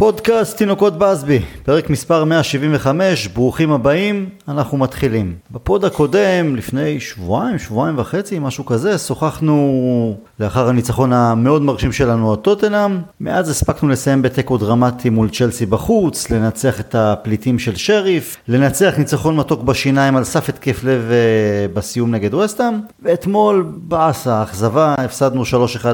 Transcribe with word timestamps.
פודקאסט 0.00 0.56
תינוקות 0.56 0.98
בסבי, 0.98 1.38
פרק 1.62 1.90
מספר 1.90 2.24
175, 2.24 3.28
ברוכים 3.28 3.72
הבאים, 3.72 4.28
אנחנו 4.48 4.78
מתחילים. 4.78 5.34
בפוד 5.50 5.84
הקודם, 5.84 6.56
לפני 6.56 7.00
שבועיים, 7.00 7.58
שבועיים 7.58 7.98
וחצי, 7.98 8.38
משהו 8.38 8.66
כזה, 8.66 8.98
שוחחנו 8.98 10.16
לאחר 10.40 10.68
הניצחון 10.68 11.12
המאוד 11.12 11.62
מרשים 11.62 11.92
שלנו 11.92 12.30
על 12.30 12.36
טוטנאם. 12.36 12.98
מאז 13.20 13.48
הספקנו 13.48 13.88
לסיים 13.88 14.22
בתיקו 14.22 14.58
דרמטי 14.58 15.10
מול 15.10 15.28
צ'לסי 15.28 15.66
בחוץ, 15.66 16.30
לנצח 16.30 16.80
את 16.80 16.94
הפליטים 16.94 17.58
של 17.58 17.76
שריף, 17.76 18.36
לנצח 18.48 18.94
ניצחון 18.98 19.36
מתוק 19.36 19.62
בשיניים 19.62 20.16
על 20.16 20.24
סף 20.24 20.48
התקף 20.48 20.84
לב 20.84 21.10
אה, 21.10 21.68
בסיום 21.74 22.14
נגד 22.14 22.34
ווסטאם, 22.34 22.80
ואתמול 23.02 23.66
באסה, 23.76 24.42
אכזבה, 24.42 24.94
הפסדנו 24.98 25.42
3-1 25.42 25.46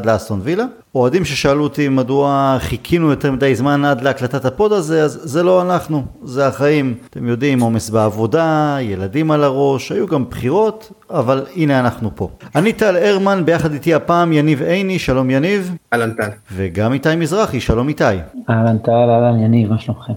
לאסטון 0.05 0.41
וילה. 0.43 0.65
אוהדים 0.97 1.25
ששאלו 1.25 1.63
אותי 1.63 1.89
מדוע 1.89 2.57
חיכינו 2.61 3.11
יותר 3.11 3.33
מדי 3.33 3.55
זמן 3.55 3.85
עד 3.85 4.03
להקלטת 4.03 4.45
הפוד 4.45 4.73
הזה, 4.73 5.03
אז 5.03 5.21
זה 5.23 5.43
לא 5.43 5.63
אנחנו, 5.63 6.05
זה 6.23 6.47
החיים. 6.47 6.95
אתם 7.11 7.29
יודעים, 7.29 7.61
עומס 7.61 7.91
בעבודה, 7.91 8.77
ילדים 8.81 9.31
על 9.31 9.45
הראש, 9.45 9.93
היו 9.93 10.07
גם 10.07 10.25
בחירות, 10.31 10.93
אבל 11.11 11.45
הנה 11.57 11.81
אנחנו 11.81 12.11
פה. 12.15 12.29
אני 12.55 12.73
טל 12.73 12.97
הרמן, 12.97 13.43
ביחד 13.45 13.73
איתי 13.73 13.95
הפעם 13.95 14.33
יניב 14.33 14.63
עיני, 14.63 14.99
שלום 14.99 15.31
יניב. 15.31 15.75
אהלן 15.93 16.11
טל. 16.11 16.29
וגם 16.53 16.93
איתי 16.93 17.17
מזרחי, 17.17 17.61
שלום 17.61 17.89
איתי. 17.89 18.05
אהלן 18.51 18.79
טל, 18.79 18.93
אהלן 18.93 19.41
יניב, 19.41 19.71
מה 19.71 19.79
שלומכם? 19.79 20.13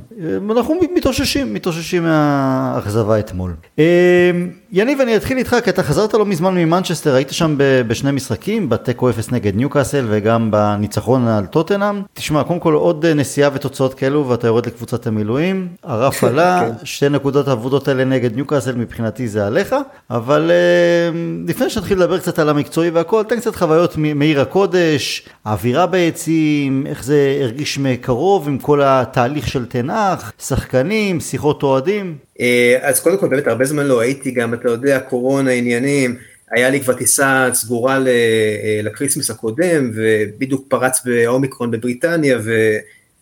אנחנו 0.51 0.75
מתאוששים, 0.95 1.53
מתאוששים 1.53 2.03
מהאכזבה 2.03 3.19
אתמול. 3.19 3.53
אה, 3.79 4.31
יניב, 4.71 5.01
אני 5.01 5.15
אתחיל 5.15 5.37
איתך, 5.37 5.55
כי 5.63 5.69
אתה 5.69 5.83
חזרת 5.83 6.13
לא 6.13 6.25
מזמן 6.25 6.55
ממנצ'סטר, 6.55 7.15
היית 7.15 7.31
שם 7.31 7.55
בשני 7.87 8.11
משחקים, 8.11 8.69
בתיקו 8.69 9.09
0 9.09 9.31
נגד 9.31 9.55
ניוקאסל 9.55 10.05
וגם 10.09 10.51
בניצחון 10.77 11.27
על 11.27 11.45
טוטנאם. 11.45 12.01
תשמע, 12.13 12.43
קודם 12.43 12.59
כל 12.59 12.73
עוד 12.73 13.05
נסיעה 13.05 13.49
ותוצאות 13.53 13.93
כאלו 13.93 14.29
ואתה 14.29 14.47
יורד 14.47 14.65
לקבוצת 14.65 15.07
המילואים, 15.07 15.67
הרף 15.83 16.23
עלה, 16.29 16.61
כן. 16.61 16.85
שתי 16.85 17.09
נקודות 17.09 17.47
העבודות 17.47 17.87
האלה 17.87 18.05
נגד 18.05 18.35
ניוקאסל 18.35 18.75
מבחינתי 18.75 19.27
זה 19.27 19.47
עליך, 19.47 19.75
אבל 20.09 20.51
אה, 20.51 21.19
לפני 21.47 21.69
שנתחיל 21.69 21.97
לדבר 21.97 22.19
קצת 22.19 22.39
על 22.39 22.49
המקצועי 22.49 22.89
והכל, 22.89 23.23
תן 23.23 23.39
קצת 23.39 23.55
חוויות 23.55 23.93
מעיר 23.97 24.41
הקודש, 24.41 25.27
האווירה 25.45 25.85
ביציעים, 25.85 26.87
איך 26.87 27.03
זה 27.03 27.39
הרגיש 27.41 27.79
מקרוב 27.79 28.47
עם 28.47 28.57
כל 28.57 28.81
התהליך 28.83 29.47
של 29.47 29.65
תנח, 29.65 30.31
שחקנים, 30.39 31.19
שיחות 31.19 31.63
אוהדים. 31.63 32.15
אה, 32.39 32.77
אז 32.81 32.99
קודם 32.99 33.17
כל 33.17 33.27
באמת 33.27 33.47
הרבה 33.47 33.65
זמן 33.65 33.85
לא 33.85 33.99
הייתי 33.99 34.31
גם, 34.31 34.53
אתה 34.53 34.69
יודע, 34.69 34.99
קורונה, 34.99 35.51
עניינים, 35.51 36.15
היה 36.51 36.69
לי 36.69 36.81
כבר 36.81 36.93
טיסה 36.93 37.49
סגורה 37.53 37.97
אה, 38.07 38.79
לכריסמס 38.83 39.29
הקודם, 39.29 39.91
ובדיוק 39.93 40.65
פרץ 40.67 41.01
האומיקרון 41.05 41.71
בבריטניה, 41.71 42.37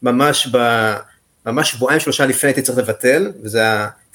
וממש 0.02 0.48
ב... 0.52 0.58
ממש 1.46 1.72
שבועיים 1.72 2.00
שלושה 2.00 2.26
לפני 2.26 2.50
הייתי 2.50 2.62
צריך 2.62 2.78
לבטל, 2.78 3.32
וזה 3.44 3.64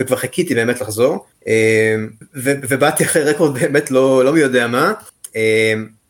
וכבר 0.00 0.16
חיכיתי 0.16 0.54
באמת 0.54 0.80
לחזור, 0.80 1.26
אה, 1.48 1.96
ובאתי 2.34 3.04
אחרי 3.04 3.22
רקורד 3.22 3.58
באמת 3.58 3.90
לא, 3.90 4.24
לא 4.24 4.32
מי 4.32 4.40
יודע 4.40 4.66
מה, 4.66 4.92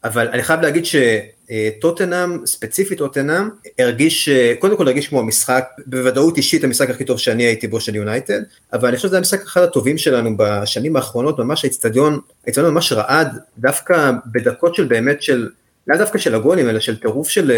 אבל 0.04 0.28
אני 0.28 0.42
חייב 0.42 0.60
להגיד 0.60 0.84
שטוטנאם, 0.84 2.46
ספציפית 2.46 2.98
טוטנאם, 2.98 3.48
הרגיש, 3.78 4.28
קודם 4.58 4.76
כל 4.76 4.88
הרגיש 4.88 5.08
כמו 5.08 5.20
המשחק, 5.20 5.64
בוודאות 5.86 6.36
אישית 6.36 6.64
המשחק 6.64 6.90
הכי 6.90 7.04
טוב 7.04 7.18
שאני 7.18 7.42
הייתי 7.42 7.68
בו 7.68 7.80
של 7.80 7.94
יונייטד, 7.94 8.40
אבל 8.72 8.88
אני 8.88 8.96
חושב 8.96 9.08
שזה 9.08 9.18
המשחק 9.18 9.42
אחד 9.42 9.62
הטובים 9.62 9.98
שלנו 9.98 10.36
בשנים 10.36 10.96
האחרונות, 10.96 11.38
ממש 11.38 11.64
האצטדיון, 11.64 12.20
האצטדיון 12.46 12.74
ממש 12.74 12.92
רעד, 12.92 13.38
דווקא 13.58 14.10
בדקות 14.26 14.74
של 14.74 14.84
באמת 14.84 15.22
של, 15.22 15.48
לא 15.86 15.96
דווקא 15.96 16.18
של 16.18 16.34
הגולים, 16.34 16.68
אלא 16.68 16.80
של 16.80 16.96
טירוף 16.96 17.28
של, 17.28 17.52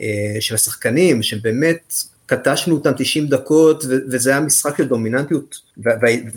אה, 0.00 0.36
של 0.40 0.54
השחקנים, 0.54 1.22
של 1.22 1.38
באמת 1.42 1.94
קטשנו 2.36 2.74
אותם 2.74 2.92
90 2.96 3.26
דקות 3.26 3.84
וזה 3.88 4.30
היה 4.30 4.40
משחק 4.40 4.76
של 4.76 4.88
דומיננטיות 4.88 5.56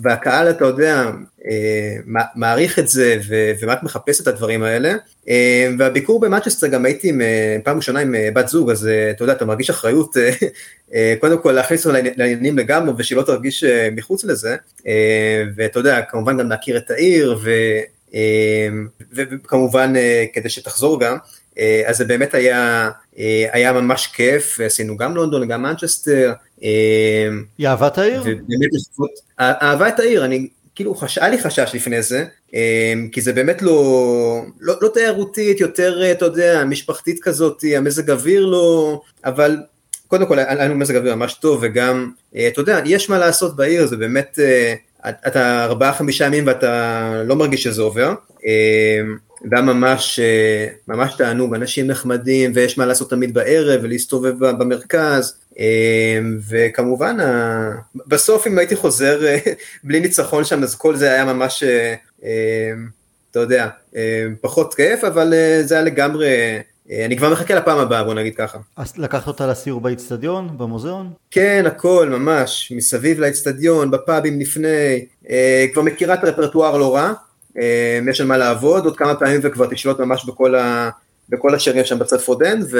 והקהל 0.03 0.49
אתה 0.49 0.65
יודע 0.65 1.11
אה, 1.47 1.95
מעריך 2.35 2.79
את 2.79 2.87
זה 2.87 3.19
ורק 3.59 3.83
מחפש 3.83 4.21
את 4.21 4.27
הדברים 4.27 4.63
האלה 4.63 4.95
אה, 5.29 5.69
והביקור 5.79 6.19
במאצ'סטר 6.19 6.67
גם 6.67 6.85
הייתי 6.85 7.09
עם, 7.09 7.21
אה, 7.21 7.57
פעם 7.63 7.77
ראשונה 7.77 7.99
עם 7.99 8.15
בת 8.33 8.47
זוג 8.47 8.71
אז 8.71 8.89
אתה 9.11 9.23
יודע 9.23 9.33
אתה 9.33 9.45
מרגיש 9.45 9.69
אחריות 9.69 10.17
קודם 11.19 11.41
כל 11.41 11.51
להכניס 11.51 11.87
אותה 11.87 11.99
לעניינים 12.15 12.57
לגמרי 12.57 12.93
ושלא 12.97 13.21
תרגיש 13.21 13.63
מחוץ 13.91 14.23
לזה 14.23 14.55
ואתה 15.55 15.79
יודע 15.79 16.01
כמובן 16.01 16.37
גם 16.37 16.49
להכיר 16.49 16.77
את 16.77 16.91
העיר. 16.91 17.39
וכמובן 19.13 19.93
כדי 20.33 20.49
שתחזור 20.49 20.99
גם 20.99 21.17
אז 21.85 21.97
זה 21.97 22.05
באמת 22.05 22.33
היה, 22.33 22.89
אה, 23.19 23.45
היה 23.51 23.73
ממש 23.73 24.07
כיף, 24.07 24.59
עשינו 24.59 24.97
גם 24.97 25.15
לונדון, 25.15 25.47
גם 25.47 25.61
מנצ'סטר. 25.61 26.33
אה, 26.63 27.27
היא 27.57 27.67
אהבה 27.67 27.87
את 27.87 27.97
העיר? 27.97 28.21
ובאמת 28.21 28.69
לפחות, 28.73 29.11
אהבה 29.39 29.87
את 29.87 29.99
העיר, 29.99 30.25
אני, 30.25 30.47
כאילו, 30.75 30.95
חש, 30.95 31.17
היה 31.17 31.29
לי 31.29 31.37
חשש 31.37 31.71
לפני 31.73 32.01
זה, 32.01 32.25
כי 33.11 33.21
זה 33.21 33.33
באמת 33.33 33.61
לא, 33.61 34.41
לא, 34.59 34.73
לא 34.81 34.87
תיירותית, 34.93 35.59
יותר, 35.59 36.11
אתה 36.11 36.25
יודע, 36.25 36.63
משפחתית 36.65 37.19
כזאת, 37.23 37.63
המזג 37.77 38.11
אוויר 38.11 38.45
לא, 38.45 39.01
אבל 39.25 39.57
קודם 40.07 40.25
כל 40.25 40.39
היה 40.39 40.55
לנו 40.55 40.75
מזג 40.75 40.95
אוויר 40.95 41.15
ממש 41.15 41.33
טוב, 41.33 41.59
וגם, 41.61 42.11
אתה 42.47 42.61
יודע, 42.61 42.79
יש 42.85 43.09
מה 43.09 43.17
לעשות 43.17 43.55
בעיר, 43.55 43.85
זה 43.85 43.97
באמת, 43.97 44.39
אתה 45.09 45.63
ארבעה 45.63 45.93
חמישה 45.93 46.25
ימים 46.25 46.47
ואתה 46.47 47.23
לא 47.25 47.35
מרגיש 47.35 47.63
שזה 47.63 47.81
עובר. 47.81 48.13
והיה 49.51 49.63
ממש, 49.63 50.19
אה, 50.19 50.67
ממש 50.87 51.13
תענוג, 51.17 51.55
אנשים 51.55 51.87
נחמדים 51.87 52.51
ויש 52.55 52.77
מה 52.77 52.85
לעשות 52.85 53.09
תמיד 53.09 53.33
בערב 53.33 53.79
ולהסתובב 53.83 54.39
במרכז 54.39 55.37
אה, 55.59 56.19
וכמובן 56.49 57.17
בסוף 58.07 58.47
אם 58.47 58.57
הייתי 58.57 58.75
חוזר 58.75 59.25
אה, 59.25 59.37
בלי 59.83 59.99
ניצחון 59.99 60.43
שם 60.45 60.63
אז 60.63 60.75
כל 60.75 60.95
זה 60.95 61.11
היה 61.11 61.25
ממש, 61.25 61.63
אתה 63.31 63.39
יודע, 63.39 63.67
פחות 64.41 64.73
כיף 64.73 65.03
אבל 65.03 65.33
זה 65.61 65.75
היה 65.75 65.83
לגמרי, 65.83 66.27
אני 67.05 67.17
כבר 67.17 67.31
מחכה 67.31 67.55
לפעם 67.55 67.77
הבאה 67.77 68.03
בוא 68.03 68.13
נגיד 68.13 68.35
ככה. 68.35 68.57
אז 68.77 68.93
לקחת 68.97 69.27
אותה 69.27 69.47
לסיור 69.47 69.81
באיצטדיון, 69.81 70.57
במוזיאון? 70.57 71.09
כן 71.31 71.63
הכל 71.67 72.09
ממש, 72.09 72.73
מסביב 72.75 73.19
לאיצטדיון, 73.19 73.91
בפאבים 73.91 74.39
לפני, 74.39 75.05
כבר 75.73 75.81
מכירה 75.81 76.13
את 76.13 76.23
הרפרטואר 76.23 76.77
לא 76.77 76.95
רע. 76.95 77.13
אה, 77.57 77.99
יש 78.09 78.21
על 78.21 78.27
מה 78.27 78.37
לעבוד, 78.37 78.85
עוד 78.85 78.97
כמה 78.97 79.15
פעמים 79.15 79.39
וכבר 79.43 79.67
תשלוט 79.69 79.99
ממש 79.99 80.25
בכל, 80.25 80.55
ה, 80.55 80.89
בכל 81.29 81.55
השירים 81.55 81.85
שם 81.85 81.99
בצד 81.99 82.19
פודן, 82.19 82.59
ו, 82.71 82.77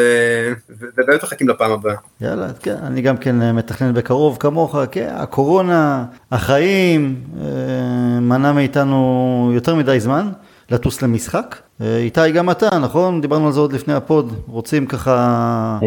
ובאמת 0.69 1.23
מחכים 1.23 1.49
לפעם 1.49 1.71
הבאה. 1.71 1.95
יאללה, 2.21 2.47
כן, 2.59 2.75
אני 2.83 3.01
גם 3.01 3.17
כן 3.17 3.41
אה, 3.41 3.53
מתכנן 3.53 3.93
בקרוב 3.93 4.37
כמוך, 4.39 4.75
כן, 4.91 5.09
הקורונה, 5.15 6.05
החיים, 6.31 7.15
אה, 7.41 8.19
מנע 8.19 8.51
מאיתנו 8.51 9.51
יותר 9.53 9.75
מדי 9.75 9.99
זמן 9.99 10.29
לטוס 10.71 11.01
למשחק. 11.01 11.55
איתי, 11.81 12.31
גם 12.31 12.49
אתה, 12.49 12.79
נכון? 12.79 13.21
דיברנו 13.21 13.45
על 13.45 13.51
זה 13.51 13.59
עוד 13.59 13.73
לפני 13.73 13.93
ה 13.93 14.01
pod, 14.01 14.33
רוצים 14.47 14.85
ככה... 14.85 15.79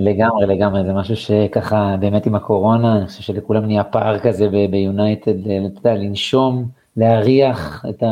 לגמרי, 0.00 0.46
לגמרי, 0.46 0.84
זה 0.84 0.92
משהו 0.92 1.16
שככה, 1.16 1.96
באמת 2.00 2.26
עם 2.26 2.34
הקורונה, 2.34 2.96
אני 2.96 3.06
חושב 3.06 3.22
שלכולם 3.22 3.66
נהיה 3.66 3.84
פער 3.84 4.18
כזה 4.18 4.48
ביונייטד, 4.70 5.38
אתה 5.40 5.78
יודע, 5.78 5.94
לנשום. 5.94 6.68
להריח 6.96 7.84
את, 7.88 8.02
ה, 8.02 8.06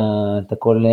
את 0.47 0.51
הכל 0.51 0.83
אה, 0.85 0.91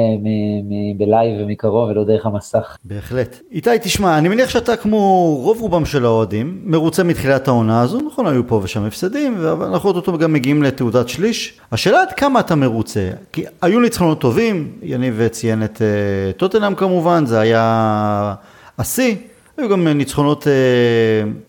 ב 0.97 1.06
live 1.06 1.41
ומקרוב 1.41 1.91
ולא 1.91 2.05
דרך 2.05 2.27
המסך. 2.27 2.77
בהחלט. 2.85 3.41
איתי, 3.53 3.71
תשמע, 3.83 4.19
אני 4.19 4.29
מניח 4.29 4.51
שאתה 4.51 4.77
כמו 4.77 5.35
רוב 5.43 5.61
רובם 5.61 5.85
של 5.85 6.05
האוהדים, 6.05 6.61
מרוצה 6.65 7.03
מתחילת 7.03 7.49
העונה 7.49 7.81
הזו, 7.81 8.01
נכון, 8.01 8.27
היו 8.27 8.47
פה 8.47 8.61
ושם 8.63 8.85
הפסדים, 8.85 9.47
אבל 9.47 9.67
אנחנו 9.67 9.91
אותו 9.91 10.19
גם 10.19 10.33
מגיעים 10.33 10.63
לתעודת 10.63 11.09
שליש. 11.09 11.59
השאלה 11.73 12.03
עד 12.03 12.13
כמה 12.13 12.41
אתה 12.41 12.55
מרוצה, 12.55 13.11
כי 13.33 13.45
היו 13.63 13.81
ניצחונות 13.81 14.21
טובים, 14.21 14.73
יניב 14.83 15.29
ציין 15.29 15.65
את 15.65 15.77
uh, 15.77 16.39
טוטנאם 16.39 16.75
כמובן, 16.75 17.27
זה 17.27 17.41
היה 17.41 18.35
השיא. 18.79 19.17
היו 19.57 19.69
גם 19.69 19.89
ניצחונות 19.89 20.45
uh, 20.45 20.49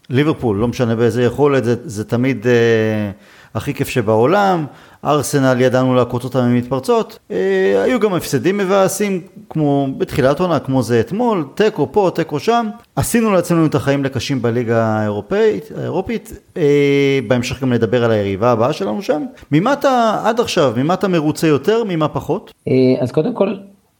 ליברפול, 0.10 0.58
לא 0.58 0.68
משנה 0.68 0.96
באיזה 0.96 1.24
יכולת, 1.24 1.64
זה, 1.64 1.75
זה 1.86 2.04
תמיד 2.04 2.44
uh, 2.44 3.57
הכי 3.57 3.74
כיף 3.74 3.90
שבעולם. 3.90 4.66
ארסנל 5.06 5.62
ידענו 5.62 5.96
להכות 5.96 6.24
אותם 6.24 6.40
עם 6.40 6.58
מתפרצות, 6.58 7.20
אה, 7.32 7.84
היו 7.84 8.00
גם 8.00 8.14
הפסדים 8.14 8.58
מבאסים 8.58 9.22
כמו 9.50 9.88
בתחילת 9.98 10.40
עונה 10.40 10.60
כמו 10.60 10.84
זה 10.84 11.00
אתמול, 11.00 11.46
תיקו 11.56 11.92
פה, 11.92 12.10
תיקו 12.16 12.40
שם, 12.40 12.68
עשינו 12.96 13.32
לעצמנו 13.32 13.66
את 13.66 13.76
החיים 13.76 14.04
לקשים 14.04 14.42
בליגה 14.42 14.86
האירופאית, 14.86 15.72
האירופית, 15.78 16.34
אה, 16.58 17.20
בהמשך 17.28 17.62
גם 17.62 17.74
נדבר 17.74 18.04
על 18.04 18.12
היריבה 18.12 18.52
הבאה 18.52 18.74
שלנו 18.74 19.02
שם. 19.02 19.26
ממה 19.52 19.74
אתה 19.74 20.22
עד 20.24 20.40
עכשיו, 20.40 20.74
ממה 20.78 20.94
אתה 20.94 21.08
מרוצה 21.08 21.48
יותר, 21.48 21.84
ממה 21.88 22.08
פחות? 22.08 22.54
אה, 22.68 22.74
אז 23.00 23.12
קודם 23.12 23.34
כל 23.34 23.54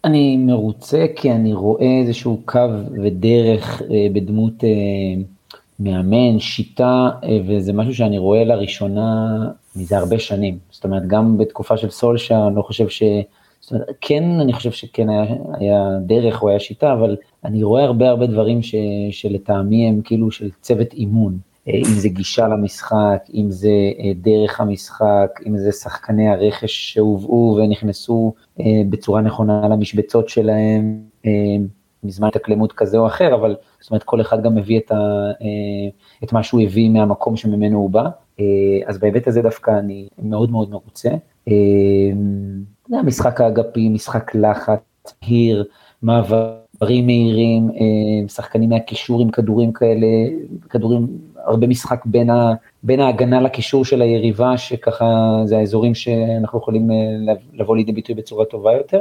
אני 0.06 0.38
מרוצה 0.38 1.06
כי 1.16 1.32
אני 1.32 1.54
רואה 1.54 2.00
איזשהו 2.02 2.42
קו 2.46 2.60
ודרך 3.04 3.82
אה, 3.82 4.08
בדמות 4.14 4.64
אה, 4.64 4.70
מאמן, 5.80 6.40
שיטה, 6.40 7.10
אה, 7.24 7.40
וזה 7.48 7.74
משהו 7.74 7.96
שאני 7.96 8.18
רואה 8.18 8.44
לראשונה 8.44 9.38
מזה 9.75 9.98
הרבה 9.98 10.20
שנים. 10.20 10.58
זאת 10.72 10.84
אומרת, 10.84 11.08
גם 11.08 11.38
בתקופה 11.38 11.78
של 11.78 11.90
סולשה, 11.90 12.48
אני 12.48 12.56
לא 12.56 12.62
חושב 12.62 12.90
ש... 12.90 13.04
זאת 13.60 13.72
אומרת, 13.72 13.88
כן, 14.02 14.24
אני 14.24 14.54
חושב 14.54 14.72
שכן 14.72 15.10
היה, 15.10 15.25
היה 15.54 15.90
דרך 16.06 16.44
או 16.44 16.50
היה 16.50 16.60
שיטה, 16.60 16.94
אבל 16.94 17.18
אני 17.46 17.64
רואה 17.64 17.84
הרבה 17.84 18.10
הרבה 18.10 18.28
דברים 18.28 18.62
ש, 18.62 18.75
שלטעמי 19.12 19.88
הם 19.90 20.02
כאילו 20.04 20.31
של 20.31 20.50
צוות 20.62 20.94
אימון. 20.94 21.38
אם 21.68 21.84
זה 21.84 22.10
גישה 22.10 22.48
למשחק, 22.48 23.24
אם 23.34 23.52
זה 23.52 23.72
דרך 24.16 24.62
המשחק, 24.62 25.40
אם 25.48 25.58
זה 25.58 25.72
שחקני 25.72 26.30
הרכש 26.30 26.94
שהובאו 26.94 27.58
ונכנסו 27.58 28.34
בצורה 28.90 29.22
נכונה 29.22 29.68
למשבצות 29.68 30.30
שלהם, 30.30 31.00
מזמן 32.04 32.28
התאקלמות 32.28 32.72
כזה 32.74 32.98
או 32.98 33.08
אחר, 33.08 33.36
אבל 33.36 33.56
זאת 33.80 33.92
אומרת 33.92 34.04
כל 34.04 34.22
אחד 34.22 34.44
גם 34.44 34.56
מביא 34.56 34.80
את, 34.80 34.92
ה, 34.92 35.32
את 36.24 36.34
מה 36.34 36.44
שהוא 36.44 36.62
הביא 36.62 36.90
מהמקום 36.90 37.36
שממנו 37.36 37.78
הוא 37.78 37.90
בא, 37.90 38.10
אז 38.86 38.98
בהיבט 39.00 39.28
הזה 39.28 39.42
דווקא 39.42 39.72
אני 39.80 40.08
מאוד 40.22 40.52
מאוד 40.52 40.70
מרוצה. 40.70 41.10
משחק 42.90 43.42
האגפי, 43.42 43.90
משחק 43.90 44.36
לחץ, 44.36 44.80
מהיר, 45.24 45.66
מעברים 46.02 47.06
מהירים, 47.06 47.70
שחקנים 48.28 48.70
מהקישור 48.70 49.22
עם 49.22 49.32
כדורים 49.32 49.74
כאלה, 49.74 50.08
כדורים, 50.70 51.08
הרבה 51.45 51.68
משחק 51.68 52.06
בין, 52.06 52.30
ה, 52.30 52.54
בין 52.84 53.00
ההגנה 53.00 53.42
לקישור 53.42 53.86
של 53.86 54.01
היריבה, 54.01 54.57
שככה 54.57 55.42
זה 55.45 55.57
האזורים 55.57 55.95
שאנחנו 55.95 56.60
יכולים 56.60 56.90
לבוא 57.54 57.75
לידי 57.75 57.92
ביטוי 57.92 58.16
בצורה 58.16 58.45
טובה 58.45 58.72
יותר. 58.74 59.00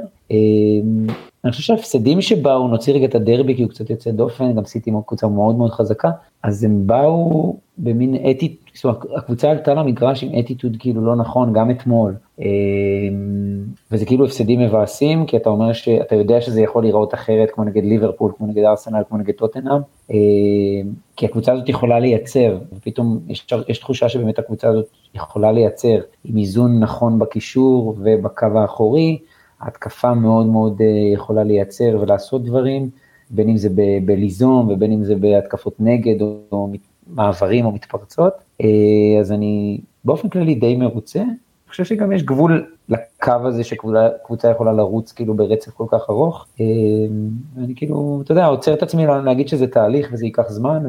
אני 1.44 1.50
חושב 1.50 1.62
שההפסדים 1.62 2.21
שבאו, 2.21 2.69
נוציא 2.69 2.94
רגע 2.94 3.05
את 3.05 3.15
הדרבי 3.15 3.56
כי 3.56 3.62
הוא 3.62 3.71
קצת 3.71 3.91
יוצא 3.91 4.11
דופן, 4.11 4.55
גם 4.55 4.65
סיטי 4.65 4.91
קבוצה 5.06 5.29
מאוד 5.29 5.56
מאוד 5.56 5.71
חזקה, 5.71 6.11
אז 6.43 6.65
הם 6.65 6.87
באו 6.87 7.56
במין 7.79 8.15
אטי, 8.15 8.56
זאת 8.75 8.85
אומרת, 8.85 8.99
הקבוצה 9.17 9.50
עלתה 9.50 9.75
למגרש 9.75 10.25
עם 10.25 10.39
אטיטוד 10.39 10.77
כאילו 10.79 11.05
לא 11.05 11.17
נכון, 11.17 11.53
גם 11.53 11.71
אתמול. 11.71 12.15
וזה 13.93 14.06
כאילו 14.06 14.25
הפסדים 14.25 14.61
מבאסים, 14.61 15.27
כי 15.27 15.37
אתה 15.37 15.50
אומר 15.50 15.73
שאתה 15.73 16.15
יודע 16.15 16.41
שזה 16.41 16.62
יכול 16.62 16.83
להיראות 16.83 17.15
אחרת, 17.15 17.50
כמו 17.50 17.65
נגד 17.65 17.85
ליברפול, 17.85 18.33
כמו 18.39 18.47
נגד 18.47 18.65
ארסנל, 18.65 19.03
כמו 19.09 19.19
נגד 19.19 19.35
טוטנאם, 19.35 19.81
כי 21.17 21.26
הקבוצה 21.26 21.53
הזאת 21.53 21.69
יכולה 21.69 22.00
לייצר, 22.00 22.59
ופתאום 22.73 23.20
יש, 23.29 23.47
יש 23.69 23.79
תחושה 23.79 24.09
שבאמת 24.09 24.38
הקבוצה 24.38 24.69
הזאת 24.69 24.87
יכולה 25.14 25.53
לייצר 25.53 25.99
עם 26.25 26.37
איזון 26.37 26.81
נכון 26.81 27.19
בקישור 27.19 27.97
ובקו 27.99 28.47
האחורי, 28.55 29.19
ההתקפה 29.61 30.14
מאוד 30.14 30.47
מאוד 30.47 30.81
יכולה 31.14 31.44
לייצר 31.44 31.99
ולעשות 32.00 32.44
דברים, 32.44 32.91
בין 33.31 33.49
אם 33.49 33.56
זה 33.56 33.69
בליזום 34.05 34.69
ובין 34.70 34.93
אם 34.93 35.05
זה 35.05 35.14
בהתקפות 35.14 35.75
נגד 35.81 36.23
או, 36.23 36.37
או 36.53 36.69
מעברים 37.06 37.65
או 37.67 37.73
מתפרצות, 37.73 38.32
אז 39.20 39.32
אני 39.32 39.81
באופן 40.05 40.29
כללי 40.29 40.55
די 40.55 40.76
מרוצה, 40.76 41.23
חושב 41.73 41.85
שגם 41.85 42.12
יש 42.12 42.23
גבול 42.23 42.67
לקו 42.88 43.32
הזה 43.44 43.64
שקבוצה 43.64 44.50
יכולה 44.50 44.73
לרוץ 44.73 45.12
כאילו 45.12 45.34
ברצף 45.34 45.70
כל 45.70 45.84
כך 45.90 46.00
ארוך. 46.11 46.46
אמ, 46.61 46.67
ואני 47.56 47.75
כאילו, 47.76 48.20
אתה 48.25 48.32
יודע, 48.32 48.46
עוצר 48.46 48.75
את 48.75 48.82
עצמי 48.82 49.06
להגיד 49.25 49.49
שזה 49.49 49.67
תהליך 49.67 50.08
וזה 50.12 50.25
ייקח 50.25 50.49
זמן, 50.49 50.82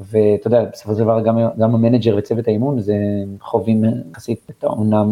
ואתה 0.00 0.46
יודע, 0.46 0.64
בסופו 0.72 0.94
של 0.94 0.98
דבר 0.98 1.20
גם, 1.20 1.38
גם 1.58 1.74
המנג'ר 1.74 2.16
וצוות 2.18 2.48
האימון 2.48 2.80
זה 2.80 2.94
חווים 3.40 3.84
יחסית 4.12 4.38
את 4.50 4.64
העונה, 4.64 5.04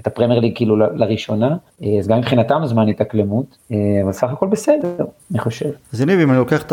את 0.00 0.06
הפרמייר 0.06 0.40
ליג 0.40 0.56
כאילו 0.56 0.76
לראשונה, 0.76 1.56
אז 1.98 2.08
גם 2.08 2.18
מבחינתם 2.18 2.62
זמן 2.64 2.88
התאקלמות, 2.88 3.56
אה, 3.72 3.76
אבל 4.04 4.12
סך 4.12 4.28
הכל 4.32 4.46
בסדר, 4.46 5.04
אני 5.30 5.38
חושב. 5.38 5.70
אז 5.92 6.00
יניב, 6.00 6.20
אם 6.20 6.30
אני 6.30 6.38
לוקח 6.38 6.62
את, 6.62 6.72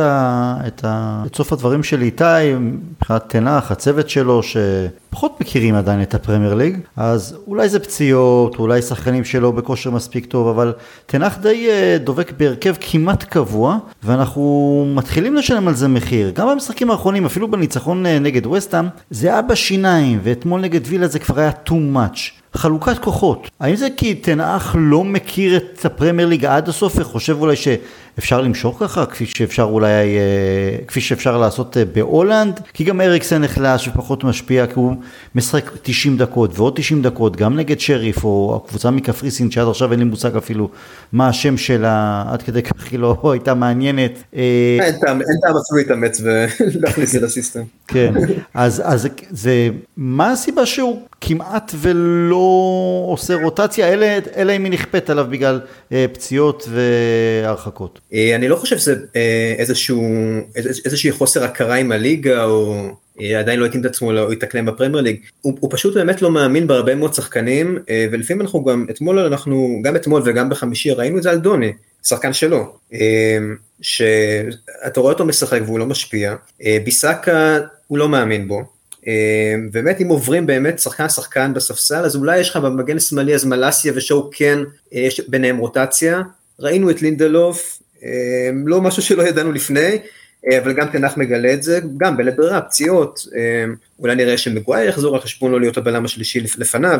את, 0.68 0.86
את 1.26 1.36
סוף 1.36 1.54
הדברים 1.54 1.84
של 1.84 2.02
איתי, 2.02 2.54
מבחינת 2.60 3.24
תנח, 3.30 3.72
הצוות 3.72 4.10
שלו, 4.10 4.44
ש... 4.44 4.58
פחות 5.14 5.42
מכירים 5.42 5.76
עדיין 5.76 6.02
את 6.02 6.14
הפרמייר 6.14 6.54
ליג, 6.54 6.80
אז 6.98 7.38
אולי 7.48 7.70
זה 7.70 7.80
פציעות, 7.80 8.56
אולי 8.56 8.82
שחקנים 9.04 9.24
שלא 9.24 9.52
בכושר 9.52 9.92
מספיק 9.92 10.26
טוב, 10.26 10.48
אבל 10.48 10.74
תנח 11.06 11.38
די 11.38 11.68
אה, 11.70 11.98
דובק 12.00 12.32
בהרכב 12.38 12.76
כמעט 12.82 13.24
קבוע, 13.24 13.78
ואנחנו 14.04 14.86
מתחילים 14.96 15.36
לשלם 15.36 15.68
על 15.68 15.74
זה 15.74 15.88
מחיר. 15.88 16.32
גם 16.36 16.48
במשחקים 16.48 16.92
האחרונים, 16.92 17.26
אפילו 17.26 17.52
בניצחון 17.52 18.06
אה, 18.06 18.20
נגד 18.20 18.46
ווסטהאם, 18.46 18.86
זה 19.10 19.28
היה 19.28 19.42
בשיניים, 19.42 20.20
ואתמול 20.24 20.62
נגד 20.62 20.82
וילה 20.86 21.08
זה 21.08 21.20
כבר 21.20 21.40
היה 21.40 21.52
too 21.68 21.96
much. 21.96 22.20
חלוקת 22.56 22.98
כוחות. 22.98 23.50
האם 23.60 23.76
זה 23.76 23.88
כי 23.98 24.16
טן 24.16 24.40
האח 24.40 24.76
לא 24.80 25.04
מכיר 25.04 25.58
את 25.58 25.86
הפרמייר 25.86 26.28
ליג 26.28 26.46
עד 26.46 26.70
הסוף 26.70 26.94
וחושב 26.98 27.38
אולי 27.42 27.56
שאפשר 28.16 28.42
למשוך 28.42 28.78
ככה, 28.80 29.06
כפי 29.06 29.26
שאפשר 29.26 29.64
אולי, 29.64 29.88
אה, 30.18 30.86
כפי 30.88 31.02
שאפשר 31.02 31.38
לעשות 31.38 31.78
אה, 31.78 31.86
בהולנד? 31.86 32.60
כי 32.74 32.84
גם 32.84 33.02
אריקסן 33.02 33.42
נחלש 33.42 33.88
ופחות 33.88 34.24
משפיע, 34.24 34.68
כי 34.68 34.74
הוא 34.76 34.96
משחק 35.36 35.72
90 35.82 36.18
דקות 36.18 36.60
ועוד 36.60 36.74
90 36.76 37.02
דקות, 37.02 37.36
גם 37.36 37.56
נגד 37.56 37.80
שריף 37.80 38.24
או 38.24 38.62
הקבוצה 38.64 38.92
מקפריסין, 38.92 39.52
שעד 39.52 39.68
עכשיו 39.68 39.92
אין 39.92 40.00
לי 40.00 40.06
מושג 40.06 40.36
אפילו 40.38 40.70
מה 41.12 41.28
השם 41.28 41.58
שלה, 41.58 42.24
עד 42.28 42.42
כדי 42.42 42.62
כך 42.62 42.92
היא 42.92 43.00
לא 43.00 43.18
הייתה 43.34 43.54
מעניינת. 43.54 44.12
אה, 44.36 44.78
אין 44.82 45.00
טעם 45.00 45.22
אפילו 45.22 45.78
להתאמץ 45.78 46.22
ולהכניס 46.24 47.16
את 47.16 47.20
זה 47.20 47.26
לסיסטם. 47.26 47.64
כן, 47.88 48.14
אז 48.54 48.84
זה, 49.30 49.70
מה 49.98 50.32
הסיבה 50.32 50.66
שהוא 50.66 51.02
כמעט 51.22 51.72
ולא 51.76 53.06
עושה 53.08 53.36
רוטציה, 53.44 53.88
אלא, 54.36 54.52
אם 54.56 54.64
היא 54.64 54.72
נכפית 54.72 55.10
עליו 55.10 55.28
בגלל 55.30 55.60
פציעות 56.14 56.70
והרחקות. 56.70 58.00
אה, 58.14 58.36
אני 58.36 58.48
לא 58.48 58.56
חושב 58.56 58.78
שזה 58.78 58.96
אה, 59.16 59.56
איזשהו, 59.58 60.04
איז, 60.56 60.82
איזושהי 60.86 61.12
חוסר 61.12 61.44
הכרה 61.44 61.76
עם 61.76 61.92
הליגה, 61.92 62.44
או 62.44 62.88
אה, 63.22 63.40
עדיין 63.40 63.60
לא 63.60 63.66
התאים 63.66 63.82
את 63.82 63.86
עצמו, 63.86 64.12
לא 64.12 64.32
התאקלם 64.32 64.66
בפרמייר 64.66 65.04
ליג. 65.04 65.20
הוא, 65.42 65.58
הוא 65.60 65.70
פשוט 65.74 65.94
באמת 65.94 66.22
לא 66.22 66.32
מאמין 66.32 66.68
בהרבה 66.68 66.96
מאוד 66.96 67.14
שחקנים, 67.14 67.78
ולפעמים 68.12 68.42
אנחנו 68.42 68.64
גם, 68.64 68.86
אתמול 68.90 69.20
אנחנו, 69.20 69.82
גם 69.84 69.96
אתמול 69.96 70.22
וגם 70.26 70.50
בחמישי 70.50 70.92
ראינו 70.92 71.18
את 71.18 71.24
זה 71.24 71.32
על 71.32 71.38
דוני, 71.38 71.74
שחקן 72.04 72.34
שלו, 72.34 72.76
שאתה 73.82 75.00
רואה 75.00 75.14
אותו 75.14 75.26
משחק 75.26 75.60
והוא 75.66 75.80
לא 75.80 75.86
משפיע, 75.86 76.36
ביסאקה 76.84 77.60
הוא 77.88 77.98
לא 77.98 78.10
מאמין 78.10 78.48
בו. 78.48 78.64
באמת 79.72 80.02
אם 80.02 80.08
עוברים 80.08 80.46
באמת 80.46 80.80
שחקן 80.80 81.10
שחקן 81.10 81.54
בספסל 81.54 82.06
אז 82.06 82.16
אולי 82.16 82.40
יש 82.40 82.50
לך 82.50 82.58
במגן 82.58 83.00
שמאלי 83.00 83.36
אז 83.36 83.46
מלאסיה 83.46 83.94
ושואו 83.96 84.30
כן 84.34 84.60
יש 84.92 85.22
ביניהם 85.28 85.58
רוטציה, 85.58 86.22
ראינו 86.60 86.90
את 86.90 87.02
לינדלוף, 87.02 87.80
לא 88.66 88.82
משהו 88.82 89.02
שלא 89.02 89.24
ידענו 89.24 89.52
לפני, 89.52 89.98
אבל 90.58 90.74
גם 90.74 90.88
תנח 90.88 91.18
מגלה 91.18 91.54
את 91.54 91.64
זה, 91.64 91.80
גם 91.98 92.18
בלית 92.18 92.36
ברירה, 92.36 92.62
פציעות, 92.62 93.20
אולי 94.00 94.16
נראה 94.16 94.38
שמגווייר 94.38 94.90
יחזור 94.90 95.16
על 95.16 95.22
חשבון 95.22 95.52
לא 95.52 95.60
להיות 95.60 95.78
הבלם 95.78 96.06
השלישי 96.06 96.40
לפניו, 96.58 97.00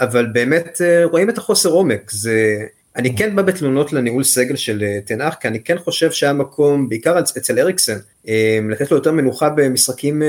אבל 0.00 0.26
באמת 0.26 0.80
רואים 1.04 1.30
את 1.30 1.38
החוסר 1.38 1.68
עומק, 1.68 2.10
זה, 2.10 2.58
אני 2.96 3.16
כן 3.16 3.36
בא 3.36 3.42
בתלונות 3.42 3.92
לניהול 3.92 4.24
סגל 4.24 4.56
של 4.56 4.84
תנח, 5.04 5.34
כי 5.34 5.48
אני 5.48 5.60
כן 5.60 5.78
חושב 5.78 6.10
שהיה 6.10 6.32
מקום, 6.32 6.88
בעיקר 6.88 7.18
אצל 7.18 7.58
אריקסן, 7.58 7.98
לתת 8.70 8.90
לו 8.90 8.96
יותר 8.96 9.12
מנוחה 9.12 9.48
במשחקים 9.50 10.22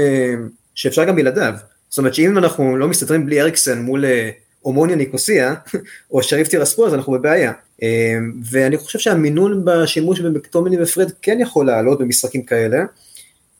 שאפשר 0.75 1.03
גם 1.03 1.15
בלעדיו. 1.15 1.53
זאת 1.89 1.97
אומרת 1.97 2.13
שאם 2.13 2.37
אנחנו 2.37 2.77
לא 2.77 2.87
מסתדרים 2.87 3.25
בלי 3.25 3.41
אריקסן 3.41 3.81
מול 3.81 4.05
אה, 4.05 4.29
הומוניה 4.65 4.95
ניקוסיה, 4.95 5.53
או 6.11 6.23
שריף 6.23 6.47
טירספו, 6.47 6.87
אז 6.87 6.93
אנחנו 6.93 7.13
בבעיה. 7.13 7.51
אה, 7.83 8.17
ואני 8.51 8.77
חושב 8.77 8.99
שהמינון 8.99 9.61
בשימוש 9.65 10.19
במקטומיני 10.19 10.83
ופרד 10.83 11.11
כן 11.21 11.37
יכול 11.41 11.65
לעלות 11.65 11.99
במשחקים 11.99 12.43
כאלה, 12.43 12.77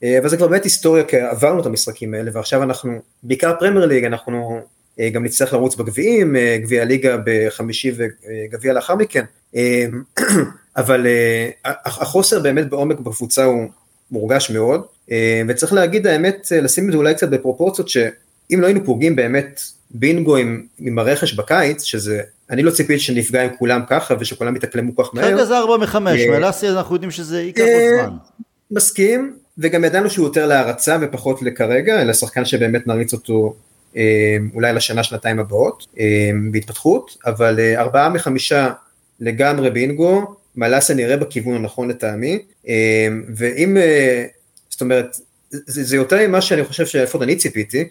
אה, 0.02 0.18
אבל 0.18 0.28
זה 0.28 0.36
כבר 0.36 0.48
באמת 0.48 0.64
היסטוריה, 0.64 1.04
כי 1.04 1.16
עברנו 1.16 1.60
את 1.60 1.66
המשחקים 1.66 2.14
האלה, 2.14 2.30
ועכשיו 2.34 2.62
אנחנו, 2.62 2.98
בעיקר 3.22 3.54
פרמייר 3.58 3.86
ליג, 3.86 4.04
אנחנו 4.04 4.60
גם 5.12 5.24
נצטרך 5.24 5.52
לרוץ 5.52 5.74
בגביעים, 5.76 6.36
גביע 6.62 6.82
הליגה 6.82 7.16
בחמישי 7.24 7.92
וגביע 7.96 8.72
לאחר 8.72 8.94
מכן, 8.94 9.24
אבל 10.76 11.06
החוסר 11.64 12.40
באמת 12.40 12.68
בעומק 12.68 13.00
בקבוצה 13.00 13.44
הוא 13.44 13.68
מורגש 14.10 14.50
מאוד. 14.50 14.82
אה, 15.10 15.42
וצריך 15.48 15.72
להגיד 15.72 16.06
האמת, 16.06 16.48
אה, 16.52 16.60
לשים 16.60 16.86
את 16.86 16.92
זה 16.92 16.98
אולי 16.98 17.14
קצת 17.14 17.28
בפרופורציות, 17.28 17.88
שאם 17.88 18.60
לא 18.60 18.66
היינו 18.66 18.84
פוגעים 18.84 19.16
באמת 19.16 19.60
בינגו 19.90 20.36
עם, 20.36 20.62
עם 20.78 20.98
הרכש 20.98 21.34
בקיץ, 21.34 21.82
שזה, 21.82 22.20
אני 22.50 22.62
לא 22.62 22.70
ציפיתי 22.70 23.00
שנפגע 23.00 23.42
עם 23.42 23.50
כולם 23.58 23.80
ככה 23.88 24.14
ושכולם 24.20 24.56
יתאקלמו 24.56 24.96
כך 24.96 25.10
מהר. 25.14 25.24
כרגע 25.24 25.44
זה 25.44 25.58
4 25.58 25.76
מ-5, 25.76 25.98
מלאסי 26.30 26.68
אנחנו 26.68 26.94
יודעים 26.94 27.10
שזה 27.10 27.42
ייקח 27.42 27.62
עוד 27.62 28.06
זמן. 28.06 28.16
מסכים, 28.70 29.36
וגם 29.58 29.84
ידענו 29.84 30.10
שהוא 30.10 30.26
יותר 30.26 30.46
להערצה 30.46 30.96
ופחות 31.00 31.42
לכרגע, 31.42 32.02
אלא 32.02 32.12
שחקן 32.12 32.44
שבאמת 32.44 32.86
נריץ 32.86 33.12
אותו 33.12 33.54
אה, 33.96 34.36
אולי 34.54 34.72
לשנה, 34.72 35.02
שנתיים 35.02 35.38
הבאות, 35.38 35.86
בהתפתחות, 36.52 37.16
אבל 37.26 37.60
ארבעה 37.76 38.08
מחמישה 38.08 38.72
לגמרי 39.20 39.70
בינגו, 39.70 40.36
מלאסה 40.56 40.94
נראה 40.94 41.16
בכיוון 41.16 41.54
הנכון 41.54 41.88
לטעמי, 41.88 42.38
ואם 43.36 43.76
זאת 44.70 44.80
אומרת, 44.80 45.16
זה, 45.50 45.96
יותר 45.96 46.28
ממה 46.28 46.40
שאני 46.40 46.64
חושב 46.64 46.86
שלפחות 46.86 47.22
אני 47.22 47.36
ציפיתי, 47.36 47.80
אה, 47.80 47.84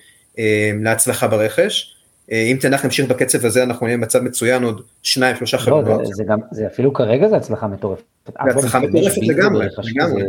להצלחה 0.82 1.28
ברכש. 1.28 1.96
אה, 2.32 2.42
אם 2.42 2.58
תנח 2.62 2.86
נמשיך 2.86 3.10
בקצב 3.10 3.46
הזה, 3.46 3.64
אנחנו 3.64 3.86
נהיה 3.86 3.98
במצב 3.98 4.20
מצוין 4.20 4.64
עוד 4.64 4.82
שניים, 5.04 5.36
שלושה 5.36 5.58
חברות. 5.58 5.86
לא, 5.86 6.06
זה, 6.06 6.12
זה, 6.14 6.24
גם, 6.24 6.40
זה 6.52 6.68
אפילו 6.68 6.94
כרגע 6.94 7.30
זה 7.30 7.36
הצלחה 7.36 7.68
מטורפת. 7.68 8.04
זה 8.26 8.50
הצלחה 8.50 8.80
מטורפת 8.80 9.22
לגמרי, 9.22 9.68
לגמרי. 9.96 10.24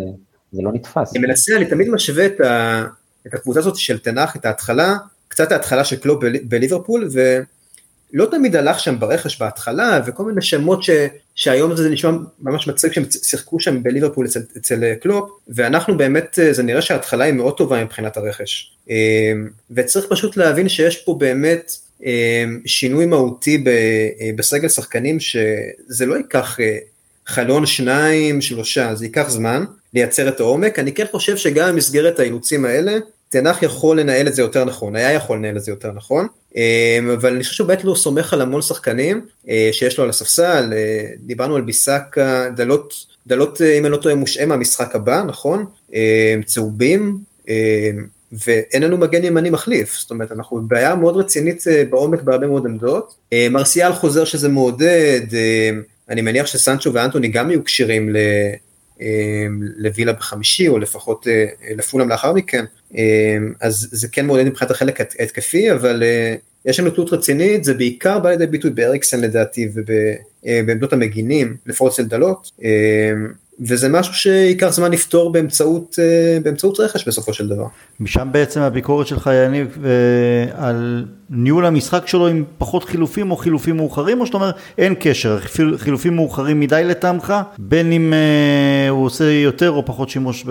זה, 0.52 0.62
לא 0.62 0.72
נתפס. 0.72 1.16
אני 1.16 1.26
מנסה, 1.26 1.56
אני 1.56 1.66
תמיד 1.66 1.88
משווה 1.88 2.26
את, 2.26 2.40
ה, 2.40 2.84
את 3.26 3.34
הקבוצה 3.34 3.58
הזאת 3.58 3.76
של 3.76 3.98
תנח, 3.98 4.36
את 4.36 4.44
ההתחלה, 4.44 4.96
קצת 5.28 5.52
ההתחלה 5.52 5.84
של 5.84 5.96
קלוב 5.96 6.20
בליברפול, 6.48 7.08
לא 8.12 8.26
תמיד 8.30 8.56
הלך 8.56 8.80
שם 8.80 8.98
ברכש 8.98 9.40
בהתחלה, 9.40 10.00
וכל 10.06 10.24
מיני 10.24 10.42
שמות 10.42 10.82
ש, 10.82 10.90
שהיום 11.34 11.76
זה 11.76 11.90
נשמע 11.90 12.10
ממש 12.40 12.68
מצחיק 12.68 12.92
שהם 12.92 13.04
שיחקו 13.22 13.60
שם 13.60 13.82
בליברפול 13.82 14.26
אצל, 14.26 14.40
אצל 14.56 14.94
קלופ, 14.94 15.30
ואנחנו 15.48 15.96
באמת, 15.96 16.38
זה 16.50 16.62
נראה 16.62 16.82
שההתחלה 16.82 17.24
היא 17.24 17.34
מאוד 17.34 17.56
טובה 17.56 17.84
מבחינת 17.84 18.16
הרכש. 18.16 18.72
וצריך 19.70 20.06
פשוט 20.08 20.36
להבין 20.36 20.68
שיש 20.68 20.96
פה 20.96 21.14
באמת 21.14 21.72
שינוי 22.66 23.06
מהותי 23.06 23.64
בסגל 24.36 24.68
שחקנים, 24.68 25.20
שזה 25.20 26.06
לא 26.06 26.14
ייקח 26.14 26.58
חלון 27.26 27.66
שניים, 27.66 28.40
שלושה, 28.40 28.94
זה 28.94 29.04
ייקח 29.04 29.28
זמן 29.28 29.64
לייצר 29.94 30.28
את 30.28 30.40
העומק. 30.40 30.78
אני 30.78 30.92
כן 30.92 31.04
חושב 31.10 31.36
שגם 31.36 31.72
במסגרת 31.72 32.20
האילוצים 32.20 32.64
האלה, 32.64 32.98
תנח 33.28 33.62
יכול 33.62 34.00
לנהל 34.00 34.28
את 34.28 34.34
זה 34.34 34.42
יותר 34.42 34.64
נכון, 34.64 34.96
היה 34.96 35.12
יכול 35.12 35.38
לנהל 35.38 35.56
את 35.56 35.62
זה 35.62 35.72
יותר 35.72 35.92
נכון, 35.92 36.26
אבל 37.14 37.34
אני 37.34 37.42
חושב 37.42 37.54
שהוא 37.54 37.68
באמת 37.68 37.82
סומך 37.96 38.32
על 38.32 38.42
המון 38.42 38.62
שחקנים 38.62 39.26
שיש 39.72 39.98
לו 39.98 40.04
על 40.04 40.10
הספסל, 40.10 40.72
דיברנו 41.18 41.56
על 41.56 41.62
ביסאקה, 41.62 42.48
דלות, 42.56 42.94
דלות 43.26 43.60
אם 43.60 43.84
אני 43.84 43.92
לא 43.92 43.96
טועה 43.96 44.14
מושעה 44.14 44.46
מהמשחק 44.46 44.94
הבא, 44.94 45.22
נכון? 45.26 45.64
צהובים, 46.44 47.18
ואין 48.46 48.82
לנו 48.82 48.98
מגן 48.98 49.24
ימני 49.24 49.50
מחליף, 49.50 49.98
זאת 49.98 50.10
אומרת 50.10 50.32
אנחנו 50.32 50.56
בבעיה 50.56 50.94
מאוד 50.94 51.16
רצינית 51.16 51.64
בעומק 51.90 52.22
בהרבה 52.22 52.46
מאוד 52.46 52.66
עמדות, 52.66 53.14
מרסיאל 53.50 53.92
חוזר 53.92 54.24
שזה 54.24 54.48
מעודד, 54.48 55.20
אני 56.08 56.22
מניח 56.22 56.46
שסנצ'ו 56.46 56.92
ואנטוני 56.92 57.28
גם 57.28 57.50
יהיו 57.50 57.64
כשירים 57.64 58.14
לווילה 59.76 60.12
בחמישי, 60.12 60.68
או 60.68 60.78
לפחות 60.78 61.26
לפולם 61.76 62.08
לאחר 62.08 62.32
מכן, 62.32 62.64
אז 63.60 63.88
זה 63.90 64.08
כן 64.08 64.26
מעודד 64.26 64.44
מבחינת 64.44 64.70
החלק 64.70 65.00
ההתקפי, 65.00 65.72
אבל 65.72 66.02
יש 66.64 66.80
לנו 66.80 66.90
תלות 66.90 67.12
רצינית, 67.12 67.64
זה 67.64 67.74
בעיקר 67.74 68.18
בא 68.18 68.30
לידי 68.30 68.46
ביטוי 68.46 68.70
באריקסן 68.70 69.20
לדעתי, 69.20 69.68
ובעמדות 69.74 70.92
המגינים, 70.92 71.56
לפחות 71.66 71.92
אצל 71.92 72.04
דלות, 72.04 72.50
וזה 73.60 73.88
משהו 73.88 74.14
שייקח 74.14 74.68
זמן 74.68 74.92
לפתור 74.92 75.32
באמצעות, 75.32 75.98
באמצעות 76.42 76.80
רכש 76.80 77.08
בסופו 77.08 77.32
של 77.32 77.48
דבר. 77.48 77.66
משם 78.00 78.28
בעצם 78.32 78.60
הביקורת 78.60 79.06
שלך, 79.06 79.30
יניב, 79.46 79.78
על 80.54 81.04
ניהול 81.30 81.66
המשחק 81.66 82.06
שלו 82.06 82.26
עם 82.26 82.44
פחות 82.58 82.84
חילופים 82.84 83.30
או 83.30 83.36
חילופים 83.36 83.76
מאוחרים, 83.76 84.20
או 84.20 84.26
שאתה 84.26 84.36
אומר 84.36 84.50
אין 84.78 84.94
קשר, 85.00 85.38
חילופים 85.76 86.16
מאוחרים 86.16 86.60
מדי 86.60 86.82
לטעמך, 86.84 87.34
בין 87.58 87.92
אם 87.92 88.12
אה, 88.12 88.88
הוא 88.88 89.04
עושה 89.04 89.24
יותר 89.24 89.70
או 89.70 89.86
פחות 89.86 90.08
שימוש 90.08 90.44
ב... 90.46 90.50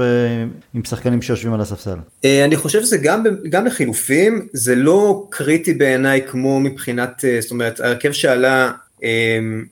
עם 0.74 0.84
שחקנים 0.84 1.22
שיושבים 1.22 1.54
על 1.54 1.62
הספסל? 1.62 1.96
אני 2.24 2.56
חושב 2.56 2.82
שזה 2.82 2.98
גם, 2.98 3.24
גם 3.50 3.66
לחילופים, 3.66 4.48
זה 4.54 4.76
לא 4.76 5.28
קריטי 5.30 5.74
בעיניי 5.74 6.22
כמו 6.28 6.60
מבחינת, 6.60 7.24
זאת 7.40 7.52
אומרת, 7.52 7.80
ההרכב 7.80 8.12
שעלה 8.12 8.72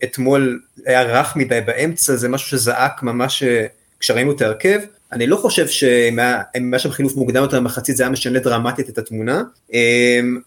אתמול 0.03 0.59
היה 0.85 1.03
רך 1.03 1.35
מדי 1.35 1.59
באמצע, 1.65 2.15
זה 2.15 2.29
משהו 2.29 2.49
שזעק 2.49 3.03
ממש 3.03 3.43
כשראינו 3.99 4.31
את 4.31 4.41
ההרכב. 4.41 4.79
אני 5.11 5.27
לא 5.27 5.37
חושב 5.37 5.67
שאם 5.67 6.19
היה 6.19 6.79
שם 6.79 6.91
חילוף 6.91 7.15
מוקדם 7.15 7.41
יותר 7.41 7.59
במחצית 7.59 7.97
זה 7.97 8.03
היה 8.03 8.09
משנה 8.09 8.39
דרמטית 8.39 8.89
את 8.89 8.97
התמונה, 8.97 9.43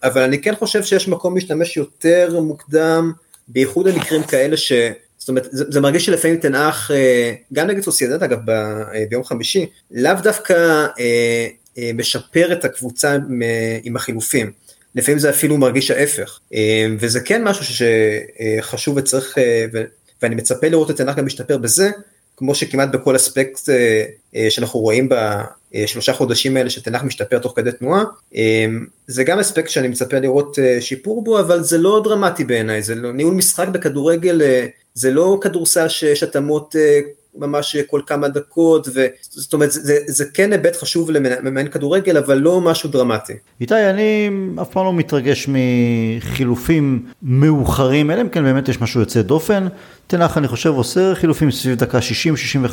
אבל 0.03 0.21
אני 0.21 0.41
כן 0.41 0.55
חושב 0.55 0.83
שיש 0.83 1.07
מקום 1.07 1.35
להשתמש 1.35 1.77
יותר 1.77 2.39
מוקדם, 2.41 3.11
בייחוד 3.47 3.87
במקרים 3.87 4.23
כאלה 4.23 4.57
ש... 4.57 4.71
זאת 5.17 5.29
אומרת, 5.29 5.47
זה, 5.51 5.65
זה 5.69 5.81
מרגיש 5.81 6.05
שלפעמים 6.05 6.37
תנח, 6.37 6.91
גם 7.53 7.67
נגד 7.67 7.83
סוסיידד 7.83 8.23
אגב 8.23 8.39
ביום 9.09 9.23
חמישי, 9.23 9.65
לאו 9.91 10.13
דווקא 10.23 10.85
משפר 11.93 12.53
את 12.53 12.65
הקבוצה 12.65 13.17
עם 13.83 13.95
החילופים. 13.95 14.51
לפעמים 14.97 15.19
זה 15.19 15.29
אפילו 15.29 15.57
מרגיש 15.57 15.91
ההפך, 15.91 16.39
וזה 16.99 17.19
כן 17.19 17.43
משהו 17.43 17.85
שחשוב 18.61 18.97
וצריך, 18.97 19.37
ואני 20.21 20.35
מצפה 20.35 20.67
לראות 20.67 20.91
את 20.91 21.01
גם 21.01 21.25
משתפר 21.25 21.57
בזה, 21.57 21.89
כמו 22.37 22.55
שכמעט 22.55 22.89
בכל 22.89 23.15
אספקט 23.15 23.59
שאנחנו 24.49 24.79
רואים 24.79 25.09
בשלושה 25.73 26.13
חודשים 26.13 26.57
האלה 26.57 26.69
שתנח 26.69 27.03
משתפר 27.03 27.39
תוך 27.39 27.53
כדי 27.55 27.71
תנועה, 27.71 28.03
זה 29.07 29.23
גם 29.23 29.39
אספקט 29.39 29.69
שאני 29.69 29.87
מצפה 29.87 30.19
לראות 30.19 30.57
שיפור 30.79 31.23
בו, 31.23 31.39
אבל 31.39 31.63
זה 31.63 31.77
לא 31.77 32.01
דרמטי 32.03 32.43
בעיניי, 32.43 32.81
זה 32.81 32.95
לא, 32.95 33.13
ניהול 33.13 33.33
משחק 33.33 33.67
בכדורגל, 33.67 34.41
זה 34.93 35.11
לא 35.11 35.39
כדורסל 35.41 35.87
שיש 35.87 36.23
התאמות 36.23 36.75
ממש 37.39 37.75
כל 37.75 38.01
כמה 38.05 38.27
דקות, 38.27 38.87
ו... 38.93 39.05
זאת 39.21 39.53
אומרת, 39.53 39.71
זה, 39.71 39.99
זה 40.07 40.25
כן 40.33 40.51
היבט 40.51 40.75
חשוב 40.75 41.11
למאמן 41.11 41.67
כדורגל, 41.67 42.17
אבל 42.17 42.37
לא 42.37 42.61
משהו 42.61 42.89
דרמטי. 42.89 43.33
איתי, 43.61 43.89
אני 43.89 44.29
אף 44.61 44.69
פעם 44.71 44.85
לא 44.85 44.93
מתרגש 44.93 45.49
מחילופים 45.49 47.05
מאוחרים, 47.23 48.11
אלא 48.11 48.21
אם 48.21 48.29
כן 48.29 48.43
באמת 48.43 48.69
יש 48.69 48.81
משהו 48.81 48.99
יוצא 48.99 49.21
דופן. 49.21 49.67
תנח, 50.07 50.37
אני 50.37 50.47
חושב, 50.47 50.69
עושה 50.69 51.15
חילופים 51.15 51.51
סביב 51.51 51.77
דקה 51.77 51.97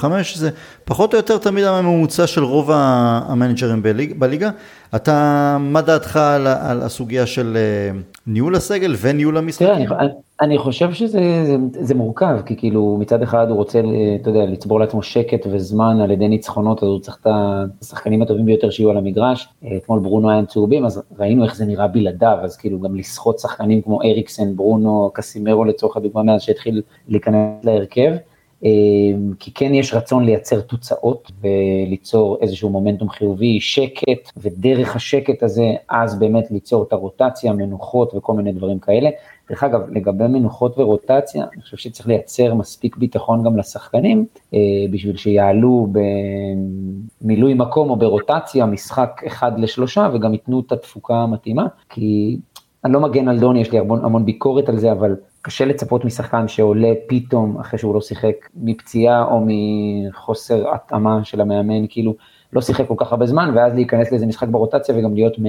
60-65, 0.03 0.05
זה 0.35 0.51
פחות 0.85 1.13
או 1.13 1.19
יותר 1.19 1.39
תמיד 1.39 1.65
הממוצע 1.65 2.27
של 2.27 2.45
רוב 2.45 2.71
המנג'רים 2.73 3.83
בליגה. 4.19 4.51
אתה, 4.97 5.57
מה 5.61 5.81
דעתך 5.83 6.17
על, 6.17 6.47
על 6.47 6.83
הסוגיה 6.83 7.27
של 7.27 7.57
ניהול 8.27 8.55
הסגל 8.55 8.95
וניהול 9.01 9.37
המשחקים? 9.37 9.87
תראה, 9.87 10.01
אני, 10.01 10.09
אני 10.41 10.59
חושב 10.59 10.93
שזה 10.93 11.21
זה, 11.45 11.57
זה 11.81 11.95
מורכב, 11.95 12.37
כי 12.47 12.57
כאילו 12.57 12.97
מצד 13.01 13.23
אחד 13.23 13.47
הוא 13.49 13.57
רוצה, 13.57 13.81
אתה 14.21 14.31
יודע, 14.31 14.45
לצבור 14.45 14.81
לעצמו 14.81 15.03
שקט 15.03 15.47
וזמן 15.51 16.01
על 16.01 16.11
ידי 16.11 16.29
ניצחונות, 16.29 16.83
אז 16.83 16.89
הוא 16.89 17.01
צריך 17.01 17.19
את 17.21 17.27
השחקנים 17.83 18.23
הטובים 18.23 18.47
ביותר 18.47 18.71
שיהיו 18.71 18.91
על 18.91 18.97
המגרש. 18.97 19.49
אתמול 19.77 20.01
ברונו 20.01 20.31
היה 20.31 20.47
צהובים, 20.47 20.85
אז 20.87 21.03
ראינו 21.19 21.45
איך 21.45 21.57
זה 21.57 21.67
נראה 21.67 21.87
בלעדיו, 21.87 22.39
אז 22.43 22.57
כאילו 22.57 22.81
גם 22.81 22.95
לסחוט 22.95 23.39
שחקנים 23.39 23.83
כמו 23.83 24.03
אריקסן, 24.03 24.57
ברונו, 24.57 25.11
קסימרו 25.15 25.65
לצורך 25.65 25.97
הדוגמה, 25.97 26.23
מאז 26.23 26.43
שהתחיל 26.43 26.83
להיכנס 27.27 27.65
להרכב. 27.65 28.13
כי 29.39 29.51
כן 29.55 29.75
יש 29.75 29.95
רצון 29.95 30.25
לייצר 30.25 30.61
תוצאות 30.61 31.33
וליצור 31.41 32.39
איזשהו 32.41 32.71
מומנטום 32.71 33.09
חיובי, 33.09 33.61
שקט, 33.61 34.33
ודרך 34.37 34.97
השקט 34.97 35.43
הזה, 35.43 35.73
אז 35.89 36.19
באמת 36.19 36.51
ליצור 36.51 36.83
את 36.83 36.93
הרוטציה, 36.93 37.53
מנוחות 37.53 38.15
וכל 38.15 38.33
מיני 38.33 38.53
דברים 38.53 38.79
כאלה. 38.79 39.11
דרך 39.51 39.65
אגב, 39.65 39.81
לגבי 39.91 40.27
מנוחות 40.27 40.79
ורוטציה, 40.79 41.45
אני 41.55 41.63
חושב 41.63 41.77
שצריך 41.77 42.09
לייצר 42.09 42.55
מספיק 42.55 42.97
ביטחון 42.97 43.43
גם 43.43 43.57
לשחקנים, 43.57 44.27
בשביל 44.91 45.17
שיעלו 45.17 45.87
במילוי 47.23 47.55
מקום 47.55 47.91
או 47.91 47.97
ברוטציה, 47.97 48.67
משחק 48.67 49.23
אחד 49.27 49.59
לשלושה, 49.59 50.09
וגם 50.15 50.33
ייתנו 50.33 50.61
את 50.67 50.73
התפוקה 50.73 51.15
המתאימה, 51.15 51.67
כי 51.89 52.37
אני 52.85 52.93
לא 52.93 53.01
מגן 53.01 53.29
על 53.29 53.39
דוני, 53.39 53.61
יש 53.61 53.73
לי 53.73 53.79
המון, 53.79 54.05
המון 54.05 54.25
ביקורת 54.25 54.69
על 54.69 54.79
זה, 54.79 54.93
אבל 54.93 55.17
קשה 55.45 55.65
לצפות 55.65 56.05
משחקן 56.05 56.49
שעולה 56.49 56.93
פתאום 57.07 57.59
אחרי 57.61 57.79
שהוא 57.79 57.95
לא 57.95 58.01
שיחק 58.01 58.49
מפציעה 58.57 59.25
או 59.25 59.47
מחוסר 59.47 60.75
התאמה 60.75 61.25
של 61.25 61.41
המאמן, 61.41 61.85
כאילו 61.89 62.15
לא 62.53 62.61
שיחק 62.61 62.89
כל 62.89 62.95
כך 62.97 63.13
הרבה 63.13 63.27
זמן, 63.27 63.53
ואז 63.55 63.75
להיכנס 63.75 64.11
לאיזה 64.11 64.27
משחק 64.27 64.49
ברוטציה 64.49 64.99
וגם 64.99 65.15
להיות 65.15 65.39
100%. 65.39 65.41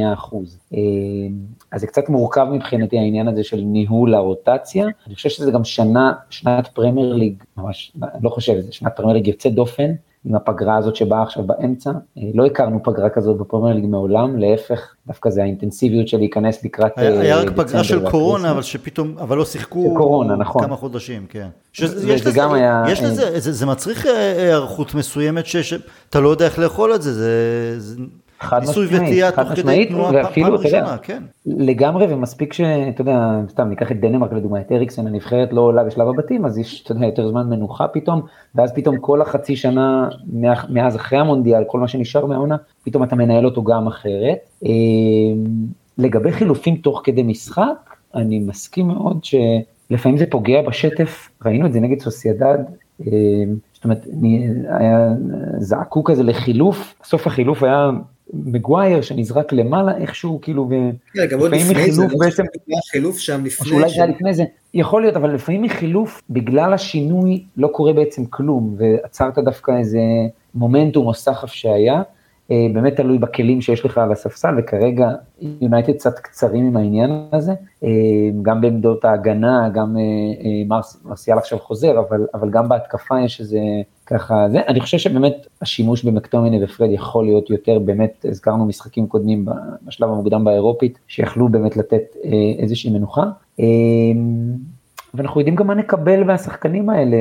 אז 1.72 1.82
זה 1.82 1.88
קצת 1.88 2.10
מורכב 2.10 2.48
מבחינתי 2.52 2.98
העניין 2.98 3.28
הזה 3.28 3.44
של 3.44 3.62
ניהול 3.62 4.14
הרוטציה. 4.16 4.88
אני 5.08 5.16
חושב 5.16 5.30
שזה 5.30 5.52
גם 5.52 5.64
שנה, 5.64 6.14
שנת 6.30 6.68
פרמייר 6.68 7.14
ליג, 7.14 7.44
ממש, 7.58 7.92
לא 8.22 8.30
חושב, 8.30 8.60
זה 8.60 8.74
שנת 8.74 8.96
פרמייר 8.96 9.18
ליג 9.18 9.28
יוצאת 9.28 9.54
דופן, 9.54 9.92
עם 10.26 10.36
הפגרה 10.36 10.78
הזאת 10.78 10.96
שבאה 10.96 11.24
עכשיו 11.24 11.44
באמצע. 11.44 11.92
לא 12.34 12.46
הכרנו 12.46 12.84
פגרה 12.84 13.10
כזאת 13.10 13.38
בפרמייר 13.38 13.76
ליג 13.76 13.86
מעולם, 13.86 14.38
להפך, 14.38 14.96
דווקא 15.08 15.30
זה 15.30 15.44
האינטנסיביות 15.44 16.08
של 16.08 16.18
להיכנס 16.18 16.66
לקראת 16.66 16.92
היה, 16.96 17.22
היה 17.22 17.38
רק 17.38 17.50
פגרה 17.50 17.84
של 17.84 18.10
קורונה, 18.10 18.52
אבל 18.52 18.62
שפתאום, 18.62 19.16
אבל 19.20 19.38
לא 19.38 19.46
שיחקו 19.46 19.94
קורונה, 19.98 20.36
נכון. 20.36 20.64
כמה 20.64 20.76
חודשים, 20.76 21.26
כן. 21.30 21.48
שזה, 21.74 22.14
יש 22.14 22.26
לזה, 22.26 22.54
היה... 22.54 22.84
יש 22.88 23.04
לזה, 23.04 23.40
זה, 23.40 23.52
זה 23.52 23.66
מצריך 23.66 24.06
היערכות 24.38 24.96
מסוימת 24.96 25.46
שאתה 25.46 26.20
לא 26.20 26.30
יודע 26.30 26.46
איך 26.46 26.60
לאכול 26.60 26.96
את 26.96 27.02
זה, 27.02 27.80
זה... 27.80 27.96
חד 28.40 28.60
ניסוי 28.60 28.86
וטעייה 28.86 29.32
תוך 29.32 29.50
כדי 29.56 29.86
תנועה 29.86 30.32
פעם 30.34 30.54
ראשונה, 30.54 30.98
כן. 30.98 31.24
לגמרי 31.46 32.14
ומספיק 32.14 32.54
שאתה 32.54 33.02
יודע, 33.02 33.40
סתם 33.50 33.70
ניקח 33.70 33.92
את 33.92 34.00
דנמרק 34.00 34.34
לדוגמה, 34.34 34.62
את 34.62 34.72
אריקסן, 34.72 35.08
הנבחרת 35.08 35.54
לא 35.54 35.62
עולה 35.62 35.84
בשלב 35.84 36.08
הבתים, 36.08 36.46
אז 36.46 36.58
יש, 36.58 36.84
אתה 36.84 36.92
יודע, 36.92 37.06
יותר 37.06 37.30
זמן 37.30 37.50
מנוחה 37.50 37.88
פתאום, 37.88 38.22
ואז 38.56 38.74
פתאום 38.74 38.98
כל 38.98 39.22
החצי 39.22 39.56
שנה 39.56 40.10
מאז 40.70 40.96
אחרי 40.96 41.20
המונדיאל, 41.20 41.64
כל 41.68 41.80
מה 41.80 41.88
שנשאר 41.88 42.26
מהעונה, 42.26 42.56
פתאום 42.84 43.04
אתה 43.04 43.16
מנהל 43.16 43.46
אותו 43.46 43.64
גם 43.64 43.88
אחרת. 43.88 44.38
לגבי 45.98 46.32
חילופים 46.32 46.76
תוך 46.76 47.02
כדי 47.04 47.24
משחק, 47.24 47.96
אני 48.16 48.40
מסכים 48.40 48.88
מאוד 48.88 49.20
שלפעמים 49.24 50.18
זה 50.18 50.26
פוגע 50.30 50.62
בשטף, 50.62 51.30
ראינו 51.46 51.66
את 51.66 51.74
זה 51.74 51.80
נגד 51.80 52.00
סוסיידד, 52.00 52.58
זאת 53.74 53.84
אומרת, 53.84 54.08
היה, 54.70 55.10
זעקו 55.60 56.04
כזה 56.04 56.24
לחילוף, 56.24 56.96
בסוף 57.04 57.28
החילוף 57.28 57.64
היה 57.64 57.90
מגווייר 58.34 59.02
שנזרק 59.02 59.54
למעלה 59.54 59.98
איכשהו 59.98 60.40
כאילו, 60.42 60.70
כן, 60.70 61.30
זה, 61.92 62.02
לא 62.02 62.08
בעצם, 62.20 62.44
חילוף 62.92 63.18
שם 63.18 63.46
לפני, 63.46 63.68
שאולי 63.68 63.90
זה 63.90 63.96
היה 63.96 64.06
לפני 64.06 64.34
זה, 64.34 64.44
יכול 64.74 65.02
להיות, 65.02 65.16
אבל 65.16 65.34
לפעמים 65.34 65.62
מחילוף, 65.62 66.22
בגלל 66.30 66.74
השינוי 66.74 67.44
לא 67.58 67.68
קורה 67.68 67.94
בעצם 67.94 68.26
כלום, 68.26 68.76
ועצרת 68.78 69.40
דווקא 69.40 69.72
איזה 69.72 70.00
מומנטום 70.56 71.08
או 71.08 71.14
סחף 71.14 71.50
שהיה, 71.50 72.02
אה, 72.52 72.68
באמת 72.74 72.96
תלוי 72.96 73.18
בכלים 73.18 73.62
שיש 73.62 73.86
לך 73.86 73.98
על 73.98 74.12
הספסל, 74.12 74.56
וכרגע 74.58 75.10
יונייטד 75.62 75.94
קצת 75.94 76.20
קצרים 76.20 76.66
עם 76.66 76.78
העניין 76.78 77.12
הזה, 77.34 77.54
אה, 77.84 77.90
גם 78.42 78.62
בעמדות 78.62 79.06
ההגנה, 79.06 79.70
גם 79.74 79.96
מרס, 80.68 81.02
מרסיאל 81.06 81.38
עכשיו 81.38 81.60
חוזר, 81.60 82.00
אבל, 82.00 82.28
אבל 82.34 82.50
גם 82.50 82.70
בהתקפה 82.70 83.22
יש 83.22 83.40
איזה 83.40 83.60
ככה, 84.06 84.50
זה, 84.50 84.62
אני 84.68 84.80
חושב 84.80 84.98
שבאמת 84.98 85.48
השימוש 85.62 86.04
במקטומיני 86.04 86.64
ופרד 86.64 86.90
יכול 86.92 87.26
להיות 87.26 87.50
יותר, 87.50 87.80
באמת 87.80 88.26
הזכרנו 88.30 88.66
משחקים 88.66 89.08
קודמים 89.08 89.46
בשלב 89.84 90.10
המוקדם 90.10 90.44
באירופית, 90.44 91.00
שיכלו 91.08 91.50
באמת 91.50 91.78
לתת 91.78 92.04
איזושהי 92.60 92.92
מנוחה. 92.92 93.24
ואנחנו 95.14 95.42
יודעים 95.42 95.56
גם 95.56 95.68
מה 95.68 95.76
נקבל 95.76 96.24
מהשחקנים 96.24 96.90
האלה, 96.90 97.18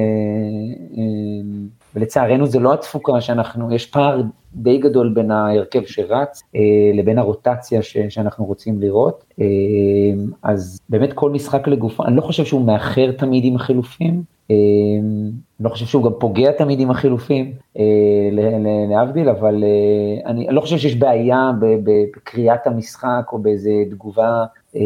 ולצערנו 1.94 2.46
זה 2.46 2.58
לא 2.58 2.74
התפוקה 2.74 3.20
שאנחנו, 3.20 3.74
יש 3.74 3.86
פער 3.86 4.22
די 4.54 4.78
גדול 4.78 5.12
בין 5.14 5.30
ההרכב 5.30 5.84
שרץ 5.86 6.42
אה, 6.56 6.60
לבין 6.94 7.18
הרוטציה 7.18 7.82
שאנחנו 7.82 8.44
רוצים 8.44 8.80
לראות, 8.80 9.24
אה, 9.40 9.46
אז 10.42 10.80
באמת 10.88 11.12
כל 11.12 11.30
משחק 11.30 11.68
לגופו, 11.68 12.04
אני 12.04 12.16
לא 12.16 12.20
חושב 12.20 12.44
שהוא 12.44 12.66
מאחר 12.66 13.12
תמיד 13.12 13.44
עם 13.44 13.56
החילופים, 13.56 14.14
אה, 14.14 14.33
לא 15.60 15.68
חושב 15.68 15.86
שהוא 15.86 16.04
גם 16.04 16.10
פוגע 16.18 16.52
תמיד 16.52 16.80
עם 16.80 16.90
החילופים, 16.90 17.52
אה, 17.78 17.84
להבדיל, 18.90 19.28
אבל 19.28 19.64
אה, 19.64 20.30
אני 20.30 20.46
לא 20.50 20.60
חושב 20.60 20.78
שיש 20.78 20.96
בעיה 20.96 21.50
בקריאת 21.84 22.66
המשחק 22.66 23.22
או 23.32 23.38
באיזה 23.38 23.70
תגובה 23.90 24.44
אה, 24.76 24.80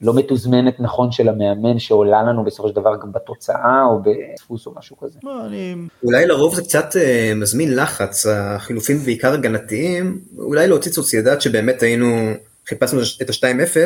לא 0.00 0.14
מתוזמנת 0.14 0.80
נכון 0.80 1.12
של 1.12 1.28
המאמן 1.28 1.78
שעולה 1.78 2.22
לנו 2.22 2.44
בסופו 2.44 2.68
של 2.68 2.74
דבר 2.74 2.96
גם 3.02 3.12
בתוצאה 3.12 3.84
או 3.84 4.02
בדפוס 4.02 4.66
או 4.66 4.72
משהו 4.78 4.96
כזה. 4.96 5.18
לא, 5.24 5.32
אולי 6.04 6.26
לרוב 6.26 6.54
זה 6.54 6.62
קצת 6.62 6.88
מזמין 7.36 7.76
לחץ, 7.76 8.26
החילופים 8.26 8.96
בעיקר 8.96 9.32
הגנתיים, 9.32 10.20
אולי 10.38 10.68
להוציא 10.68 10.92
סוציאדד 10.92 11.40
שבאמת 11.40 11.82
היינו, 11.82 12.06
חיפשנו 12.68 13.00
את 13.22 13.30
ה-2-0, 13.30 13.76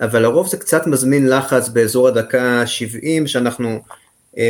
אבל 0.00 0.22
לרוב 0.22 0.46
זה 0.46 0.56
קצת 0.56 0.86
מזמין 0.86 1.28
לחץ 1.28 1.68
באזור 1.68 2.08
הדקה 2.08 2.66
70 2.66 3.26
שאנחנו 3.26 3.78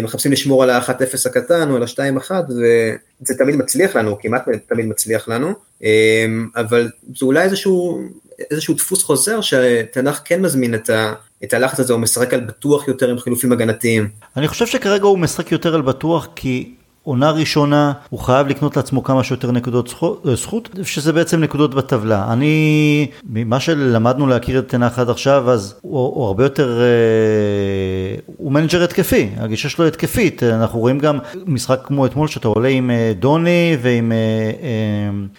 מחפשים 0.02 0.32
לשמור 0.32 0.62
על 0.62 0.70
ה-1-0 0.70 0.90
הקטן 1.26 1.70
או 1.70 1.76
על 1.76 1.82
ה-2-1 1.82 2.30
וזה 2.48 3.34
תמיד 3.38 3.56
מצליח 3.56 3.96
לנו, 3.96 4.18
כמעט 4.20 4.48
תמיד 4.68 4.86
מצליח 4.86 5.28
לנו, 5.28 5.52
אה, 5.84 6.26
אבל 6.56 6.88
זה 7.18 7.26
אולי 7.26 7.42
איזשהו, 7.42 8.02
איזשהו 8.50 8.74
דפוס 8.74 9.02
חוזר 9.02 9.40
שטן 9.40 9.86
האח 9.86 10.20
כן 10.24 10.42
מזמין 10.42 10.74
את, 10.74 10.90
ה, 10.90 11.12
את 11.44 11.54
הלחץ 11.54 11.80
הזה, 11.80 11.92
הוא 11.92 12.00
משחק 12.00 12.34
על 12.34 12.40
בטוח 12.40 12.88
יותר 12.88 13.10
עם 13.10 13.18
חילופים 13.18 13.52
הגנתיים. 13.52 14.08
אני 14.36 14.48
חושב 14.48 14.66
שכרגע 14.66 15.04
הוא 15.04 15.18
משחק 15.18 15.52
יותר 15.52 15.74
על 15.74 15.82
בטוח 15.82 16.28
כי 16.36 16.74
עונה 17.02 17.30
ראשונה, 17.30 17.92
הוא 18.10 18.20
חייב 18.20 18.46
לקנות 18.46 18.76
לעצמו 18.76 19.02
כמה 19.02 19.24
שיותר 19.24 19.52
נקודות 19.52 19.94
אה, 20.02 20.34
זכות, 20.34 20.68
שזה 20.82 21.12
בעצם 21.12 21.40
נקודות 21.40 21.74
בטבלה. 21.74 22.32
אני, 22.32 23.06
ממה 23.30 23.60
שלמדנו 23.60 24.26
להכיר 24.26 24.58
את 24.58 24.68
תנח 24.68 24.98
עד 24.98 25.10
עכשיו, 25.10 25.50
אז 25.50 25.74
הוא, 25.80 26.14
הוא 26.14 26.26
הרבה 26.26 26.44
יותר, 26.44 26.80
אה, 26.80 28.20
הוא 28.36 28.52
מנג'ר 28.52 28.84
התקפי, 28.84 29.30
הגישה 29.36 29.68
שלו 29.68 29.86
התקפית. 29.86 30.42
אנחנו 30.42 30.78
רואים 30.78 30.98
גם 30.98 31.18
משחק 31.46 31.80
כמו 31.84 32.06
אתמול, 32.06 32.28
שאתה 32.28 32.48
עולה 32.48 32.68
עם 32.68 32.90
אה, 32.90 33.12
דוני 33.18 33.76
ועם 33.82 34.12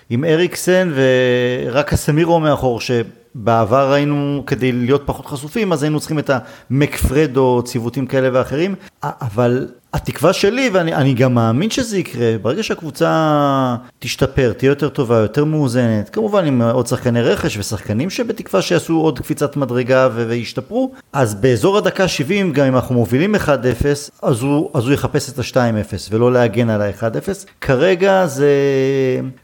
עם 0.09 0.23
אריקסן, 0.23 0.91
ורק 0.95 1.93
הסמירו 1.93 2.39
מאחור, 2.39 2.81
ש... 2.81 2.91
בעבר 3.35 3.91
היינו, 3.91 4.43
כדי 4.47 4.71
להיות 4.71 5.01
פחות 5.05 5.25
חשופים, 5.25 5.73
אז 5.73 5.83
היינו 5.83 5.99
צריכים 5.99 6.19
את 6.19 6.29
המקפרד 6.69 7.37
או 7.37 7.63
ציוותים 7.63 8.05
כאלה 8.05 8.29
ואחרים, 8.33 8.75
אבל 9.03 9.67
התקווה 9.93 10.33
שלי, 10.33 10.69
ואני 10.73 11.13
גם 11.13 11.33
מאמין 11.33 11.69
שזה 11.69 11.97
יקרה, 11.97 12.35
ברגע 12.41 12.63
שהקבוצה 12.63 13.75
תשתפר, 13.99 14.53
תהיה 14.57 14.69
יותר 14.69 14.89
טובה, 14.89 15.17
יותר 15.17 15.45
מאוזנת, 15.45 16.09
כמובן 16.09 16.45
עם 16.45 16.61
עוד 16.61 16.87
שחקני 16.87 17.21
רכש 17.21 17.57
ושחקנים 17.57 18.09
שבתקווה 18.09 18.61
שיעשו 18.61 18.97
עוד 18.97 19.19
קפיצת 19.19 19.57
מדרגה 19.57 20.09
וישתפרו, 20.15 20.91
אז 21.13 21.35
באזור 21.35 21.77
הדקה 21.77 22.07
70, 22.07 22.53
גם 22.53 22.65
אם 22.65 22.75
אנחנו 22.75 22.95
מובילים 22.95 23.35
1-0, 23.35 23.39
אז 24.21 24.41
הוא, 24.41 24.69
אז 24.73 24.85
הוא 24.85 24.93
יחפש 24.93 25.29
את 25.29 25.39
ה-2-0 25.39 25.93
ולא 26.11 26.33
להגן 26.33 26.69
על 26.69 26.81
ה-1-0. 26.81 27.47
כרגע 27.61 28.25
זה 28.25 28.49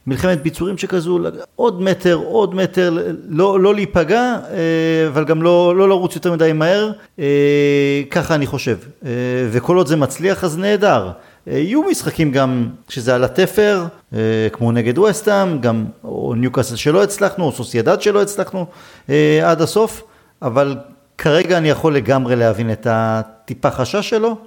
מלחמת 0.07 0.43
ביצורים 0.43 0.77
שכזו, 0.77 1.19
עוד 1.55 1.81
מטר, 1.81 2.15
עוד 2.15 2.55
מטר, 2.55 2.97
לא, 3.29 3.59
לא 3.59 3.75
להיפגע, 3.75 4.35
אה, 4.51 5.07
אבל 5.07 5.25
גם 5.25 5.43
לא, 5.43 5.75
לא 5.75 5.89
לרוץ 5.89 6.15
יותר 6.15 6.31
מדי 6.31 6.51
מהר, 6.53 6.91
אה, 7.19 8.01
ככה 8.09 8.35
אני 8.35 8.45
חושב. 8.45 8.77
אה, 9.05 9.11
וכל 9.51 9.77
עוד 9.77 9.87
זה 9.87 9.95
מצליח, 9.95 10.34
מצליח 10.35 10.43
אז 10.43 10.57
נהדר. 10.57 11.11
אה, 11.47 11.57
יהיו 11.57 11.83
משחקים 11.83 12.31
גם 12.31 12.69
שזה 12.89 13.15
על 13.15 13.23
התפר, 13.23 13.85
אה, 14.13 14.19
כמו 14.51 14.71
נגד 14.71 14.97
וסטאם, 14.97 15.59
גם 15.59 15.85
או 16.03 16.33
ניוקאסל 16.37 16.75
שלא 16.75 17.03
הצלחנו, 17.03 17.45
או 17.45 17.51
סוסיידד 17.51 18.01
שלא 18.01 18.21
הצלחנו 18.21 18.65
אה, 19.09 19.51
עד 19.51 19.61
הסוף, 19.61 20.03
אבל 20.41 20.77
כרגע 21.17 21.57
אני 21.57 21.69
יכול 21.69 21.95
לגמרי 21.95 22.35
להבין 22.35 22.71
את 22.71 22.87
הטיפה 22.89 23.71
חשש 23.71 24.09
שלו. 24.09 24.37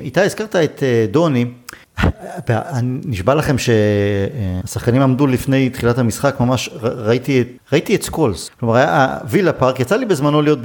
איתי, 0.00 0.20
הזכרת 0.20 0.56
את 0.56 0.82
דוני, 1.10 1.44
נשבע 2.82 3.34
לכם 3.34 3.56
שהשחקנים 3.58 5.02
עמדו 5.02 5.26
לפני 5.26 5.70
תחילת 5.70 5.98
המשחק, 5.98 6.36
ממש 6.40 6.70
ראיתי, 6.82 7.44
ראיתי 7.72 7.94
את 7.94 8.02
סקולס. 8.02 8.50
כלומר, 8.60 8.76
היה 8.76 9.18
וילה 9.28 9.52
פארק, 9.52 9.80
יצא 9.80 9.96
לי 9.96 10.04
בזמנו 10.04 10.42
להיות 10.42 10.58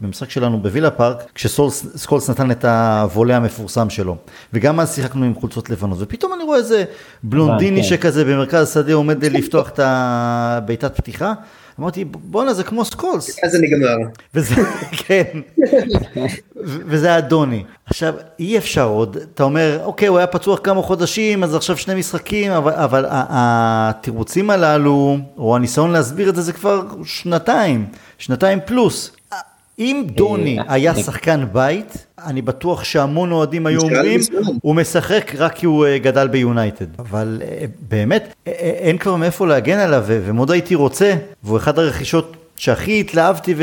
במשחק 0.00 0.30
שלנו 0.30 0.62
בווילה 0.62 0.90
פארק, 0.90 1.24
כשסקולס 1.34 2.30
נתן 2.30 2.50
את 2.50 2.64
הוולה 2.64 3.36
המפורסם 3.36 3.90
שלו. 3.90 4.16
וגם 4.52 4.80
אז 4.80 4.94
שיחקנו 4.94 5.24
עם 5.24 5.34
חולצות 5.34 5.70
לבנות, 5.70 5.98
ופתאום 6.00 6.32
אני 6.34 6.44
רואה 6.44 6.58
איזה 6.58 6.84
בלונדיני 7.22 7.82
כן. 7.82 7.88
שכזה 7.88 8.24
במרכז 8.24 8.68
השדה 8.68 8.94
עומד 8.94 9.24
לפתוח 9.24 9.68
את 9.68 9.80
הבעיטת 9.82 10.96
פתיחה. 10.96 11.32
אמרתי, 11.78 12.04
בואנה, 12.04 12.54
זה 12.54 12.64
כמו 12.64 12.84
סקולס. 12.84 13.44
אז 13.44 13.52
זה 13.52 13.58
נגמר. 13.58 13.96
וזה, 14.34 14.54
כן, 15.06 15.40
וזה 16.64 17.18
דוני. 17.18 17.64
עכשיו, 17.86 18.14
אי 18.38 18.58
אפשר 18.58 18.88
עוד, 18.88 19.16
אתה 19.16 19.42
אומר, 19.42 19.80
אוקיי, 19.84 20.08
הוא 20.08 20.18
היה 20.18 20.26
פצוע 20.26 20.56
כמה 20.56 20.82
חודשים, 20.82 21.44
אז 21.44 21.54
עכשיו 21.54 21.76
שני 21.76 21.94
משחקים, 21.94 22.52
אבל, 22.52 22.72
אבל 22.72 23.06
התירוצים 23.10 24.50
הללו, 24.50 25.18
או 25.38 25.56
הניסיון 25.56 25.90
להסביר 25.90 26.28
את 26.28 26.34
זה, 26.34 26.42
זה 26.42 26.52
כבר 26.52 26.82
שנתיים, 27.04 27.86
שנתיים 28.18 28.58
פלוס. 28.66 29.17
אם 29.78 30.04
דוני 30.06 30.58
אה, 30.58 30.64
היה 30.68 30.94
שחקן 30.94 31.44
בית, 31.52 32.06
אני 32.24 32.42
בטוח 32.42 32.84
שהמון 32.84 33.32
אוהדים 33.32 33.66
היו 33.66 33.80
אומרים, 33.80 34.20
הוא 34.62 34.74
משחק 34.74 35.32
רק 35.38 35.54
כי 35.54 35.66
הוא 35.66 35.86
אה, 35.86 35.98
גדל 35.98 36.28
ביונייטד. 36.28 36.86
אבל 36.98 37.42
אה, 37.44 37.64
באמת, 37.88 38.34
אין 38.46 38.98
כבר 38.98 39.16
מאיפה 39.16 39.46
להגן 39.46 39.78
עליו, 39.78 40.04
ומאוד 40.06 40.50
הייתי 40.50 40.74
רוצה, 40.74 41.14
והוא 41.42 41.56
אחד 41.56 41.78
הרכישות 41.78 42.36
שהכי 42.58 43.00
התלהבתי 43.00 43.54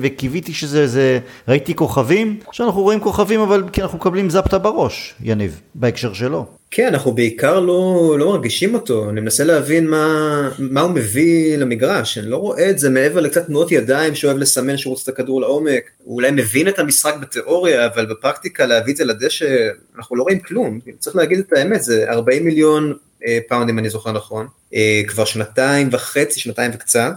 וקיוויתי 0.00 0.52
שזה, 0.52 0.86
זה, 0.86 1.18
ראיתי 1.48 1.74
כוכבים, 1.74 2.40
עכשיו 2.48 2.66
אנחנו 2.66 2.82
רואים 2.82 3.00
כוכבים 3.00 3.40
אבל 3.40 3.64
כי 3.72 3.82
אנחנו 3.82 3.98
מקבלים 3.98 4.30
זפטה 4.30 4.58
בראש, 4.58 5.14
יניב, 5.22 5.60
בהקשר 5.74 6.12
שלו. 6.12 6.46
כן, 6.70 6.86
אנחנו 6.86 7.12
בעיקר 7.12 7.60
לא, 7.60 8.14
לא 8.18 8.28
מרגישים 8.32 8.74
אותו, 8.74 9.10
אני 9.10 9.20
מנסה 9.20 9.44
להבין 9.44 9.86
מה, 9.86 10.50
מה 10.58 10.80
הוא 10.80 10.90
מביא 10.90 11.56
למגרש, 11.56 12.18
אני 12.18 12.30
לא 12.30 12.36
רואה 12.36 12.70
את 12.70 12.78
זה 12.78 12.90
מעבר 12.90 13.20
לקצת 13.20 13.46
תנועות 13.46 13.72
ידיים 13.72 14.14
שאוהב 14.14 14.36
לסמן 14.36 14.76
שהוא 14.76 14.90
רוצה 14.90 15.12
את 15.12 15.18
הכדור 15.18 15.40
לעומק, 15.40 15.90
הוא 16.04 16.14
אולי 16.14 16.30
מבין 16.30 16.68
את 16.68 16.78
המשחק 16.78 17.14
בתיאוריה, 17.20 17.86
אבל 17.86 18.06
בפרקטיקה 18.06 18.66
להביא 18.66 18.92
את 18.92 18.96
זה 18.96 19.04
לדשא, 19.04 19.68
אנחנו 19.96 20.16
לא 20.16 20.22
רואים 20.22 20.40
כלום, 20.40 20.78
צריך 20.98 21.16
להגיד 21.16 21.38
את 21.38 21.52
האמת, 21.52 21.82
זה 21.82 22.04
40 22.10 22.44
מיליון 22.44 22.92
אה, 23.26 23.38
פאונד 23.48 23.68
אם 23.68 23.78
אני 23.78 23.90
זוכר 23.90 24.12
נכון, 24.12 24.46
אה, 24.74 25.02
כבר 25.06 25.24
שנתיים 25.24 25.88
וחצי, 25.92 26.40
שנתיים 26.40 26.70
וקצת, 26.74 27.14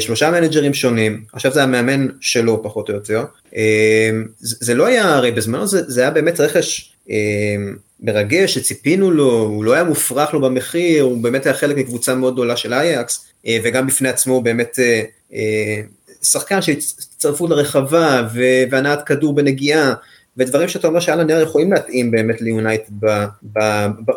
שלושה 0.00 0.30
מנג'רים 0.30 0.74
שונים, 0.74 1.24
עכשיו 1.32 1.52
זה 1.52 1.62
המאמן 1.62 2.06
שלו 2.20 2.62
פחות 2.62 2.88
או 2.88 2.94
יותר, 2.94 3.24
אה, 3.56 4.10
זה, 4.40 4.74
לא 4.74 4.86
היה, 4.86 5.14
הרי 5.14 5.30
בזמנו 5.30 5.66
זה, 5.66 5.82
זה 5.90 6.00
היה 6.00 6.10
באמת 6.10 6.40
רכש 6.40 6.92
אה, 7.10 7.16
מרגש 8.00 8.54
שציפינו 8.54 9.10
לו, 9.10 9.40
הוא 9.40 9.64
לא 9.64 9.72
היה 9.72 9.84
מופרך 9.84 10.34
לו 10.34 10.40
במחיר, 10.40 11.02
הוא 11.02 11.22
באמת 11.22 11.46
היה 11.46 11.54
חלק 11.54 11.76
מקבוצה 11.76 12.14
מאוד 12.14 12.32
גדולה 12.32 12.56
של 12.56 12.72
אייקס, 12.72 13.26
וגם 13.62 13.86
בפני 13.86 14.08
עצמו 14.08 14.34
הוא 14.34 14.42
באמת 14.42 14.78
שחקן 16.22 16.62
שהצטרפות 16.62 17.50
לרחבה 17.50 18.28
והנעת 18.70 19.06
כדור 19.06 19.34
בנגיעה, 19.34 19.94
ודברים 20.36 20.68
שאתה 20.68 20.86
אומר 20.86 21.00
שעל 21.00 21.20
הנייר 21.20 21.40
יכולים 21.40 21.72
להתאים 21.72 22.10
באמת 22.10 22.40
ליונייטד 22.40 22.92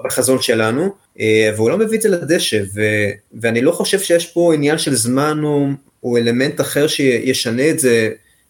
בחזון 0.06 0.42
שלנו, 0.42 0.94
אה, 1.20 1.52
והוא 1.56 1.70
לא 1.70 1.78
מביא 1.78 1.98
את 1.98 2.02
זה 2.02 2.10
לדשא, 2.10 2.62
ו, 2.76 2.82
ואני 3.42 3.62
לא 3.62 3.72
חושב 3.72 4.00
שיש 4.00 4.26
פה 4.26 4.54
עניין 4.54 4.78
של 4.78 4.96
זמן 4.96 5.40
או, 5.44 5.68
או 6.04 6.18
אלמנט 6.18 6.62
אחר 6.62 6.88
שישנה 6.88 7.70
את 7.70 7.80
זה 7.80 8.10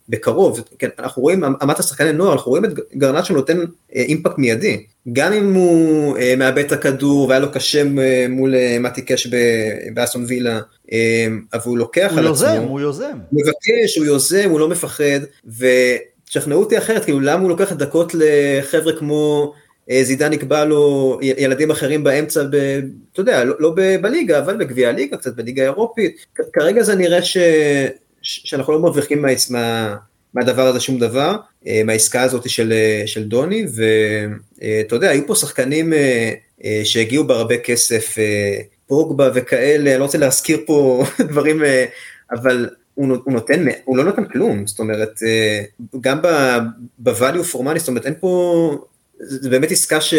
בקרוב, 0.09 0.59
כן, 0.79 0.89
אנחנו 0.99 1.21
רואים, 1.21 1.43
אמרת 1.43 1.83
שחקני 1.83 2.13
נוער, 2.13 2.33
אנחנו 2.33 2.49
רואים 2.49 2.65
את 2.65 2.71
גרנצ'ו 2.95 3.33
נותן 3.33 3.59
אה, 3.95 4.01
אימפקט 4.01 4.37
מיידי, 4.37 4.83
גם 5.13 5.33
אם 5.33 5.53
הוא 5.53 6.17
אה, 6.17 6.33
מאבד 6.37 6.65
את 6.65 6.71
הכדור 6.71 7.27
והיה 7.27 7.39
לו 7.39 7.51
קשה 7.51 7.83
מול 8.29 8.53
מתי 8.79 9.01
קאש 9.01 9.27
באסון 9.93 10.25
וילה, 10.27 10.59
אבל 11.53 11.61
הוא 11.65 11.77
לוקח 11.77 12.07
הוא 12.11 12.19
על 12.19 12.25
יוזם, 12.25 12.47
עצמו, 12.47 12.67
הוא 12.67 12.79
יוזם, 12.79 13.17
הוא 13.29 13.41
מבקש, 13.41 13.97
הוא 13.97 14.05
יוזם, 14.05 14.49
הוא 14.49 14.59
לא 14.59 14.69
מפחד, 14.69 15.19
ותשכנעו 16.25 16.59
אותי 16.59 16.77
אחרת, 16.77 17.05
כאילו 17.05 17.19
למה 17.19 17.41
הוא 17.41 17.49
לוקח 17.49 17.71
דקות 17.71 18.11
לחבר'ה 18.13 18.93
כמו 18.93 19.53
זידן 20.01 20.31
נקבע 20.31 20.65
לו 20.65 21.19
ילדים 21.21 21.71
אחרים 21.71 22.03
באמצע, 22.03 22.43
ב, 22.43 22.55
אתה 23.13 23.21
יודע, 23.21 23.43
לא, 23.43 23.55
לא 23.59 23.75
בליגה, 24.01 24.39
אבל 24.39 24.57
בגביע 24.57 24.89
הליגה, 24.89 25.17
קצת 25.17 25.35
בליגה 25.35 25.61
האירופית. 25.61 26.25
כרגע 26.53 26.83
זה 26.83 26.95
נראה 26.95 27.21
ש, 27.21 27.37
שאנחנו 28.21 28.73
לא 28.73 28.79
מרוויחים 28.79 29.21
מה, 29.21 29.27
מה, 29.49 29.95
מהדבר 30.33 30.67
הזה 30.67 30.79
שום 30.79 30.99
דבר, 30.99 31.35
מהעסקה 31.85 32.21
הזאת 32.21 32.49
של, 32.49 32.73
של 33.05 33.23
דוני, 33.23 33.65
ואתה 33.75 34.95
יודע, 34.95 35.09
היו 35.09 35.27
פה 35.27 35.35
שחקנים 35.35 35.93
שהגיעו 36.83 37.23
בהרבה 37.27 37.57
כסף, 37.57 38.15
פוגבה 38.87 39.29
וכאלה, 39.35 39.91
אני 39.91 39.99
לא 39.99 40.03
רוצה 40.03 40.17
להזכיר 40.17 40.59
פה 40.65 41.03
דברים, 41.29 41.63
אבל 42.31 42.69
הוא, 42.95 43.07
הוא 43.23 43.33
נותן, 43.33 43.65
הוא 43.85 43.97
לא 43.97 44.03
נותן 44.03 44.25
כלום, 44.25 44.67
זאת 44.67 44.79
אומרת, 44.79 45.19
גם 46.01 46.21
ב-value 46.99 47.53
for 47.53 47.57
money, 47.57 47.79
זאת 47.79 47.87
אומרת, 47.87 48.05
אין 48.05 48.13
פה, 48.19 48.85
זה 49.19 49.49
באמת 49.49 49.71
עסקה 49.71 50.01
ש, 50.01 50.13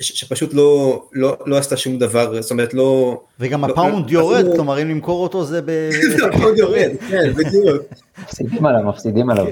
ש, 0.00 0.20
שפשוט 0.20 0.54
לא, 0.54 1.02
לא, 1.12 1.36
לא 1.46 1.56
עשתה 1.56 1.76
שום 1.76 1.98
דבר, 1.98 2.42
זאת 2.42 2.50
אומרת, 2.50 2.74
לא... 2.74 3.20
וגם 3.40 3.64
לא, 3.64 3.72
הפאונד 3.72 4.10
לא, 4.10 4.18
יורד, 4.18 4.40
אפילו... 4.40 4.54
כלומר, 4.54 4.82
אם 4.82 4.88
למכור 4.88 5.22
אותו 5.22 5.44
זה 5.44 5.62
ב... 5.62 5.90
הפאונד 6.34 6.58
יורד, 6.58 6.90
כן, 7.10 7.32
בדיוק. 7.32 7.82
מפסידים 8.22 8.66
עליו, 8.66 8.82
מפסידים 8.82 9.30
עליו. 9.30 9.46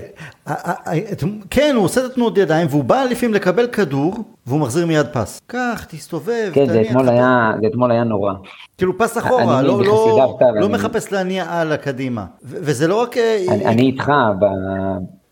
כן, 1.50 1.72
הוא 1.76 1.84
עושה 1.84 2.04
את 2.06 2.10
התנועות 2.10 2.38
ידיים, 2.38 2.66
והוא 2.70 2.84
בא 2.84 3.04
לפעמים 3.10 3.34
לקבל 3.34 3.66
כדור, 3.66 4.14
והוא 4.46 4.60
מחזיר 4.60 4.86
מיד 4.86 5.06
פס. 5.12 5.40
קח, 5.46 5.86
תסתובב, 5.88 6.50
כן, 6.52 6.66
זה 6.66 6.80
אתמול 6.80 7.08
היה, 7.08 7.52
זה 7.60 7.66
אתמול 7.66 7.90
היה 7.90 8.04
נורא. 8.04 8.32
כאילו 8.78 8.98
פס 8.98 9.18
אחורה, 9.18 9.62
לא, 9.62 9.84
לא, 9.84 10.38
לא 10.54 10.68
מחפש 10.68 11.12
להניע 11.12 11.44
הלאה 11.44 11.76
קדימה. 11.76 12.24
וזה 12.42 12.88
לא 12.88 13.02
רק... 13.02 13.16
אה, 13.16 13.44
אני 13.48 13.82
איתך 13.82 14.12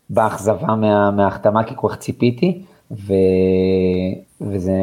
באכזבה 0.09 0.75
מההחתמה, 1.15 1.63
כי 1.63 1.73
כל 1.77 1.87
כך 1.91 1.95
ציפיתי. 1.95 2.61
ו... 2.91 3.13
וזה, 4.41 4.73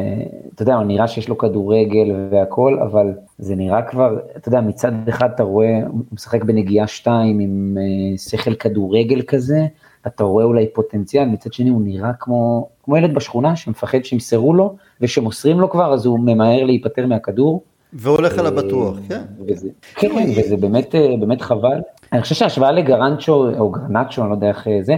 אתה 0.55 0.61
יודע, 0.61 0.79
נראה 0.79 1.07
שיש 1.07 1.29
לו 1.29 1.37
כדורגל 1.37 2.27
והכל, 2.31 2.79
אבל 2.79 3.13
זה 3.37 3.55
נראה 3.55 3.81
כבר, 3.81 4.17
אתה 4.37 4.47
יודע, 4.47 4.61
מצד 4.61 4.91
אחד 5.09 5.29
אתה 5.35 5.43
רואה, 5.43 5.81
הוא 5.87 6.01
משחק 6.11 6.43
בנגיעה 6.43 6.87
שתיים 6.87 7.39
עם 7.39 7.77
uh, 7.77 8.21
שכל 8.21 8.55
כדורגל 8.55 9.21
כזה, 9.21 9.67
אתה 10.07 10.23
רואה 10.23 10.45
אולי 10.45 10.67
פוטנציאל, 10.73 11.25
מצד 11.25 11.53
שני 11.53 11.69
הוא 11.69 11.81
נראה 11.81 12.11
כמו, 12.19 12.69
כמו 12.83 12.97
ילד 12.97 13.13
בשכונה 13.13 13.55
שמפחד 13.55 14.03
שימסרו 14.03 14.53
לו, 14.53 14.75
וכשמוסרים 15.01 15.59
לו 15.59 15.69
כבר 15.69 15.93
אז 15.93 16.05
הוא 16.05 16.19
ממהר 16.19 16.63
להיפטר 16.63 17.07
מהכדור. 17.07 17.63
והולך 17.93 18.39
על 18.39 18.47
הבטוח, 18.47 18.97
כן. 19.07 19.21
וזה, 19.47 19.69
כן, 19.95 20.09
וזה 20.37 20.57
באמת, 20.57 20.95
אה, 20.95 21.15
באמת 21.19 21.41
חבל. 21.41 21.81
אני 22.13 22.21
חושב 22.21 22.35
שההשוואה 22.35 22.71
לגרנצ'ו, 22.71 23.49
או 23.59 23.69
גרנצ'ו, 23.69 24.21
אני 24.21 24.29
לא 24.29 24.35
יודע 24.35 24.47
איך 24.47 24.67
אה, 24.67 24.79
זה, 24.81 24.95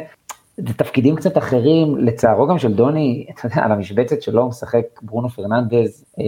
זה 0.57 0.73
תפקידים 0.77 1.15
קצת 1.15 1.37
אחרים, 1.37 1.97
לצערו 1.97 2.47
גם 2.47 2.59
של 2.59 2.73
דוני, 2.73 3.25
אתה 3.33 3.47
יודע, 3.47 3.61
על 3.65 3.71
המשבצת 3.71 4.21
שלו 4.21 4.47
משחק 4.47 4.85
ברונו 5.01 5.29
פרננדז, 5.29 6.03
אה, 6.19 6.23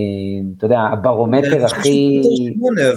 אתה 0.57 0.65
יודע, 0.65 0.79
הברומטר 0.79 1.65
הכי... 1.65 2.21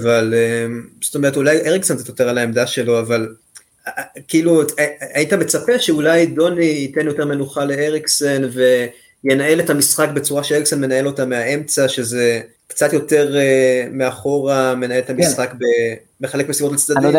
אבל, 0.01 0.35
אה, 0.37 0.67
זאת 1.03 1.15
אומרת, 1.15 1.37
אולי 1.37 1.69
אריקסון 1.69 1.97
קצת 1.97 2.09
יותר 2.09 2.29
על 2.29 2.39
העמדה 2.39 2.67
שלו, 2.67 3.01
אבל 3.01 3.35
אה, 3.87 4.03
כאילו, 4.29 4.63
היית 5.15 5.33
מצפה 5.33 5.79
שאולי 5.79 6.27
דוני 6.27 6.65
ייתן 6.65 7.07
יותר 7.07 7.27
מנוחה 7.27 7.65
לאריקסן 7.65 8.43
וינהל 9.25 9.61
את 9.61 9.71
המשחק 9.71 10.09
בצורה 10.15 10.45
שאריקסן 10.45 10.81
מנהל 10.81 11.07
אותה 11.07 11.25
מהאמצע, 11.25 11.89
שזה 11.89 12.41
קצת 12.67 12.93
יותר 12.93 13.37
מאחורה 13.91 14.75
מנהל 14.75 14.99
את 14.99 15.07
כן. 15.07 15.15
המשחק, 15.15 15.51
כן. 15.51 15.57
מחלק 16.21 16.49
מסיבות 16.49 16.73
לצדדים. 16.73 16.99
אני 16.99 17.05
לא 17.05 17.19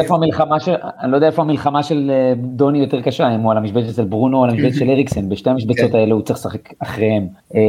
של, 0.60 0.74
אני 1.02 1.12
לא 1.12 1.18
יודע 1.18 1.28
איפה 1.28 1.42
המלחמה 1.42 1.84
של 1.84 2.12
אה, 2.14 2.34
דוני 2.38 2.80
יותר 2.80 3.02
קשה, 3.02 3.36
אם 3.36 3.40
הוא 3.40 3.52
על 3.52 3.58
המשבצת 3.58 3.96
של 3.96 4.06
ברונו 4.06 4.38
או 4.38 4.44
על 4.44 4.50
המשבצת 4.50 4.76
של 4.76 4.90
אריקסן, 4.90 5.30
בשתי 5.30 5.50
המשבצות 5.50 5.92
כן. 5.92 5.98
האלה 5.98 6.14
הוא 6.14 6.22
צריך 6.22 6.40
לשחק 6.40 6.74
אחריהם. 6.80 7.28
אה, 7.56 7.60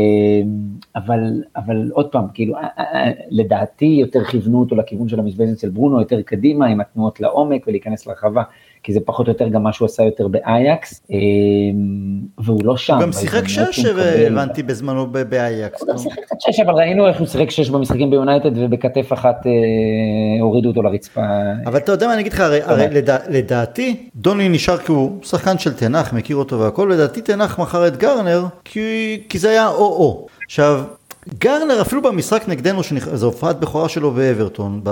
אבל, 0.97 1.43
אבל 1.57 1.91
עוד 1.93 2.07
פעם, 2.07 2.25
כאילו, 2.35 2.55
לדעתי 3.31 3.97
יותר 4.01 4.25
כיוונו 4.25 4.61
אותו 4.61 4.77
לכיוון 4.77 5.09
של 5.09 5.21
המשבצת 5.21 5.59
של 5.59 5.69
ברונו, 5.69 6.01
יותר 6.01 6.23
קדימה, 6.23 6.67
עם 6.67 6.81
התנועות 6.81 7.21
לעומק 7.21 7.65
ולהיכנס 7.67 8.07
לרחבה. 8.07 8.43
כי 8.83 8.93
זה 8.93 9.01
פחות 9.05 9.27
או 9.27 9.33
יותר 9.33 9.49
גם 9.49 9.63
מה 9.63 9.73
שהוא 9.73 9.87
עשה 9.87 10.03
יותר 10.03 10.29
באייקס, 10.29 11.07
והוא 12.39 12.65
לא 12.65 12.77
שם. 12.77 12.95
הוא 12.95 13.03
גם 13.03 13.13
שיחק 13.13 13.49
שש, 13.49 13.85
הבנתי 14.27 14.63
בזמנו 14.63 15.07
באייקס. 15.07 15.81
הוא 15.81 15.89
גם 15.89 15.99
שיחק 15.99 16.21
קצת 16.25 16.37
שש, 16.41 16.61
אבל 16.61 16.75
ראינו 16.75 17.09
איך 17.09 17.19
הוא 17.19 17.27
שיחק 17.27 17.51
שש 17.51 17.71
במשחקים 17.71 18.11
ביונייטד, 18.11 18.51
ובכתף 18.55 19.13
אחת 19.13 19.47
אה, 19.47 19.53
הורידו 20.41 20.69
אותו 20.69 20.83
לרצפה. 20.83 21.20
אבל 21.67 21.79
אתה 21.79 21.93
יודע 21.93 22.07
מה 22.07 22.13
אני 22.13 22.21
אגיד 22.21 22.33
לך, 22.33 22.41
הרי 22.41 22.87
לדעתי, 23.29 24.09
דוני 24.17 24.49
נשאר 24.49 24.79
כי 24.79 24.93
הוא 24.93 25.25
שחקן 25.25 25.59
של 25.59 25.75
תנח, 25.75 26.13
מכיר 26.13 26.37
אותו 26.37 26.61
והכל, 26.61 26.91
לדעתי 26.93 27.21
תנח 27.21 27.59
מכר 27.59 27.87
את 27.87 27.97
גרנר, 27.97 28.45
כי 28.65 29.39
זה 29.39 29.51
היה 29.51 29.69
או-או. 29.69 30.27
עכשיו, 30.47 30.83
גרנר 31.39 31.81
אפילו 31.81 32.03
במשחק 32.03 32.49
נגדנו, 32.49 32.81
זו 33.15 33.27
הופעת 33.27 33.61
בכורה 33.61 33.89
שלו 33.89 34.11
באברטון 34.11 34.81
ב... 34.83 34.91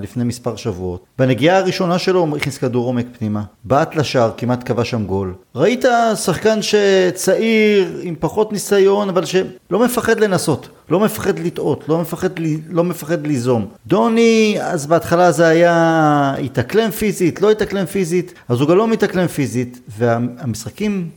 לפני 0.00 0.24
מספר 0.24 0.56
שבועות. 0.56 1.04
בנגיעה 1.18 1.58
הראשונה 1.58 1.98
שלו 1.98 2.20
הוא 2.20 2.36
הכניס 2.36 2.58
כדור 2.58 2.86
עומק 2.86 3.06
פנימה. 3.18 3.42
בעט 3.64 3.96
לשער, 3.96 4.30
כמעט 4.36 4.62
קבע 4.62 4.84
שם 4.84 5.06
גול. 5.06 5.34
ראית 5.54 5.84
שחקן 6.14 6.58
שצעיר, 6.62 8.00
עם 8.02 8.14
פחות 8.20 8.52
ניסיון, 8.52 9.08
אבל 9.08 9.24
שלא 9.24 9.78
מפחד 9.84 10.20
לנסות. 10.20 10.68
לא 10.90 11.00
מפחד 11.00 11.38
לטעות, 11.38 11.84
לא 11.88 11.98
מפחד, 12.00 12.30
לא 12.70 12.84
מפחד 12.84 13.26
ליזום. 13.26 13.66
דוני, 13.86 14.56
אז 14.60 14.86
בהתחלה 14.86 15.32
זה 15.32 15.46
היה 15.46 16.34
התאקלם 16.44 16.90
פיזית, 16.90 17.42
לא 17.42 17.50
התאקלם 17.50 17.86
פיזית, 17.86 18.34
אז 18.48 18.60
הוא 18.60 18.68
גם 18.68 18.76
לא 18.76 18.88
מתאקלם 18.88 19.26
פיזית, 19.26 19.80
והמשחקים 19.98 21.08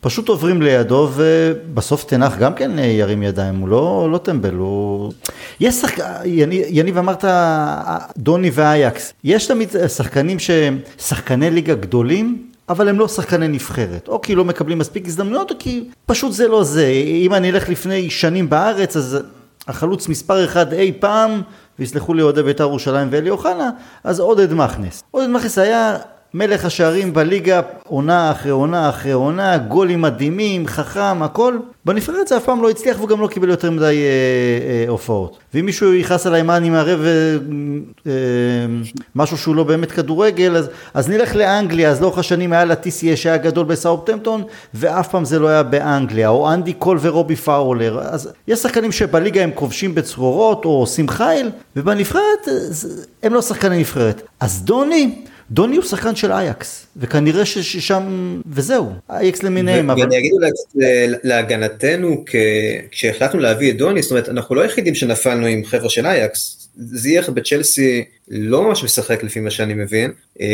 פשוט 0.00 0.28
עוברים 0.28 0.62
לידו 0.62 1.08
ובסוף 1.14 2.04
תנח 2.04 2.38
גם 2.38 2.54
כן 2.54 2.78
ירים 2.78 3.22
ידיים, 3.22 3.56
הוא 3.56 3.68
לא, 3.68 4.08
לא 4.12 4.18
טמבל, 4.18 4.54
הוא... 4.54 5.12
יש 5.60 5.74
שחק... 5.74 6.04
יניב 6.68 6.98
אמרת 6.98 7.24
דוני 8.18 8.50
ואייקס, 8.54 9.12
יש 9.24 9.46
תמיד 9.46 9.68
שחקנים 9.96 10.38
שהם 10.38 10.78
שחקני 10.98 11.50
ליגה 11.50 11.74
גדולים, 11.74 12.46
אבל 12.68 12.88
הם 12.88 12.98
לא 12.98 13.08
שחקני 13.08 13.48
נבחרת, 13.48 14.08
או 14.08 14.20
כי 14.20 14.34
לא 14.34 14.44
מקבלים 14.44 14.78
מספיק 14.78 15.06
הזדמנויות, 15.06 15.50
או 15.50 15.56
כי 15.58 15.84
פשוט 16.06 16.32
זה 16.32 16.48
לא 16.48 16.64
זה. 16.64 16.86
אם 17.06 17.34
אני 17.34 17.50
אלך 17.50 17.68
לפני 17.68 18.10
שנים 18.10 18.50
בארץ, 18.50 18.96
אז 18.96 19.18
החלוץ 19.68 20.08
מספר 20.08 20.44
אחד 20.44 20.72
אי 20.72 20.92
פעם, 21.00 21.42
ויסלחו 21.78 22.14
לי 22.14 22.22
אוהדי 22.22 22.42
בית"ר 22.42 22.62
ירושלים 22.62 23.08
ואלי 23.10 23.30
אוחנה, 23.30 23.70
אז 24.04 24.20
עודד 24.20 24.52
מכנס. 24.52 25.02
עודד 25.10 25.28
מכנס 25.28 25.58
היה 25.58 25.96
מלך 26.34 26.64
השערים 26.64 27.14
בליגה, 27.14 27.60
עונה 27.86 28.30
אחרי 28.30 28.50
עונה 28.50 28.88
אחרי 28.88 29.12
עונה, 29.12 29.58
גולים 29.58 30.02
מדהימים, 30.02 30.66
חכם, 30.66 31.22
הכל. 31.22 31.56
בנבחרת 31.84 32.28
זה 32.28 32.36
אף 32.36 32.44
פעם 32.44 32.62
לא 32.62 32.70
הצליח 32.70 32.96
והוא 32.96 33.08
גם 33.08 33.20
לא 33.20 33.26
קיבל 33.26 33.48
יותר 33.48 33.70
מדי 33.70 33.84
אה, 33.84 33.90
אה, 33.90 34.88
הופעות. 34.88 35.38
ואם 35.54 35.66
מישהו 35.66 35.94
יכעס 35.94 36.26
עליי 36.26 36.42
מה 36.42 36.56
אני 36.56 36.70
מערב 36.70 37.00
אה, 37.00 37.36
אה, 38.06 38.12
משהו 39.14 39.38
שהוא 39.38 39.54
לא 39.54 39.64
באמת 39.64 39.92
כדורגל, 39.92 40.56
אז, 40.56 40.68
אז 40.94 41.08
נלך 41.08 41.36
לאנגליה, 41.36 41.90
אז 41.90 42.00
לאורך 42.00 42.18
השנים 42.18 42.52
היה 42.52 42.64
לטיסיה 42.64 43.16
שהיה 43.16 43.36
גדול 43.36 43.66
בסאות'המפטון, 43.66 44.42
ואף 44.74 45.08
פעם 45.08 45.24
זה 45.24 45.38
לא 45.38 45.48
היה 45.48 45.62
באנגליה, 45.62 46.28
או 46.28 46.52
אנדי 46.52 46.72
קול 46.72 46.98
ורובי 47.00 47.36
פאולר. 47.36 48.00
אז 48.00 48.32
יש 48.48 48.58
שחקנים 48.58 48.92
שבליגה 48.92 49.42
הם 49.42 49.50
כובשים 49.54 49.94
בצרורות, 49.94 50.64
או 50.64 50.70
עושים 50.70 51.08
חיל, 51.08 51.50
ובנבחרת 51.76 52.48
אה, 52.48 52.52
הם 53.22 53.34
לא 53.34 53.42
שחקני 53.42 53.78
נבחרת. 53.78 54.22
אז 54.40 54.62
דוני, 54.62 55.24
דוני 55.50 55.76
הוא 55.76 55.84
שחקן 55.84 56.16
של 56.16 56.32
אייקס, 56.32 56.86
וכנראה 56.96 57.46
ששם, 57.46 58.40
וזהו, 58.46 58.92
אייקס 59.10 59.42
למיניהם. 59.42 59.90
אבל... 59.90 60.00
ואני 60.00 60.18
אגיד 60.18 60.32
אולי 60.32 60.50
להגנתנו, 61.22 62.24
כשהחלטנו 62.90 63.40
להביא 63.40 63.70
את 63.70 63.76
דוני, 63.76 64.02
זאת 64.02 64.10
אומרת, 64.10 64.28
אנחנו 64.28 64.54
לא 64.54 64.60
היחידים 64.60 64.94
שנפלנו 64.94 65.46
עם 65.46 65.64
חבר'ה 65.64 65.90
של 65.90 66.06
אייקס, 66.06 66.60
זייח 66.76 67.28
בצ'לסי 67.28 68.04
לא 68.28 68.62
ממש 68.62 68.84
משחק 68.84 69.22
לפי 69.22 69.40
מה 69.40 69.50
שאני 69.50 69.74
מבין, 69.74 70.12
אה, 70.40 70.46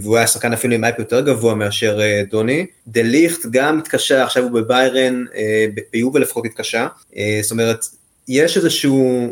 והוא 0.00 0.16
היה 0.16 0.26
שחקן 0.26 0.52
אפילו 0.52 0.74
עם 0.74 0.84
אייפ 0.84 0.98
יותר 0.98 1.20
גבוה 1.20 1.54
מאשר 1.54 2.00
אה, 2.00 2.22
דוני. 2.30 2.66
דה 2.86 3.02
ליכט 3.02 3.46
גם 3.50 3.78
התקשה, 3.78 4.24
עכשיו 4.24 4.42
הוא 4.42 4.50
בביירן, 4.50 5.24
אה, 5.36 5.66
ביובה 5.92 6.20
לפחות 6.20 6.44
התקשה, 6.44 6.86
זאת 7.42 7.50
אומרת, 7.50 7.84
יש 8.28 8.56
איזשהו 8.56 9.28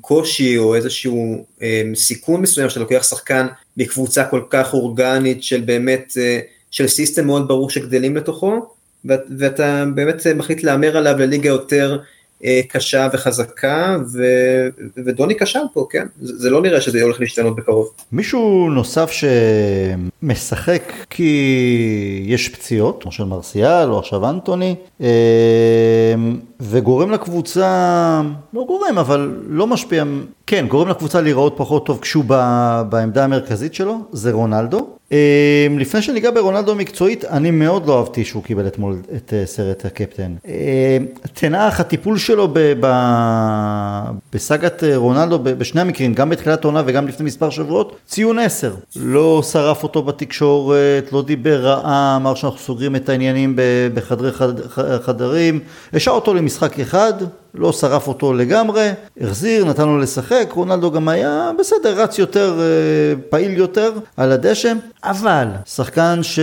קושי 0.00 0.58
או 0.58 0.74
איזשהו 0.74 1.46
סיכון 1.94 2.40
מסוים 2.40 2.68
שאתה 2.68 2.80
לוקח 2.80 3.02
שחקן 3.02 3.46
בקבוצה 3.76 4.24
כל 4.24 4.42
כך 4.50 4.74
אורגנית 4.74 5.42
של 5.42 5.60
באמת, 5.60 6.12
אה, 6.20 6.40
של 6.70 6.88
system 6.88 7.26
מאוד 7.26 7.48
ברור 7.48 7.70
שגדלים 7.70 8.16
לתוכו, 8.16 8.66
ואתה 9.38 9.84
באמת 9.94 10.26
מחליט 10.34 10.62
להמר 10.62 10.96
עליו 10.96 11.18
לליגה 11.18 11.48
יותר 11.48 11.98
אה, 12.44 12.60
קשה 12.68 13.08
וחזקה, 13.12 13.98
ו, 14.12 14.24
ודוני 15.04 15.38
כשל 15.38 15.58
פה, 15.72 15.86
כן, 15.90 16.06
זה, 16.20 16.38
זה 16.38 16.50
לא 16.50 16.62
נראה 16.62 16.80
שזה 16.80 17.02
הולך 17.02 17.20
להשתנות 17.20 17.56
בקרוב. 17.56 17.90
מישהו 18.12 18.70
נוסף 18.70 19.10
שמשחק 20.22 20.92
כי 21.10 22.24
יש 22.26 22.48
פציעות, 22.48 23.02
כמו 23.02 23.12
של 23.12 23.24
מרסיאל 23.24 23.90
או 23.90 23.98
עכשיו 23.98 24.30
אנטוני, 24.30 24.74
אה, 25.00 25.06
וגורם 26.60 27.10
לקבוצה, 27.10 28.20
לא 28.54 28.64
גורם, 28.66 28.98
אבל 28.98 29.36
לא 29.46 29.66
משפיע, 29.66 30.04
כן, 30.46 30.66
גורם 30.68 30.88
לקבוצה 30.88 31.20
להיראות 31.20 31.54
פחות 31.56 31.86
טוב 31.86 31.98
כשהוא 32.00 32.24
בעמדה 32.88 33.24
המרכזית 33.24 33.74
שלו, 33.74 33.98
זה 34.12 34.32
רונלדו. 34.32 34.86
אה, 35.12 35.66
לפני 35.78 36.02
שניגע 36.02 36.30
ברונלדו 36.30 36.74
מקצועית, 36.74 37.24
אני 37.24 37.50
מאוד 37.50 37.86
לא 37.86 37.98
אהבתי 37.98 38.24
שהוא 38.24 38.42
קיבל 38.42 38.66
אתמול 38.66 38.96
את 39.16 39.32
אה, 39.36 39.46
סרט 39.46 39.84
הקפטן. 39.84 40.34
תנח, 41.34 41.80
הטיפול 41.80 42.18
שלו 42.18 42.48
ב, 42.52 42.72
ב, 42.80 42.86
בסאגת 44.32 44.82
רונלדו 44.94 45.38
בשני 45.38 45.80
המקרים, 45.80 46.14
גם 46.14 46.30
בתחילת 46.30 46.64
העונה 46.64 46.82
וגם 46.86 47.08
לפני 47.08 47.26
מספר 47.26 47.50
שבועות, 47.50 47.96
ציון 48.06 48.38
10. 48.38 48.74
לא 48.96 49.42
שרף 49.42 49.82
אותו 49.82 50.02
בתקשורת, 50.12 51.12
לא 51.12 51.22
דיבר 51.22 51.60
רעה, 51.60 52.16
אמר 52.16 52.34
שאנחנו 52.34 52.58
סוגרים 52.58 52.96
את 52.96 53.08
העניינים 53.08 53.56
בחדרי 53.94 54.32
חד, 54.32 54.60
חדרים, 55.02 55.60
השאר 55.92 56.12
אותו 56.12 56.34
למשחק 56.34 56.80
אחד, 56.80 57.12
לא 57.54 57.72
שרף 57.72 58.08
אותו 58.08 58.32
לגמרי, 58.32 58.90
החזיר, 59.20 59.64
נתן 59.64 59.82
לו 59.82 59.98
לשחק, 59.98 60.50
רונלדו 60.54 60.90
גם 60.90 61.08
היה 61.08 61.50
בסדר, 61.58 62.02
רץ 62.02 62.18
יותר, 62.18 62.60
פעיל 63.28 63.52
יותר 63.52 63.92
על 64.16 64.32
הדשא, 64.32 64.72
אבל 65.04 65.48
שחקן 65.66 66.22
ש... 66.22 66.38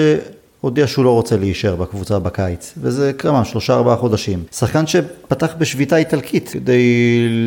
הודיע 0.62 0.88
שהוא 0.88 1.06
לא 1.06 1.12
רוצה 1.12 1.38
להישאר 1.38 1.76
בקבוצה 1.76 2.20
בקיץ, 2.20 2.74
וזה 2.82 3.14
כמה, 3.14 3.46
שלושה 3.46 3.74
ארבעה 3.74 3.96
חודשים. 3.96 4.44
שחקן 4.52 4.88
שפתח 4.88 5.54
בשביתה 5.58 5.98
איטלקית 5.98 6.50
כדי 6.50 6.84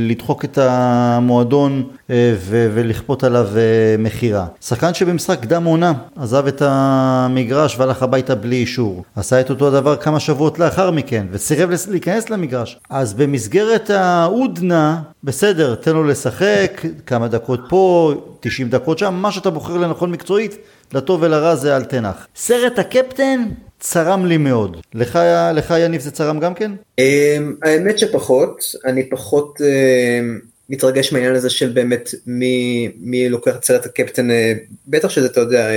לדחוק 0.08 0.44
את 0.44 0.58
המועדון 0.58 1.82
אה, 2.10 2.34
ו- 2.38 2.70
ולכפות 2.74 3.24
עליו 3.24 3.46
אה, 3.56 3.96
מכירה. 3.98 4.46
שחקן 4.60 4.94
שבמשחק 4.94 5.40
קדם 5.40 5.64
עונה 5.64 5.92
עזב 6.16 6.46
את 6.46 6.62
המגרש 6.64 7.78
והלך 7.78 8.02
הביתה 8.02 8.34
בלי 8.34 8.56
אישור. 8.56 9.04
עשה 9.16 9.40
את 9.40 9.50
אותו 9.50 9.68
הדבר 9.68 9.96
כמה 9.96 10.20
שבועות 10.20 10.58
לאחר 10.58 10.90
מכן, 10.90 11.26
וסירב 11.30 11.70
להיכנס 11.88 12.30
למגרש. 12.30 12.78
אז 12.90 13.14
במסגרת 13.14 13.90
ההודנה, 13.90 15.02
בסדר, 15.24 15.74
תן 15.74 15.92
לו 15.92 16.04
לשחק, 16.04 16.82
כמה 17.06 17.28
דקות 17.28 17.60
פה, 17.68 18.12
90 18.40 18.68
דקות 18.68 18.98
שם, 18.98 19.14
מה 19.14 19.32
שאתה 19.32 19.50
בוחר 19.50 19.76
לנכון 19.76 20.10
מקצועית. 20.10 20.56
לטוב 20.94 21.22
ולרע 21.22 21.54
זה 21.54 21.76
אל 21.76 21.84
תנח. 21.84 22.26
סרט 22.36 22.78
הקפטן 22.78 23.48
צרם 23.80 24.26
לי 24.26 24.36
מאוד. 24.36 24.76
לך, 24.94 25.18
לך 25.54 25.74
יניב 25.78 26.00
זה 26.00 26.10
צרם 26.10 26.40
גם 26.40 26.54
כן? 26.54 26.72
אמ, 26.98 27.54
האמת 27.62 27.98
שפחות, 27.98 28.64
אני 28.84 29.10
פחות 29.10 29.60
אמ, 29.60 30.38
מתרגש 30.68 31.12
מהעניין 31.12 31.34
הזה 31.34 31.50
של 31.50 31.68
באמת 31.72 32.10
מי, 32.26 32.88
מי 33.00 33.28
לוקח 33.28 33.56
את 33.56 33.64
סרט 33.64 33.86
הקפטן, 33.86 34.30
אה, 34.30 34.52
בטח 34.88 35.10
שזה 35.10 35.26
אתה 35.26 35.40
יודע, 35.40 35.68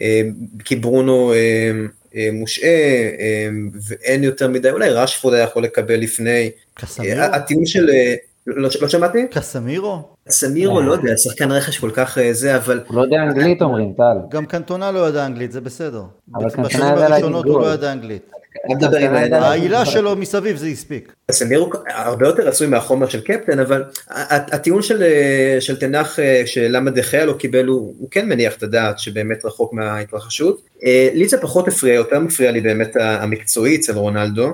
אמ, 0.00 0.32
כי 0.64 0.76
ברונו 0.76 1.32
מושעה 2.32 2.70
ואין 3.88 4.24
יותר 4.24 4.48
מדי, 4.48 4.70
אולי 4.70 4.90
רשפורד 4.90 5.34
היה 5.34 5.44
יכול 5.44 5.64
לקבל 5.64 5.96
לפני. 5.96 6.50
קסמירו? 6.74 7.20
הטיעון 7.20 7.66
של... 7.66 7.90
אה, 7.90 8.14
לא, 8.46 8.68
לא 8.80 8.88
שמעתי? 8.88 9.18
קסמירו? 9.30 10.11
קסמירו, 10.28 10.82
לא 10.82 10.92
יודע, 10.92 11.12
שחקן 11.16 11.52
רכש 11.52 11.78
כל 11.78 11.90
כך 11.94 12.18
אה, 12.18 12.32
זה, 12.32 12.56
אבל... 12.56 12.80
הוא 12.86 12.96
לא 12.96 13.02
יודע 13.02 13.16
אנגלית 13.16 13.62
אומרים, 13.62 13.92
טל. 13.96 14.36
גם 14.36 14.46
קנטונה 14.46 14.90
לא 14.90 14.98
יודע 14.98 15.26
אנגלית, 15.26 15.52
זה 15.52 15.60
בסדר. 15.60 16.02
אבל 16.34 16.50
קנטונה 16.50 16.68
בשנים 16.68 16.84
הראשונות 16.84 17.44
הוא 17.44 17.60
לא 17.60 17.74
ידע 17.74 17.92
אנגלית. 17.92 18.30
העילה 19.32 19.86
שלו 19.86 20.16
מסביב 20.16 20.56
זה 20.56 20.66
הספיק. 20.66 21.12
קסמירו 21.30 21.70
הרבה 21.88 22.26
יותר 22.26 22.48
עשוי 22.48 22.66
מהחומר 22.66 23.08
של 23.08 23.20
קפטן, 23.20 23.58
אבל 23.58 23.84
הטיעון 24.28 24.82
של 24.82 25.02
אה, 25.02 25.76
תנח 25.80 26.18
אה, 26.18 26.42
שלמה 26.46 26.90
דחיה 26.90 27.24
לא 27.24 27.32
קיבל, 27.32 27.66
הוא 27.66 28.08
כן 28.10 28.28
מניח 28.28 28.56
את 28.56 28.62
הדעת 28.62 28.98
שבאמת 28.98 29.44
רחוק 29.44 29.72
מההתרחשות. 29.72 30.62
לי 31.14 31.28
זה 31.28 31.40
פחות 31.40 31.68
הפריע, 31.68 31.94
יותר 31.94 32.18
מפריע 32.18 32.50
לי 32.50 32.60
באמת 32.60 32.96
המקצועי 33.00 33.76
אצל 33.76 33.92
רונלדו. 33.92 34.52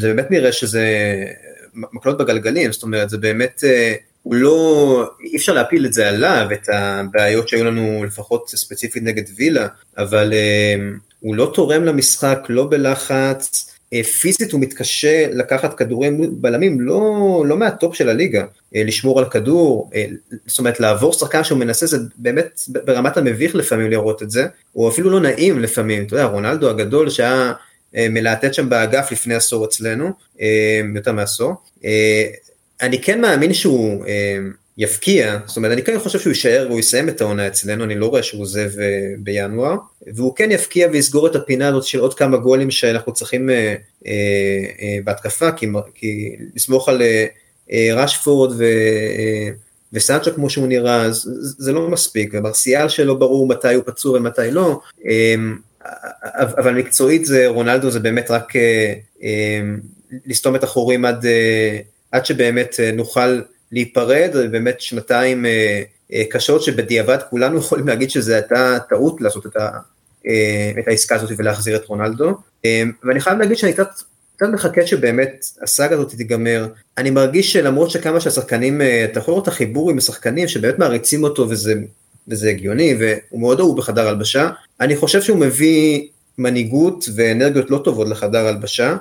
זה 0.00 0.08
באמת 0.08 0.30
נראה 0.30 0.52
שזה 0.52 0.86
מקלות 1.74 2.18
בגלגלים, 2.18 2.72
זאת 2.72 2.82
אומרת, 2.82 3.10
זה 3.10 3.18
באמת, 3.18 3.64
אה, 3.66 3.94
הוא 4.24 4.34
לא, 4.34 5.10
אי 5.24 5.36
אפשר 5.36 5.52
להפיל 5.52 5.86
את 5.86 5.92
זה 5.92 6.08
עליו, 6.08 6.46
את 6.52 6.68
הבעיות 6.72 7.48
שהיו 7.48 7.64
לנו 7.64 8.04
לפחות 8.04 8.48
ספציפית 8.48 9.02
נגד 9.02 9.22
וילה, 9.36 9.66
אבל 9.98 10.32
אה, 10.32 10.74
הוא 11.20 11.34
לא 11.36 11.52
תורם 11.54 11.84
למשחק, 11.84 12.38
לא 12.48 12.66
בלחץ, 12.70 13.70
אה, 13.92 14.02
פיזית 14.02 14.52
הוא 14.52 14.60
מתקשה 14.60 15.26
לקחת 15.32 15.74
כדורים 15.74 16.40
בלמים 16.40 16.80
לא, 16.80 17.44
לא 17.46 17.56
מהטופ 17.56 17.94
של 17.94 18.08
הליגה, 18.08 18.44
לשמור 18.72 19.18
על 19.18 19.24
כדור, 19.30 19.90
זאת 20.46 20.58
אומרת 20.58 20.80
לעבור 20.80 21.12
שחקן 21.12 21.44
שהוא 21.44 21.58
מנסה 21.58 21.86
זה 21.86 21.98
באמת 22.16 22.60
ברמת 22.68 23.16
המביך 23.16 23.54
לפעמים 23.54 23.90
לראות 23.90 24.22
את 24.22 24.30
זה, 24.30 24.46
הוא 24.72 24.88
אפילו 24.88 25.10
לא 25.10 25.20
נעים 25.20 25.58
לפעמים, 25.58 26.04
אתה 26.04 26.14
יודע 26.14 26.24
רונלדו 26.24 26.70
הגדול 26.70 27.10
שהיה 27.10 27.52
אה, 27.96 28.06
מלהטט 28.10 28.54
שם 28.54 28.68
באגף 28.68 29.12
לפני 29.12 29.34
עשור 29.34 29.64
אצלנו, 29.64 30.10
אה, 30.40 30.80
יותר 30.94 31.12
מעשור. 31.12 31.54
אה, 32.82 32.86
אני 32.86 33.02
כן 33.02 33.20
מאמין 33.20 33.54
שהוא 33.54 34.04
יפקיע, 34.78 35.38
זאת 35.46 35.56
אומרת 35.56 35.72
אני 35.72 35.82
כן 35.82 35.98
חושב 35.98 36.18
שהוא 36.18 36.30
יישאר 36.30 36.66
והוא 36.68 36.80
יסיים 36.80 37.08
את 37.08 37.20
העונה 37.20 37.46
אצלנו, 37.46 37.84
אני 37.84 37.94
לא 37.94 38.06
רואה 38.06 38.22
שהוא 38.22 38.42
עוזב 38.42 38.70
בינואר, 39.18 39.76
והוא 40.14 40.36
כן 40.36 40.50
יפקיע 40.50 40.88
ויסגור 40.92 41.26
את 41.26 41.36
הפינה 41.36 41.68
הזאת 41.68 41.84
של 41.84 41.98
עוד 41.98 42.14
כמה 42.14 42.36
גולים 42.36 42.70
שאנחנו 42.70 43.12
צריכים 43.12 43.50
בהתקפה, 45.04 45.52
כי, 45.52 45.66
כי 45.94 46.36
לסמוך 46.54 46.88
על 46.88 47.02
רשפורד 47.72 48.54
ו... 48.58 48.64
וסנצ'ה 49.92 50.30
כמו 50.30 50.50
שהוא 50.50 50.66
נראה, 50.66 51.06
זה 51.58 51.72
לא 51.72 51.88
מספיק, 51.90 52.30
ומרסיאל 52.32 52.88
שלא 52.88 53.14
ברור 53.14 53.48
מתי 53.48 53.74
הוא 53.74 53.82
פצוע 53.86 54.18
ומתי 54.18 54.50
לא, 54.50 54.80
אבל 56.32 56.74
מקצועית 56.74 57.26
זה, 57.26 57.46
רונלדו 57.46 57.90
זה 57.90 58.00
באמת 58.00 58.30
רק 58.30 58.56
אה, 58.56 58.94
אה, 59.22 59.60
לסתום 60.26 60.56
את 60.56 60.64
החורים 60.64 61.04
עד, 61.04 61.26
אה, 61.26 61.78
עד 62.14 62.26
שבאמת 62.26 62.76
נוכל 62.92 63.40
להיפרד, 63.72 64.30
באמת 64.50 64.80
שנתיים 64.80 65.46
קשות 66.30 66.62
שבדיעבד 66.62 67.18
כולנו 67.30 67.58
יכולים 67.64 67.88
להגיד 67.88 68.10
שזה 68.10 68.34
הייתה 68.34 68.78
טעות 68.88 69.20
לעשות 69.20 69.46
את, 69.46 69.56
ה, 69.56 69.70
את 70.78 70.88
העסקה 70.88 71.14
הזאת 71.14 71.30
ולהחזיר 71.38 71.76
את 71.76 71.84
רונלדו. 71.84 72.34
ואני 73.04 73.20
חייב 73.20 73.38
להגיד 73.38 73.56
שאני 73.56 73.72
קצת, 73.72 73.88
קצת 74.36 74.46
מחכה 74.52 74.86
שבאמת 74.86 75.44
הסאגה 75.62 75.94
הזאת 75.94 76.14
תיגמר. 76.14 76.68
אני 76.98 77.10
מרגיש 77.10 77.52
שלמרות 77.52 77.90
שכמה 77.90 78.20
שהשחקנים, 78.20 78.80
אתה 79.04 79.18
יכול 79.18 79.32
לראות 79.32 79.42
את 79.42 79.48
החיבור 79.48 79.90
עם 79.90 79.98
השחקנים 79.98 80.48
שבאמת 80.48 80.78
מעריצים 80.78 81.24
אותו 81.24 81.50
וזה 81.50 81.74
וזה 82.28 82.50
הגיוני, 82.50 82.94
והוא 83.00 83.40
מאוד 83.40 83.60
אהוב 83.60 83.76
בחדר 83.76 84.08
הלבשה. 84.08 84.50
אני 84.80 84.96
חושב 84.96 85.22
שהוא 85.22 85.38
מביא 85.38 86.08
מנהיגות 86.38 87.04
ואנרגיות 87.14 87.70
לא 87.70 87.80
טובות 87.84 88.08
לחדר 88.08 88.46
הלבשה. 88.46 88.96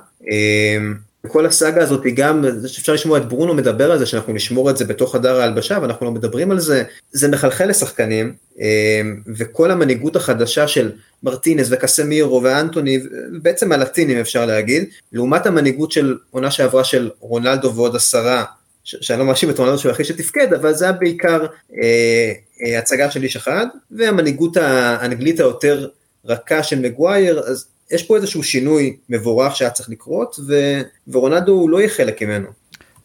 כל 1.27 1.45
הסאגה 1.45 1.83
הזאת 1.83 2.03
היא 2.05 2.13
גם, 2.15 2.45
אפשר 2.65 2.93
לשמוע 2.93 3.17
את 3.17 3.29
ברונו 3.29 3.53
מדבר 3.53 3.91
על 3.91 3.99
זה, 3.99 4.05
שאנחנו 4.05 4.33
נשמור 4.33 4.69
את 4.69 4.77
זה 4.77 4.85
בתוך 4.85 5.15
חדר 5.15 5.41
ההלבשה, 5.41 5.77
ואנחנו 5.81 6.05
לא 6.05 6.11
מדברים 6.11 6.51
על 6.51 6.59
זה, 6.59 6.83
זה 7.11 7.27
מחלחל 7.27 7.65
לשחקנים, 7.65 8.33
אמ, 8.59 8.63
וכל 9.37 9.71
המנהיגות 9.71 10.15
החדשה 10.15 10.67
של 10.67 10.91
מרטינס 11.23 11.67
וקסמירו 11.71 12.43
ואנטוני, 12.43 12.99
בעצם 13.41 13.71
הלטינים 13.71 14.17
אפשר 14.17 14.45
להגיד, 14.45 14.85
לעומת 15.13 15.45
המנהיגות 15.45 15.91
של 15.91 16.17
עונה 16.31 16.51
שעברה 16.51 16.83
של 16.83 17.09
רונלדו 17.19 17.73
ועוד 17.75 17.95
עשרה, 17.95 18.43
שאני 18.83 19.19
לא 19.19 19.25
מאשים 19.25 19.49
את 19.49 19.59
רונלדו 19.59 19.77
שהוא 19.77 19.91
הכי 19.91 20.03
שתפקד, 20.03 20.53
אבל 20.53 20.73
זה 20.73 20.85
היה 20.85 20.91
בעיקר 20.91 21.45
אה, 21.81 22.31
אה, 22.65 22.79
הצגה 22.79 23.11
של 23.11 23.23
איש 23.23 23.35
אחד, 23.35 23.65
והמנהיגות 23.91 24.57
האנגלית 24.57 25.39
היותר 25.39 25.87
רכה 26.25 26.63
של 26.63 26.79
מגווייר, 26.79 27.39
אז 27.39 27.65
יש 27.93 28.03
פה 28.03 28.15
איזשהו 28.15 28.43
שינוי 28.43 28.95
מבורך 29.09 29.55
שהיה 29.55 29.71
צריך 29.71 29.89
לקרות, 29.89 30.39
ו... 30.47 30.53
ורונלדו 31.07 31.51
הוא 31.51 31.69
לא 31.69 31.77
יהיה 31.77 31.89
חלק 31.89 32.23
ממנו. 32.23 32.47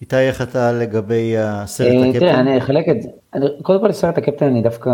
איתי, 0.01 0.17
איך 0.17 0.43
אתה 0.43 0.73
לגבי 0.73 1.35
הסרט 1.39 1.93
אה, 1.93 2.01
הקפטן? 2.03 2.19
תראה, 2.19 2.41
אני 2.41 2.59
אחלק 2.59 2.85
את 2.89 3.03
זה. 3.03 3.09
קודם 3.63 3.81
כל 3.81 3.93
סרט 3.93 4.19
הקפטן 4.19 4.47
אני 4.47 4.63
דווקא, 4.63 4.91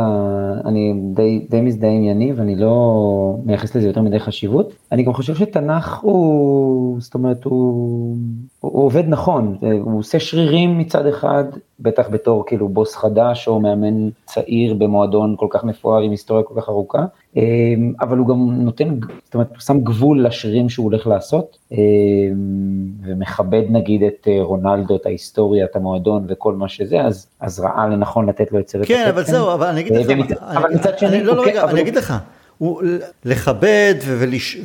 אני 0.64 0.94
די, 1.14 1.47
די 1.51 1.61
מזדהה 1.61 1.90
עם 1.90 2.05
יניב, 2.05 2.40
אני 2.40 2.57
לא 2.57 3.37
מייחס 3.44 3.77
לזה 3.77 3.87
יותר 3.87 4.03
מדי 4.03 4.18
חשיבות. 4.18 4.73
אני 4.92 5.03
גם 5.03 5.12
חושב 5.12 5.35
שתנ"ך 5.35 5.99
הוא, 5.99 7.01
זאת 7.01 7.14
אומרת, 7.14 7.44
הוא, 7.44 8.16
הוא 8.61 8.85
עובד 8.85 9.05
נכון, 9.09 9.57
הוא 9.81 9.99
עושה 9.99 10.20
שרירים 10.20 10.79
מצד 10.79 11.07
אחד, 11.07 11.44
בטח 11.81 12.09
בתור 12.09 12.47
כאילו 12.47 12.68
בוס 12.68 12.97
חדש 12.97 13.49
או 13.49 13.61
מאמן 13.61 14.09
צעיר 14.25 14.75
במועדון 14.75 15.35
כל 15.38 15.47
כך 15.51 15.64
מפואר 15.64 16.03
עם 16.03 16.11
היסטוריה 16.11 16.44
כל 16.44 16.61
כך 16.61 16.68
ארוכה, 16.68 17.05
אמ, 17.37 17.92
אבל 18.01 18.18
הוא 18.18 18.29
גם 18.29 18.51
נותן, 18.51 18.99
זאת 19.25 19.35
אומרת, 19.35 19.51
הוא 19.51 19.61
שם 19.61 19.81
גבול 19.81 20.27
לשרירים 20.27 20.68
שהוא 20.68 20.85
הולך 20.85 21.07
לעשות, 21.07 21.59
אמ, 21.73 21.77
ומכבד 23.05 23.62
נגיד 23.70 24.03
את 24.03 24.29
אה, 24.31 24.42
רונלדו, 24.42 24.97
את 24.97 25.07
ההיסטוריה, 25.07 25.64
את 25.64 25.77
המועדון 25.77 26.25
וכל 26.29 26.55
מה 26.55 26.68
שזה, 26.68 27.01
אז, 27.01 27.27
אז 27.40 27.61
ראה 27.61 27.88
לנכון 27.88 28.23
לתת 28.28 28.52
לו 28.52 28.58
את 28.58 28.68
סרט 28.68 28.84
כן, 28.87 29.06
אבל 29.08 29.24
זהו, 29.24 29.52
אבל 29.52 29.66
אני 29.66 29.80
אגיד 29.80 29.92
לך, 29.96 30.32
אבל 30.40 30.74
מצד 30.74 30.98
שני, 30.98 31.22
לא, 31.22 31.37
לא, 31.37 31.42
רגע, 31.46 31.64
אני 31.64 31.80
אגיד 31.80 31.96
לך, 31.96 32.14
הוא 32.58 32.82
לכבד 33.24 33.94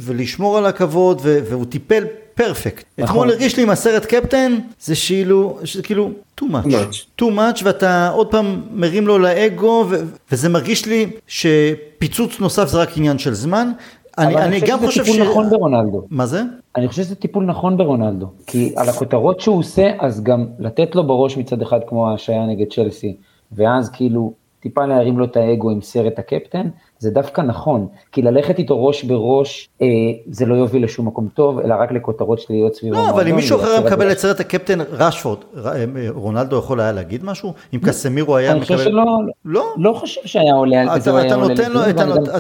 ולשמור 0.02 0.58
על 0.58 0.65
הכבוד, 0.65 1.22
והוא 1.24 1.65
טיפל 1.65 2.04
פרפקט. 2.36 2.86
נכון. 2.98 3.10
אתמול 3.10 3.30
הרגיש 3.30 3.58
לי 3.58 3.63
עם 3.63 3.69
הסרט 3.69 4.06
קפטן, 4.06 4.58
זה 4.82 4.95
שאילו, 4.95 5.58
שזה 5.63 5.84
כאילו 5.84 6.10
too 6.41 6.43
much. 6.43 7.22
too 7.22 7.26
much, 7.26 7.62
ואתה 7.63 8.10
עוד 8.10 8.32
פעם 8.32 8.62
מרים 8.74 9.08
לו 9.08 9.17
לאגו, 9.17 9.86
וזה 10.32 10.50
מרגיש 10.50 10.86
לי 10.86 11.10
שפיצוץ 11.28 12.39
נוסף 12.39 12.67
זה 12.67 12.78
רק 12.78 12.98
עניין 12.98 13.17
של 13.17 13.34
זמן. 13.34 13.72
אני, 14.17 14.36
אני 14.36 14.60
גם 14.60 14.80
חושב 14.80 15.06
ש... 15.06 15.10
אני 15.10 15.15
שזה 15.15 15.26
טיפול 15.26 15.30
נכון 15.30 15.50
ברונלדו. 15.50 16.06
מה 16.10 16.26
זה? 16.26 16.43
אני 16.76 16.88
חושב 16.88 17.04
שזה 17.04 17.15
טיפול 17.15 17.45
נכון 17.45 17.78
ברונלדו. 17.78 18.28
כי 18.48 18.74
על 18.76 18.89
הכותרות 18.89 19.39
שהוא 19.39 19.58
עושה, 19.58 19.91
אז 20.00 20.24
גם 20.24 20.45
לתת 20.60 20.95
לו 20.95 21.08
בראש 21.08 21.38
מצד 21.38 21.62
אחד 21.62 21.80
כמו 21.88 22.13
השעיה 22.13 22.45
נגד 22.45 22.65
צ'לסי, 22.74 23.15
ואז 23.52 23.90
כאילו 23.90 24.34
טיפה 24.60 24.86
להרים 24.86 25.20
לו 25.20 25.26
את 25.26 25.38
האגו 25.38 25.72
עם 25.72 25.82
סרט 25.82 26.20
הקפטן, 26.20 26.70
זה 27.00 27.12
דווקא 27.12 27.42
נכון, 27.42 27.88
כי 28.12 28.22
ללכת 28.22 28.60
איתו 28.60 28.86
ראש 28.86 29.04
בראש, 29.04 29.70
אה, 29.82 29.88
זה 30.32 30.46
לא 30.46 30.56
יוביל 30.56 30.84
לשום 30.84 31.08
מקום 31.08 31.28
טוב, 31.34 31.60
אלא 31.60 31.76
רק 31.80 31.92
לכותרות 31.92 32.40
שליליות 32.40 32.76
סביב 32.76 32.94
לא, 32.94 33.10
אבל 33.10 33.28
אם 33.28 33.36
מישהו 33.36 33.60
אחר 33.60 33.72
היה 33.72 33.82
מקבל 33.82 34.12
את 34.12 34.20
סרט 34.20 34.40
הקפטן 34.40 34.80
רשפורד, 34.92 35.38
אה, 35.66 35.86
רונלדו 36.10 36.58
יכול 36.58 36.80
היה 36.80 36.92
להגיד 36.92 37.26
משהו? 37.26 37.54
אם 37.74 37.80
קסמירו 37.80 38.36
היה 38.36 38.56
מקבל... 38.56 38.74
אני 38.74 38.78
חושב 38.78 38.90
שלא, 38.90 39.06
לא, 39.46 39.74
לא 39.78 39.94
חושב 39.94 40.22
שהיה 40.26 40.54
עולה 40.54 40.82
על 40.82 41.00
זה. 41.00 41.22
אתה 41.28 41.36
נותן 41.36 41.72
לו, 41.72 41.80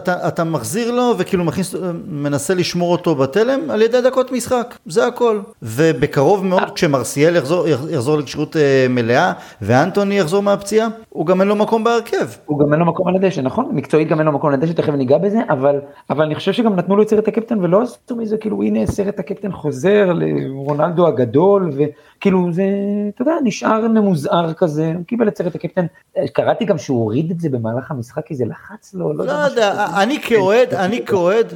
אתה 0.05 0.43
מחזיר 0.43 0.91
לו 0.91 1.13
וכאילו 1.17 1.43
מנסה 2.07 2.53
לשמור 2.53 2.91
אותו 2.91 3.15
בתלם 3.15 3.59
על 3.71 3.81
ידי 3.81 4.01
דקות 4.01 4.31
משחק, 4.31 4.77
זה 4.85 5.07
הכל. 5.07 5.39
ובקרוב 5.61 6.45
מאוד 6.45 6.71
כשמרסיאל 6.75 7.35
יחזור 7.35 8.17
לכשירות 8.17 8.57
אה, 8.57 8.85
מלאה 8.89 9.31
ואנטוני 9.61 10.19
יחזור 10.19 10.43
מהפציעה, 10.43 10.87
הוא 11.09 11.25
גם 11.25 11.41
אין 11.41 11.47
לו 11.47 11.55
מקום 11.55 11.83
בהרכב. 11.83 12.27
הוא 12.45 12.59
גם 12.59 12.73
אין 12.73 12.79
לו 12.79 12.85
מקום 12.85 13.07
על 13.07 13.15
הדשא, 13.15 13.41
נכון? 13.41 13.69
מקצועית 13.71 14.07
גם 14.07 14.19
אין 14.19 14.25
לו 14.25 14.31
מקום 14.31 14.48
על 14.49 14.55
הדשא, 14.55 14.73
תכף 14.73 14.93
ניגע 14.93 15.17
בזה, 15.17 15.39
אבל, 15.49 15.79
אבל 16.09 16.25
אני 16.25 16.35
חושב 16.35 16.53
שגם 16.53 16.75
נתנו 16.75 16.95
לו 16.95 17.03
את 17.03 17.09
סרט 17.09 17.27
הקפטן 17.27 17.63
ולא 17.63 17.81
עשו 17.81 18.15
מזה, 18.15 18.37
כאילו 18.37 18.63
הנה 18.63 18.85
סרט 18.85 19.19
הקפטן 19.19 19.51
חוזר 19.51 20.13
לרונלדו 20.13 21.07
הגדול, 21.07 21.71
וכאילו 21.75 22.47
זה, 22.51 22.63
אתה 23.15 23.21
יודע, 23.21 23.33
נשאר 23.43 23.87
ממוזער 23.87 24.53
כזה, 24.53 24.91
הוא 24.95 25.05
קיבל 25.05 25.27
את 25.27 25.37
סרט 25.37 25.55
הקפטן, 25.55 25.85
קראתי 26.33 26.65
גם 26.65 26.77
שהוא 26.77 26.99
הוריד 26.99 27.31
את 27.31 27.39
זה 27.39 27.49
במהלך 27.49 27.91
המשחק, 27.91 28.25
כי 28.25 28.35
זה 28.35 28.45
לחץ 28.45 28.93
לו, 28.93 29.13
לא, 29.13 29.25
לא 29.25 29.31
יודע, 29.31 29.85
אני 30.01 30.21
כאוהד, 30.21 30.73
אני 30.73 31.05
כאוהד, 31.05 31.53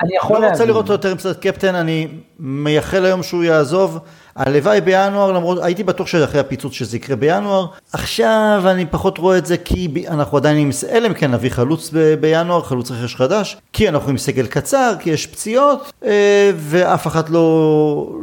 אני 0.00 0.16
יכול 0.16 0.34
להבין. 0.34 0.48
לא 0.48 0.52
רוצה 0.52 0.64
לראות 0.64 0.82
אותו 0.82 0.92
יותר 0.92 1.10
עם 1.10 1.18
סרט 1.18 1.40
קפטן, 1.46 1.74
אני 1.74 2.08
מייחל 2.38 3.04
היום 3.04 3.22
שהוא 3.22 3.44
יעזוב. 3.44 3.98
הלוואי 4.36 4.80
בינואר, 4.80 5.32
למרות, 5.32 5.58
הייתי 5.62 5.82
בטוח 5.82 6.06
שאחרי 6.06 6.40
הפיצוץ 6.40 6.72
שזה 6.72 6.96
יקרה 6.96 7.16
בינואר. 7.16 7.66
עכשיו 7.92 8.62
אני 8.66 8.86
פחות 8.86 9.18
רואה 9.18 9.38
את 9.38 9.46
זה 9.46 9.56
כי 9.56 10.04
אנחנו 10.08 10.36
עדיין 10.36 10.58
עם, 10.58 10.70
אלא 10.90 11.06
אם 11.06 11.14
כן 11.14 11.30
נביא 11.30 11.50
חלוץ 11.50 11.90
ב, 11.92 12.14
בינואר, 12.20 12.62
חלוץ 12.62 12.90
רכש 12.90 13.14
חדש, 13.14 13.56
כי 13.72 13.88
אנחנו 13.88 14.10
עם 14.10 14.18
סגל 14.18 14.46
קצר, 14.46 14.92
כי 15.00 15.10
יש 15.10 15.26
פציעות, 15.26 15.92
אה, 16.04 16.50
ואף 16.56 17.06
אחת 17.06 17.30
לא, 17.30 18.18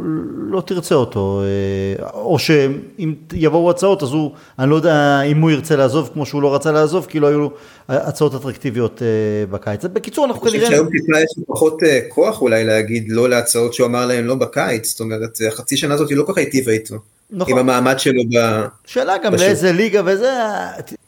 לא 0.49 0.61
תרצה 0.61 0.95
אותו. 0.95 1.41
אה, 1.43 2.09
או 2.13 2.39
שאם 2.39 3.13
יבואו 3.33 3.69
הצעות, 3.69 4.03
אז 4.03 4.11
הוא, 4.11 4.31
אני 4.59 4.69
לא 4.69 4.75
יודע 4.75 5.21
אם 5.21 5.41
הוא 5.41 5.51
ירצה 5.51 5.75
לעזוב 5.75 6.09
כמו 6.13 6.25
שהוא 6.25 6.41
לא 6.41 6.55
רצה 6.55 6.71
לעזוב, 6.71 7.05
כי 7.09 7.19
לא 7.19 7.27
היו 7.27 7.39
לו 7.39 7.51
הצעות 7.89 8.35
אטרקטיביות 8.35 9.01
אה, 9.01 9.07
בקיץ. 9.51 9.85
בקיצור, 9.85 10.25
אנחנו 10.25 10.41
כנראה... 10.41 10.57
אני 10.57 10.65
חושב 10.65 10.71
שהיום 10.71 10.87
טיפה 10.89 11.19
יש 11.19 11.45
פחות 11.47 11.79
כוח 12.09 12.41
אולי 12.41 12.63
להגיד 12.63 13.05
לא 13.09 13.29
להצעות 13.29 13.73
שהוא 13.73 13.87
אמר 13.87 14.05
להם 14.05 14.25
לא 14.25 14.35
בקיץ, 14.35 14.89
זאת 14.89 14.99
אומרת, 14.99 15.39
חצי 15.49 15.77
שנה 15.77 15.97
הזאת 16.03 16.09
היא 16.09 16.17
לא 16.17 16.23
כל 16.23 16.31
כך 16.31 16.37
היטיבה 16.37 16.71
איתו. 16.71 16.95
נכון. 17.35 17.53
עם 17.53 17.59
המעמד 17.59 17.99
שלו 17.99 18.21
ב... 18.23 18.65
שאלה 18.85 19.13
גם 19.23 19.33
בשוק. 19.33 19.45
לאיזה 19.45 19.71
ליגה 19.71 20.01
וזה, 20.05 20.33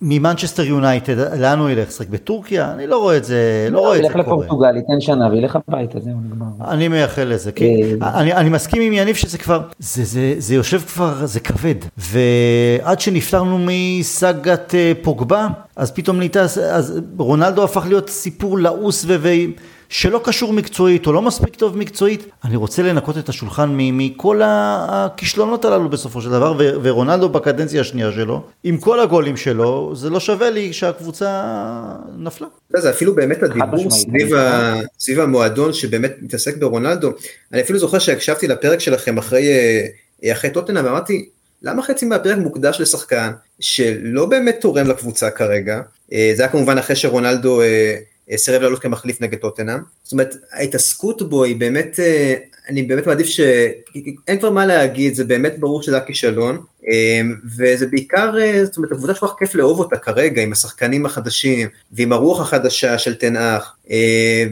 ממנצ'סטר 0.02 0.64
יונייטד, 0.64 1.20
לאן 1.40 1.60
הוא 1.60 1.70
ילך? 1.70 1.88
לשחק 1.88 2.08
בטורקיה? 2.10 2.72
אני 2.72 2.88
לא 2.88 2.98
רואה 2.98 3.18
את 3.18 3.26
זה, 3.26 3.68
לא, 3.72 3.76
לא 3.76 3.80
רואה 3.80 3.98
את 3.98 4.02
זה 4.04 4.10
קורה. 4.10 4.20
ילך 4.20 4.28
לפורטוגל, 4.28 4.76
ייתן 4.76 5.02
שנה 5.02 5.28
וילך 5.28 5.58
הביתה, 5.68 6.00
זהו 6.00 6.14
נגמר. 6.26 6.72
אני 6.72 6.88
מייחל 6.88 7.24
לזה, 7.24 7.52
כי 7.52 7.96
אה, 8.02 8.20
אני, 8.20 8.34
אני 8.34 8.50
מסכים 8.50 8.82
עם 8.82 8.94
יניב 8.94 9.16
שזה 9.16 9.38
כבר, 9.38 9.62
זה, 9.80 10.04
זה, 10.04 10.36
זה 10.38 10.56
יושב 10.56 10.80
כבר, 10.80 11.26
זה 11.26 11.40
כבד. 11.40 11.76
ועד 11.98 13.00
שנפטרנו 13.00 13.58
מסאגת 13.62 14.76
אה, 14.76 14.92
פוגבה, 15.02 15.48
אז 15.76 15.92
פתאום 15.92 16.18
נהייתה, 16.18 16.42
אז 16.42 17.02
רונלדו 17.18 17.64
הפך 17.64 17.86
להיות 17.88 18.10
סיפור 18.10 18.60
לעוס 18.60 19.06
ו... 19.08 19.30
שלא 19.90 20.22
קשור 20.24 20.54
מקצועית 20.54 21.08
או 21.08 21.14
לא 21.14 21.22
מספיק 21.22 21.56
טוב 21.56 21.78
מקצועית, 21.78 22.26
אני 22.44 22.56
רוצה 22.56 22.84
לנקות 22.84 23.18
את 23.18 23.30
השולחן 23.30 23.70
מכל 23.76 24.42
הכישלונות 24.44 25.66
הללו 25.66 25.90
בסופו 25.90 26.22
של 26.22 26.30
דבר, 26.30 26.54
ורונלדו 26.58 27.30
בקדנציה 27.30 27.82
השנייה 27.82 28.12
שלו, 28.12 28.44
עם 28.64 28.78
כל 28.78 29.00
הגולים 29.00 29.38
שלו, 29.38 29.92
זה 29.96 30.10
לא 30.10 30.20
שווה 30.20 30.50
לי 30.50 30.74
שהקבוצה 30.74 31.44
נפלה. 32.18 32.48
זה 32.78 32.90
אפילו 32.90 33.16
באמת 33.16 33.44
הדיבור 33.44 33.92
סביב, 33.92 34.34
ה... 34.34 34.74
סביב 35.00 35.20
המועדון 35.20 35.74
שבאמת 35.74 36.16
מתעסק 36.22 36.58
ברונלדו, 36.58 37.12
אני 37.54 37.62
אפילו 37.62 37.80
זוכר 37.80 38.00
שהקשבתי 38.00 38.48
לפרק 38.48 38.80
שלכם 38.80 39.18
אחרי, 39.18 39.48
אה, 40.24 40.32
אחרי 40.32 40.50
טוטנה 40.50 40.82
ואמרתי, 40.86 41.30
למה 41.62 41.84
חצי 41.84 42.06
מהפרק 42.06 42.38
מוקדש 42.38 42.82
לשחקן 42.82 43.32
שלא 43.60 44.26
באמת 44.26 44.58
תורם 44.62 44.88
לקבוצה 44.88 45.30
כרגע, 45.30 45.82
אה, 46.14 46.32
זה 46.36 46.44
היה 46.44 46.52
כמובן 46.52 46.78
אחרי 46.78 46.96
שרונלדו 46.96 47.62
אה, 47.62 47.96
סירב 48.36 48.62
לעלות 48.62 48.80
כמחליף 48.80 49.22
נגד 49.22 49.38
טוטנאם. 49.38 49.80
זאת 50.04 50.12
אומרת, 50.12 50.36
ההתעסקות 50.52 51.30
בו 51.30 51.44
היא 51.44 51.56
באמת, 51.56 52.00
אה, 52.00 52.36
אני 52.70 52.84
באמת 52.84 53.08
מעדיף 53.08 53.28
ש... 53.28 53.40
אין 54.28 54.40
כבר 54.40 54.50
מה 54.50 54.66
להגיד, 54.66 55.16
זה 55.16 55.24
באמת 55.24 55.60
ברור 55.60 55.84
שזה 55.84 55.98
הכישלון, 55.98 56.62
אה, 56.88 57.22
וזה 57.58 57.88
בעיקר, 57.88 58.38
אה, 58.42 58.66
זאת 58.66 58.78
אומרת, 58.78 58.92
עבודה 58.92 59.16
שכל 59.16 59.28
כך 59.28 59.34
כיף 59.40 59.56
לאהוב 59.56 59.80
אותה 59.80 59.98
כרגע, 59.98 60.42
עם 60.42 60.52
השחקנים 60.52 61.06
החדשים, 61.06 61.68
ועם 61.92 62.14
הרוח 62.14 62.42
החדשה 62.42 62.98
של 62.98 63.16
תנאך, 63.16 63.74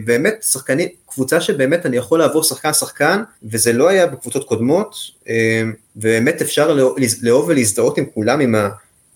באמת, 0.06 0.44
שחקנים, 0.52 0.88
קבוצה 1.06 1.42
שבאמת 1.42 1.86
אני 1.86 1.98
יכול 1.98 2.20
לעבור 2.20 2.44
שחקן-שחקן, 2.44 3.24
וזה 3.44 3.74
לא 3.74 3.90
היה 3.90 4.08
בקבוצות 4.08 4.48
קודמות, 4.48 4.96
ובאמת 5.96 6.42
אפשר 6.42 6.78
לאהוב 7.22 7.50
ולהזדהות 7.50 7.98
עם 7.98 8.06
כולם, 8.14 8.40
עם 8.40 8.56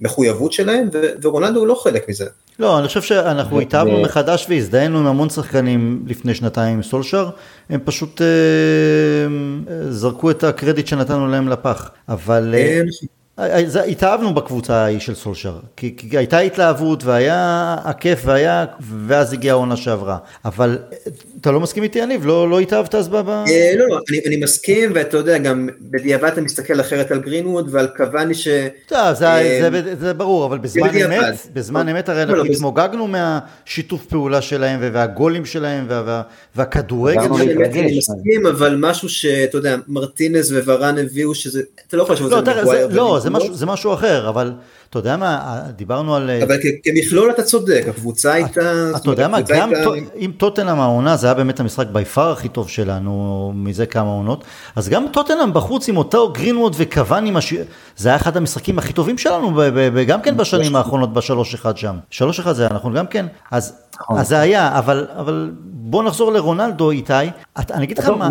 המחויבות 0.01 0.53
שלהם, 0.53 0.89
ורונלדו 1.21 1.59
הוא 1.59 1.67
לא 1.67 1.75
חלק 1.83 2.09
מזה. 2.09 2.25
לא, 2.59 2.79
אני 2.79 2.87
חושב 2.87 3.01
שאנחנו 3.01 3.59
התאהבנו 3.59 4.01
מחדש 4.01 4.45
והזדהינו 4.49 4.99
עם 4.99 5.05
המון 5.05 5.29
שחקנים 5.29 6.03
לפני 6.07 6.35
שנתיים 6.35 6.75
עם 6.75 6.83
סולשר, 6.83 7.29
הם 7.69 7.79
פשוט 7.83 8.21
אה, 8.21 8.27
אה, 8.27 9.91
זרקו 9.91 10.31
את 10.31 10.43
הקרדיט 10.43 10.87
שנתנו 10.87 11.27
להם 11.27 11.47
לפח, 11.47 11.91
אבל... 12.09 12.55
אה, 12.57 12.81
התאהבנו 13.87 14.33
בקבוצה 14.33 14.75
ההיא 14.75 14.99
של 14.99 15.15
סולשר, 15.15 15.59
כי, 15.75 15.95
כי 15.97 16.17
הייתה 16.17 16.39
התלהבות 16.39 17.03
והיה 17.03 17.75
הכיף 17.83 18.21
והיה, 18.25 18.65
ואז 18.79 19.33
הגיעה 19.33 19.55
העונה 19.55 19.75
שעברה. 19.75 20.17
אבל 20.45 20.77
אתה 21.41 21.51
לא 21.51 21.59
מסכים 21.59 21.83
איתי, 21.83 21.99
יניב? 21.99 22.25
לא, 22.25 22.49
לא 22.49 22.59
התאהבת 22.59 22.95
אז 22.95 23.09
ב... 23.09 23.15
אה, 23.15 23.73
לא, 23.75 23.87
לא, 23.89 23.99
אני, 24.09 24.19
אני 24.25 24.37
מסכים, 24.37 24.91
ואתה 24.95 25.17
יודע, 25.17 25.37
גם 25.37 25.69
בדיעבד 25.81 26.29
אתה 26.31 26.41
מסתכל 26.41 26.81
אחרת 26.81 27.11
על 27.11 27.19
גרינווד 27.19 27.67
ועל 27.71 27.87
קוואני 27.97 28.33
ש... 28.33 28.47
טוב, 28.87 29.13
זה, 29.13 29.27
אה, 29.27 29.69
זה, 29.71 29.81
זה, 29.83 29.95
זה 29.95 30.13
ברור, 30.13 30.45
אבל 30.45 30.57
בזמן 30.57 30.89
אמת, 30.89 31.35
בזמן 31.53 31.89
אמת 31.89 32.09
הרי 32.09 32.23
אנחנו 32.23 32.43
התמוגגנו 32.43 33.07
מהשיתוף 33.07 34.05
פעולה 34.05 34.41
שלהם 34.41 34.79
והגולים 34.81 35.45
שלהם 35.45 35.85
וה, 35.89 36.03
וה, 36.05 36.21
והכדורגל. 36.55 37.19
אני 37.19 37.97
מסכים, 37.97 38.45
אבל 38.45 38.75
משהו 38.79 39.09
שאתה 39.09 39.57
יודע, 39.57 39.75
מרטינז 39.87 40.51
וורן 40.51 40.97
הביאו 40.97 41.35
שזה, 41.35 41.61
אתה 41.87 41.97
לא 41.97 42.03
יכול 42.03 42.15
לשאול 42.15 42.33
את 42.39 42.45
זה 42.45 42.89
לא, 42.89 43.19
זה 43.51 43.65
משהו 43.65 43.93
אחר, 43.93 44.29
אבל 44.29 44.51
אתה 44.89 44.99
יודע 44.99 45.17
מה, 45.17 45.61
דיברנו 45.75 46.15
על... 46.15 46.29
אבל 46.43 46.57
כמכלול 46.83 47.31
אתה 47.31 47.43
צודק, 47.43 47.85
הקבוצה 47.89 48.33
הייתה... 48.33 48.91
אתה 48.95 49.09
יודע 49.09 49.27
מה, 49.27 49.41
גם 49.41 49.71
אם 50.15 50.31
טוטנאם 50.37 50.79
העונה, 50.79 51.17
זה 51.17 51.27
היה 51.27 51.33
באמת 51.33 51.59
המשחק 51.59 51.87
בי 51.91 52.05
פאר 52.05 52.31
הכי 52.31 52.49
טוב 52.49 52.69
שלנו 52.69 53.51
מזה 53.55 53.85
כמה 53.85 54.09
עונות, 54.09 54.43
אז 54.75 54.89
גם 54.89 55.05
טוטנאם 55.11 55.53
בחוץ 55.53 55.89
עם 55.89 55.97
אותו 55.97 56.33
גרינווד 56.33 56.75
וקוואני, 56.77 57.31
זה 57.97 58.09
היה 58.09 58.15
אחד 58.15 58.37
המשחקים 58.37 58.79
הכי 58.79 58.93
טובים 58.93 59.17
שלנו, 59.17 59.61
גם 60.07 60.21
כן 60.21 60.37
בשנים 60.37 60.75
האחרונות 60.75 61.13
בשלוש 61.13 61.53
אחד 61.53 61.77
שם. 61.77 61.95
שלוש 62.09 62.39
אחד 62.39 62.53
זה 62.53 62.63
היה 62.63 62.73
נכון 62.73 62.93
גם 62.93 63.07
כן? 63.07 63.25
אז 63.51 63.73
נכון. 64.01 64.23
זה 64.23 64.39
היה, 64.39 64.79
אבל 64.79 65.51
בוא 65.63 66.03
נחזור 66.03 66.31
לרונלדו 66.31 66.91
איתי, 66.91 67.13
אני 67.57 67.85
אגיד 67.85 67.97
לך 67.97 68.09
מה, 68.09 68.27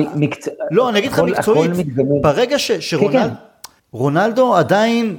לא, 0.70 0.88
אני 0.88 0.98
אגיד 0.98 1.12
לך 1.12 1.18
מקצועית, 1.18 1.70
ברגע 2.22 2.56
שרונלדו... 2.58 3.45
רונלדו 3.96 4.54
עדיין, 4.54 5.16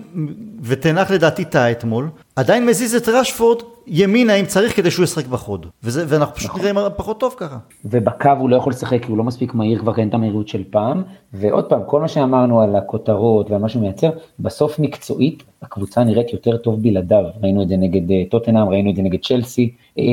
ותנח 0.64 1.12
לדעתי 1.12 1.46
טעה 1.46 1.72
אתמול, 1.72 2.10
עדיין 2.36 2.66
מזיז 2.66 2.96
את 2.96 3.10
רשפורד 3.10 3.62
ימינה 3.88 4.34
אם 4.34 4.46
צריך 4.46 4.76
כדי 4.76 4.92
שהוא 4.92 5.04
ישחק 5.04 5.28
בחוד. 5.28 5.66
וזה, 5.84 6.06
ואנחנו 6.08 6.36
פשוט 6.36 6.50
נכון. 6.50 6.62
נראים 6.62 6.78
פחות 6.96 7.20
טוב 7.20 7.36
ככה. 7.38 7.58
ובקו 7.86 8.30
הוא 8.40 8.50
לא 8.50 8.56
יכול 8.56 8.72
לשחק 8.72 9.04
כי 9.06 9.12
הוא 9.12 9.18
לא 9.18 9.24
מספיק 9.24 9.54
מהיר 9.54 9.80
כבר 9.80 9.98
אין 9.98 10.10
את 10.10 10.14
המהירות 10.14 10.48
של 10.48 10.64
פעם. 10.70 11.04
ועוד 11.34 11.66
פעם, 11.66 11.82
כל 11.86 12.02
מה 12.02 12.08
שאמרנו 12.08 12.62
על 12.62 12.76
הכותרות 12.76 13.52
ועל 13.52 13.62
מה 13.62 13.70
שהוא 13.70 13.82
מייצר, 13.82 14.10
בסוף 14.40 14.80
מקצועית 14.80 15.44
הקבוצה 15.62 16.04
נראית 16.04 16.34
יותר 16.34 16.58
טוב 16.58 16.82
בלעדיו. 16.82 17.24
ראינו 17.42 17.64
את 17.64 17.68
זה 17.68 17.78
נגד 17.78 18.12
אה, 18.12 18.24
טוטנאם, 18.30 18.70
ראינו 18.70 18.90
את 18.92 18.96
זה 18.96 19.02
נגד 19.02 19.20
צ'לסי. 19.24 19.72
אה, 20.00 20.04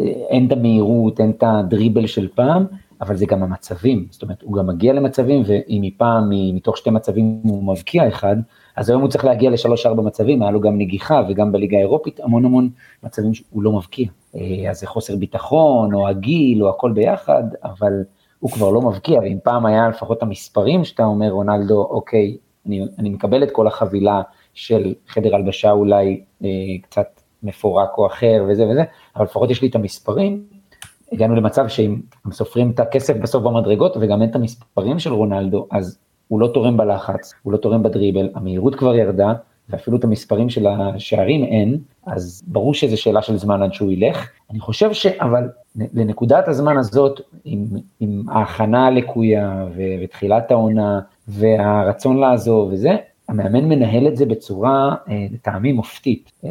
אה, 0.00 0.06
אין 0.28 0.46
את 0.46 0.52
המהירות, 0.52 1.20
אין 1.20 1.30
את 1.30 1.44
הדריבל 1.46 2.06
של 2.06 2.28
פעם. 2.34 2.64
אבל 3.00 3.16
זה 3.16 3.26
גם 3.26 3.42
המצבים, 3.42 4.06
זאת 4.10 4.22
אומרת, 4.22 4.42
הוא 4.42 4.56
גם 4.56 4.66
מגיע 4.66 4.92
למצבים, 4.92 5.42
ואם 5.46 5.80
מפעם, 5.82 6.30
מתוך 6.30 6.76
שתי 6.76 6.90
מצבים 6.90 7.40
הוא 7.44 7.64
מבקיע 7.64 8.08
אחד, 8.08 8.36
אז 8.76 8.90
היום 8.90 9.02
הוא 9.02 9.10
צריך 9.10 9.24
להגיע 9.24 9.50
לשלוש-ארבע 9.50 10.02
מצבים, 10.02 10.42
היה 10.42 10.50
לו 10.50 10.60
גם 10.60 10.78
נגיחה, 10.78 11.22
וגם 11.28 11.52
בליגה 11.52 11.76
האירופית 11.76 12.20
המון 12.20 12.44
המון 12.44 12.70
מצבים 13.02 13.34
שהוא 13.34 13.62
לא 13.62 13.72
מבקיע. 13.72 14.08
אה, 14.34 14.70
אז 14.70 14.80
זה 14.80 14.86
חוסר 14.86 15.16
ביטחון, 15.16 15.94
או 15.94 16.08
הגיל, 16.08 16.62
או 16.62 16.68
הכל 16.68 16.92
ביחד, 16.92 17.44
אבל 17.64 17.92
הוא 18.38 18.50
כבר 18.50 18.70
לא 18.70 18.82
מבקיע, 18.82 19.20
ואם 19.20 19.38
פעם 19.42 19.66
היה 19.66 19.88
לפחות 19.88 20.22
המספרים 20.22 20.84
שאתה 20.84 21.04
אומר, 21.04 21.30
רונלדו, 21.30 21.82
אוקיי, 21.90 22.36
אני, 22.66 22.86
אני 22.98 23.10
מקבל 23.10 23.42
את 23.42 23.50
כל 23.50 23.66
החבילה 23.66 24.22
של 24.54 24.94
חדר 25.08 25.34
הלבשה 25.34 25.70
אולי 25.70 26.20
אה, 26.44 26.48
קצת 26.82 27.20
מפורק 27.42 27.98
או 27.98 28.06
אחר 28.06 28.44
וזה 28.48 28.68
וזה, 28.68 28.82
אבל 29.16 29.24
לפחות 29.24 29.50
יש 29.50 29.62
לי 29.62 29.68
את 29.68 29.74
המספרים, 29.74 30.44
הגענו 31.12 31.34
למצב 31.34 31.68
שאם 31.68 32.00
סופרים 32.32 32.70
את 32.70 32.80
הכסף 32.80 33.16
בסוף 33.16 33.42
במדרגות 33.42 33.96
וגם 34.00 34.22
אין 34.22 34.30
את 34.30 34.34
המספרים 34.34 34.98
של 34.98 35.12
רונלדו, 35.12 35.66
אז 35.70 35.98
הוא 36.28 36.40
לא 36.40 36.50
תורם 36.54 36.76
בלחץ, 36.76 37.34
הוא 37.42 37.52
לא 37.52 37.58
תורם 37.58 37.82
בדריבל, 37.82 38.28
המהירות 38.34 38.74
כבר 38.74 38.94
ירדה, 38.94 39.32
ואפילו 39.68 39.96
את 39.96 40.04
המספרים 40.04 40.50
של 40.50 40.66
השערים 40.66 41.44
אין, 41.44 41.78
אז 42.06 42.42
ברור 42.46 42.74
שזו 42.74 43.02
שאלה 43.02 43.22
של 43.22 43.36
זמן 43.36 43.62
עד 43.62 43.72
שהוא 43.72 43.92
ילך. 43.92 44.28
אני 44.50 44.60
חושב 44.60 44.92
ש... 44.92 45.06
אבל 45.06 45.48
לנקודת 45.76 46.48
הזמן 46.48 46.76
הזאת, 46.76 47.20
עם, 47.44 47.66
עם 48.00 48.22
ההכנה 48.28 48.86
הלקויה 48.86 49.66
ותחילת 49.76 50.50
העונה 50.50 51.00
והרצון 51.28 52.16
לעזוב 52.16 52.72
וזה, 52.72 52.96
המאמן 53.28 53.64
מנהל 53.64 54.08
את 54.08 54.16
זה 54.16 54.26
בצורה 54.26 54.94
אה, 55.08 55.26
לטעמי 55.32 55.72
מופתית, 55.72 56.32
אה, 56.44 56.50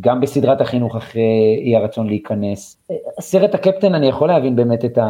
גם 0.00 0.20
בסדרת 0.20 0.60
החינוך 0.60 0.96
אחרי 0.96 1.62
אי 1.64 1.76
הרצון 1.76 2.06
להיכנס. 2.06 2.77
אה, 2.90 2.96
סרט 3.20 3.54
הקפטן 3.54 3.94
אני 3.94 4.08
יכול 4.08 4.28
להבין 4.28 4.56
באמת 4.56 4.84
את 4.84 4.98
ה... 4.98 5.06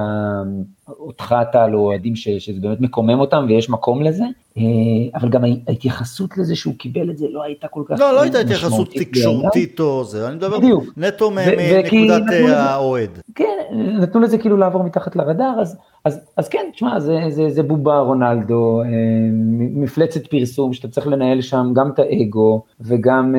אותך 0.88 1.34
טל 1.52 1.74
או 1.74 1.78
אוהדים 1.78 2.16
שזה 2.16 2.60
באמת 2.60 2.80
מקומם 2.80 3.20
אותם 3.20 3.46
ויש 3.48 3.70
מקום 3.70 4.02
לזה, 4.02 4.24
אבל 5.14 5.28
גם 5.28 5.44
ההתייחסות 5.68 6.38
לזה 6.38 6.56
שהוא 6.56 6.74
קיבל 6.78 7.10
את 7.10 7.18
זה 7.18 7.26
לא 7.30 7.42
הייתה 7.42 7.68
כל 7.68 7.82
כך 7.86 8.00
לא, 8.00 8.14
לא 8.14 8.20
הייתה 8.20 8.38
התייחסות 8.38 8.88
תקשורתית 8.94 9.80
או 9.80 10.04
זה, 10.04 10.28
אני 10.28 10.36
מדבר 10.36 10.58
בדיוק. 10.58 10.84
נטו 10.96 11.30
מנקודת 11.30 12.22
האוהד. 12.48 13.10
כן, 13.34 13.44
נתנו 13.74 14.20
לזה 14.20 14.38
כאילו 14.38 14.56
לעבור 14.56 14.82
מתחת 14.82 15.16
לרדאר, 15.16 15.60
אז, 15.60 15.76
אז, 16.04 16.20
אז 16.36 16.48
כן, 16.48 16.70
תשמע, 16.72 17.00
זה, 17.00 17.18
זה, 17.28 17.50
זה 17.50 17.62
בובה 17.62 17.98
רונלדו, 17.98 18.82
מפלצת 19.74 20.26
פרסום 20.26 20.72
שאתה 20.72 20.88
צריך 20.88 21.06
לנהל 21.06 21.40
שם 21.40 21.72
גם 21.74 21.90
את 21.90 21.98
האגו 21.98 22.62
וגם 22.80 23.34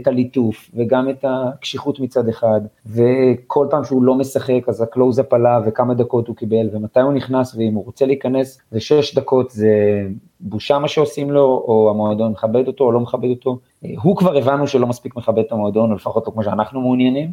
את 0.00 0.06
הליטוף 0.06 0.70
וגם 0.74 1.10
את 1.10 1.24
הקשיחות 1.28 2.00
מצד 2.00 2.28
אחד, 2.28 2.60
וכל 2.86 3.66
פעם 3.72 3.84
שהוא 3.84 4.02
לא 4.02 4.14
משחק 4.14 4.68
אז 4.68 4.82
הקלוזאפ 4.82 5.32
עלה 5.32 5.60
וכמה 5.66 5.94
דקות 5.94 6.28
הוא 6.28 6.36
קיבל 6.36 6.68
ומתי 6.72 7.00
הוא 7.00 7.12
נכנס 7.12 7.54
ואם 7.54 7.74
הוא 7.74 7.84
רוצה 7.84 8.06
להיכנס 8.06 8.60
זה 8.70 8.80
שש 8.80 9.14
דקות 9.14 9.50
זה 9.50 10.02
בושה 10.40 10.78
מה 10.78 10.88
שעושים 10.88 11.30
לו 11.30 11.64
או 11.68 11.90
המועדון 11.90 12.32
מכבד 12.32 12.66
אותו 12.66 12.84
או 12.84 12.92
לא 12.92 13.00
מכבד 13.00 13.30
אותו. 13.30 13.58
הוא 14.02 14.16
כבר 14.16 14.36
הבנו 14.36 14.66
שלא 14.66 14.86
מספיק 14.86 15.16
מכבד 15.16 15.38
את 15.38 15.52
המועדון 15.52 15.90
או 15.90 15.96
לפחות 15.96 16.26
לא 16.26 16.32
כמו 16.32 16.42
שאנחנו 16.42 16.80
מעוניינים. 16.80 17.30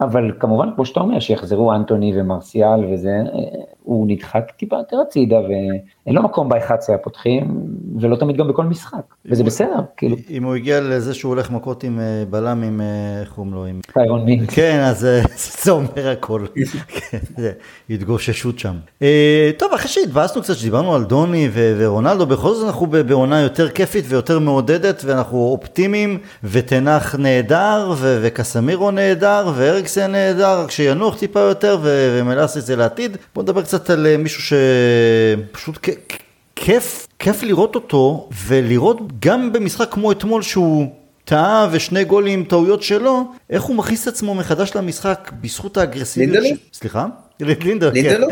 אבל 0.00 0.32
כמובן, 0.40 0.68
כמו 0.74 0.86
שאתה 0.86 1.00
אומר, 1.00 1.20
שיחזרו 1.20 1.72
אנטוני 1.72 2.20
ומרסיאל 2.20 2.84
וזה, 2.92 3.16
הוא 3.82 4.06
נדחק 4.08 4.50
טיפה 4.50 4.76
יותר 4.76 4.96
הצידה 5.00 5.40
ואין 6.06 6.16
לו 6.16 6.22
מקום 6.22 6.48
ב-11 6.48 6.94
הפותחים, 6.94 7.44
ולא 8.00 8.16
תמיד 8.16 8.36
גם 8.36 8.48
בכל 8.48 8.64
משחק, 8.64 9.14
וזה 9.26 9.44
בסדר, 9.44 9.80
כאילו. 9.96 10.16
אם 10.30 10.44
הוא 10.44 10.54
הגיע 10.54 10.80
לזה 10.80 11.14
שהוא 11.14 11.30
הולך 11.30 11.50
מכות 11.50 11.84
עם 11.84 12.00
אה, 12.00 12.24
בלם 12.30 12.62
עם, 12.62 12.80
אה, 12.80 13.20
איך 13.20 13.32
קוראים 13.32 13.54
לו? 13.54 13.64
עם... 13.64 13.80
טיירון 13.92 14.24
מינק. 14.24 14.50
כן, 14.50 14.80
אז 14.80 15.04
אה, 15.04 15.22
זה 15.62 15.70
אומר 15.70 16.08
הכל. 16.12 16.46
כן, 16.88 17.18
התגוששות 17.90 18.58
שם. 18.58 18.74
טוב, 19.58 19.72
אחרי 19.74 19.88
שהתבאסנו 19.88 20.42
קצת, 20.42 20.56
שדיברנו 20.56 20.94
על 20.94 21.04
דוני 21.04 21.48
ורונלדו, 21.52 22.26
בכל 22.26 22.54
זאת 22.54 22.66
אנחנו 22.66 22.86
בעונה 22.86 23.40
יותר 23.40 23.68
כיפית 23.68 24.04
ויותר 24.08 24.38
מעודדת, 24.38 25.02
ואנחנו 25.04 25.38
אופטימיים, 25.38 26.18
ותנח 26.44 27.14
נהדר, 27.14 27.94
וקסמירו 28.00 28.90
נהדר, 28.90 29.52
ואריקסן 29.56 30.12
נהדר, 30.12 30.60
רק 30.60 30.70
שינוח 30.70 31.18
טיפה 31.18 31.40
יותר, 31.40 31.78
ומלאסי 31.82 32.60
זה 32.60 32.76
לעתיד. 32.76 33.16
בואו 33.34 33.42
נדבר 33.42 33.62
קצת 33.62 33.90
על 33.90 34.16
מישהו 34.16 34.56
שפשוט 35.52 35.78
כיף, 36.56 37.06
כיף 37.18 37.42
לראות 37.42 37.74
אותו, 37.74 38.28
ולראות 38.46 39.20
גם 39.20 39.52
במשחק 39.52 39.88
כמו 39.90 40.12
אתמול 40.12 40.42
שהוא 40.42 40.86
טעה 41.24 41.68
ושני 41.72 42.04
גולים 42.04 42.44
טעויות 42.44 42.82
שלו, 42.82 43.24
איך 43.50 43.62
הוא 43.62 43.76
מכניס 43.76 44.02
את 44.02 44.08
עצמו 44.08 44.34
מחדש 44.34 44.72
למשחק 44.76 45.30
בזכות 45.40 45.76
האגרסיביות. 45.76 46.42
לינדלו? 46.42 46.56
ש... 46.72 46.78
סליחה? 46.78 47.06
לינדר, 47.40 47.90
כן. 47.94 48.02
לינדלו? 48.02 48.28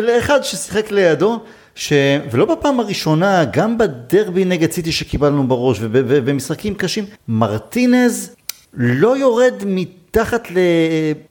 לאחד 0.08 0.42
ששיחק 0.42 0.90
לידו. 0.90 1.40
ש... 1.74 1.92
ולא 2.30 2.44
בפעם 2.44 2.80
הראשונה, 2.80 3.44
גם 3.44 3.78
בדרבי 3.78 4.44
נגד 4.44 4.72
סיטי 4.72 4.92
שקיבלנו 4.92 5.48
בראש 5.48 5.78
ובמשחקים 5.80 6.74
קשים, 6.74 7.04
מרטינז 7.28 8.30
לא 8.74 9.16
יורד 9.16 9.54
מתחת 9.66 10.50
ל... 10.50 10.58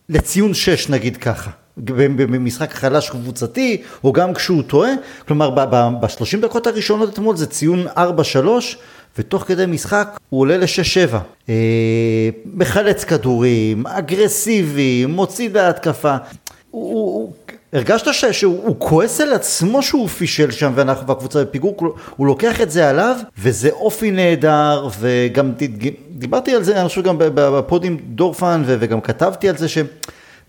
לציון 0.10 0.54
6 0.54 0.90
נגיד 0.90 1.18
ככה. 1.18 1.52
במשחק 1.78 2.74
חלש 2.74 3.10
קבוצתי, 3.10 3.82
או 4.04 4.14
גם 4.14 4.34
כשהוא 4.34 4.64
טועה, 4.64 4.92
כלומר 5.28 5.50
ב-30 5.50 6.42
דקות 6.42 6.68
הראשונות 6.68 7.10
אתמול 7.10 7.38
זה 7.38 7.48
ציון 7.48 7.88
4-3, 7.88 7.98
ותוך 9.18 9.44
כדי 9.44 9.66
משחק 9.66 10.20
הוא 10.30 10.42
עולה 10.42 10.58
ל-6-7. 10.58 11.16
אה, 11.50 11.56
מחלץ 12.54 13.04
כדורים, 13.04 13.88
אגרסיבי, 13.88 15.06
מוציא 15.06 15.50
להתקפה. 15.54 16.16
הוא, 16.72 16.94
הוא, 16.94 17.34
הרגשת 17.74 18.14
ש, 18.14 18.26
שהוא 18.26 18.76
כועס 18.80 19.22
על 19.22 19.34
עצמו 19.34 19.84
שהוא 19.84 20.08
פישל 20.08 20.52
שם 20.52 20.72
ואנחנו 20.76 21.08
והקבוצה 21.08 21.44
בפיגור, 21.44 21.96
הוא 22.16 22.28
לוקח 22.28 22.62
את 22.62 22.72
זה 22.72 22.90
עליו 22.90 23.16
וזה 23.38 23.70
אופי 23.70 24.12
נהדר 24.12 24.88
וגם 25.00 25.52
דיברתי 26.12 26.56
על 26.56 26.64
זה 26.64 26.82
אני 26.82 26.90
חושב 26.90 27.04
גם 27.04 27.16
בפודים 27.18 27.98
דורפן 28.02 28.64
וגם 28.66 29.02
כתבתי 29.02 29.50
על 29.50 29.58
זה 29.58 29.68
ש... 29.68 29.78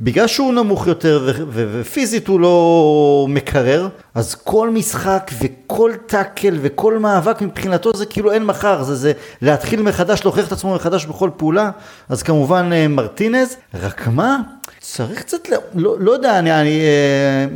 בגלל 0.02 0.26
שהוא 0.26 0.52
נמוך 0.52 0.86
יותר 0.86 1.32
ופיזית 1.52 2.28
הוא 2.28 2.40
לא 2.40 3.26
מקרר, 3.28 3.88
אז 4.14 4.34
כל 4.34 4.70
משחק 4.70 5.30
וכל 5.40 5.92
טאקל 6.06 6.58
וכל 6.62 6.98
מאבק 6.98 7.42
מבחינתו 7.42 7.90
זה 7.94 8.06
כאילו 8.06 8.32
אין 8.32 8.44
מחר, 8.44 8.82
זה, 8.82 8.94
זה 8.94 9.12
להתחיל 9.42 9.82
מחדש, 9.82 10.24
להוכיח 10.24 10.46
את 10.46 10.52
עצמו 10.52 10.74
מחדש 10.74 11.06
בכל 11.06 11.30
פעולה, 11.36 11.70
אז 12.08 12.22
כמובן 12.22 12.70
אה, 12.72 12.88
מרטינז, 12.88 13.56
רק 13.74 14.08
מה? 14.08 14.38
צריך 14.80 15.22
קצת, 15.22 15.48
לא, 15.48 15.58
לא, 15.74 16.00
לא 16.00 16.12
יודע, 16.12 16.38
אני, 16.38 16.60
אני, 16.60 16.80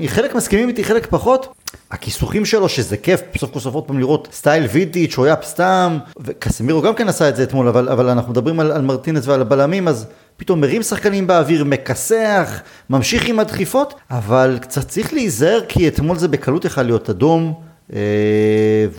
אה, 0.03 0.09
חלק 0.09 0.34
מסכימים 0.34 0.68
איתי, 0.68 0.84
חלק 0.84 1.07
פחות. 1.11 1.55
הכיסוכים 1.90 2.44
שלו, 2.44 2.68
שזה 2.68 2.97
כיף 2.97 3.20
בסוף 3.34 3.51
כל 3.53 3.61
סוף 3.61 3.74
עוד 3.74 3.84
פעם 3.84 3.99
לראות 3.99 4.28
סטייל 4.32 4.66
וידיץ', 4.72 5.14
הוא 5.14 5.24
היה 5.24 5.34
סתם, 5.42 5.99
וקסמירו 6.20 6.82
גם 6.82 6.94
כן 6.94 7.09
עשה 7.09 7.28
את 7.28 7.36
זה 7.36 7.42
אתמול, 7.42 7.68
אבל, 7.68 7.88
אבל 7.88 8.09
אנחנו 8.09 8.32
מדברים 8.32 8.61
על, 8.61 8.72
על 8.72 8.82
מרטינס 8.82 9.28
ועל 9.28 9.40
הבלמים, 9.40 9.88
אז 9.88 10.07
פתאום 10.37 10.61
מרים 10.61 10.82
שחקנים 10.82 11.26
באוויר, 11.26 11.64
מכסח, 11.64 12.61
ממשיך 12.91 13.28
עם 13.28 13.39
הדחיפות, 13.39 13.95
אבל 14.11 14.59
קצת 14.62 14.89
צריך 14.89 15.12
להיזהר 15.12 15.61
כי 15.68 15.89
אתמול 15.89 16.18
זה 16.18 16.28
בקלות 16.28 16.64
יכול 16.64 16.82
להיות 16.82 17.11
אדום, 17.11 17.55
אה, 17.93 17.99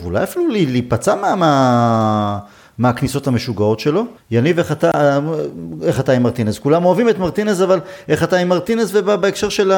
ואולי 0.02 0.22
אפילו 0.22 0.48
להיפצע 0.48 1.14
מה... 1.14 1.34
מה... 1.34 2.38
מהכניסות 2.78 3.26
המשוגעות 3.26 3.80
שלו. 3.80 4.04
יניב, 4.30 4.58
איך 4.58 4.72
אתה, 4.72 5.18
איך 5.82 6.00
אתה 6.00 6.12
עם 6.12 6.22
מרטינז? 6.22 6.58
כולם 6.58 6.84
אוהבים 6.84 7.08
את 7.08 7.18
מרטינז, 7.18 7.62
אבל 7.62 7.80
איך 8.08 8.24
אתה 8.24 8.36
עם 8.36 8.48
מרטינז 8.48 8.96
ובהקשר 8.96 9.48
של 9.48 9.72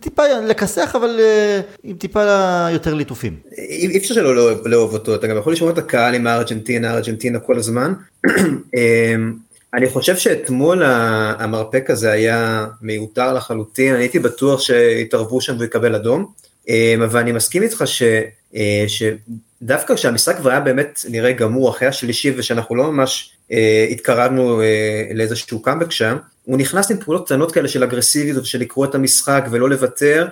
טיפה 0.00 0.22
לכסח, 0.46 0.96
אבל 0.96 1.20
אה, 1.20 1.60
עם 1.84 1.96
טיפה 1.96 2.22
יותר 2.72 2.94
ליטופים. 2.94 3.36
אי 3.58 3.98
אפשר 3.98 4.14
שלא 4.14 4.50
לאהוב 4.64 4.92
אותו, 4.92 5.14
אתה 5.14 5.26
גם 5.26 5.36
יכול 5.36 5.52
לשמוע 5.52 5.72
את 5.72 5.78
הקהל 5.78 6.14
עם 6.14 6.26
הארגנטינה, 6.26 6.94
ארגנטינה 6.94 7.38
כל 7.38 7.56
הזמן. 7.56 7.92
אני 9.74 9.88
חושב 9.88 10.16
שאתמול 10.16 10.82
המרפק 10.84 11.90
הזה 11.90 12.12
היה 12.12 12.66
מיותר 12.82 13.32
לחלוטין, 13.34 13.94
אני 13.94 14.02
הייתי 14.02 14.18
בטוח 14.18 14.60
שיתערבו 14.60 15.40
שם 15.40 15.56
ויקבל 15.58 15.94
אדום, 15.94 16.26
אמ, 16.68 17.02
אבל 17.02 17.20
אני 17.20 17.32
מסכים 17.32 17.62
איתך 17.62 17.82
ש, 17.86 18.02
אה, 18.56 18.84
שדווקא 18.88 19.94
כשהמשחק 19.94 20.36
כבר 20.36 20.50
היה 20.50 20.60
באמת 20.60 21.00
נראה 21.08 21.32
גמור 21.32 21.70
אחרי 21.70 21.88
השלישי 21.88 22.32
ושאנחנו 22.36 22.74
לא 22.74 22.92
ממש 22.92 23.30
אה, 23.52 23.86
התקרבנו 23.90 24.62
אה, 24.62 25.08
לאיזשהו 25.14 25.62
קאמבק 25.62 25.90
שם, 25.90 26.16
הוא 26.44 26.58
נכנס 26.58 26.90
עם 26.90 26.96
פעולות 27.00 27.26
קטנות 27.26 27.52
כאלה 27.52 27.68
של 27.68 27.82
אגרסיביות 27.82 28.42
ושל 28.42 28.58
לקרוא 28.58 28.84
את 28.84 28.94
המשחק 28.94 29.46
ולא 29.50 29.70
לוותר 29.70 30.28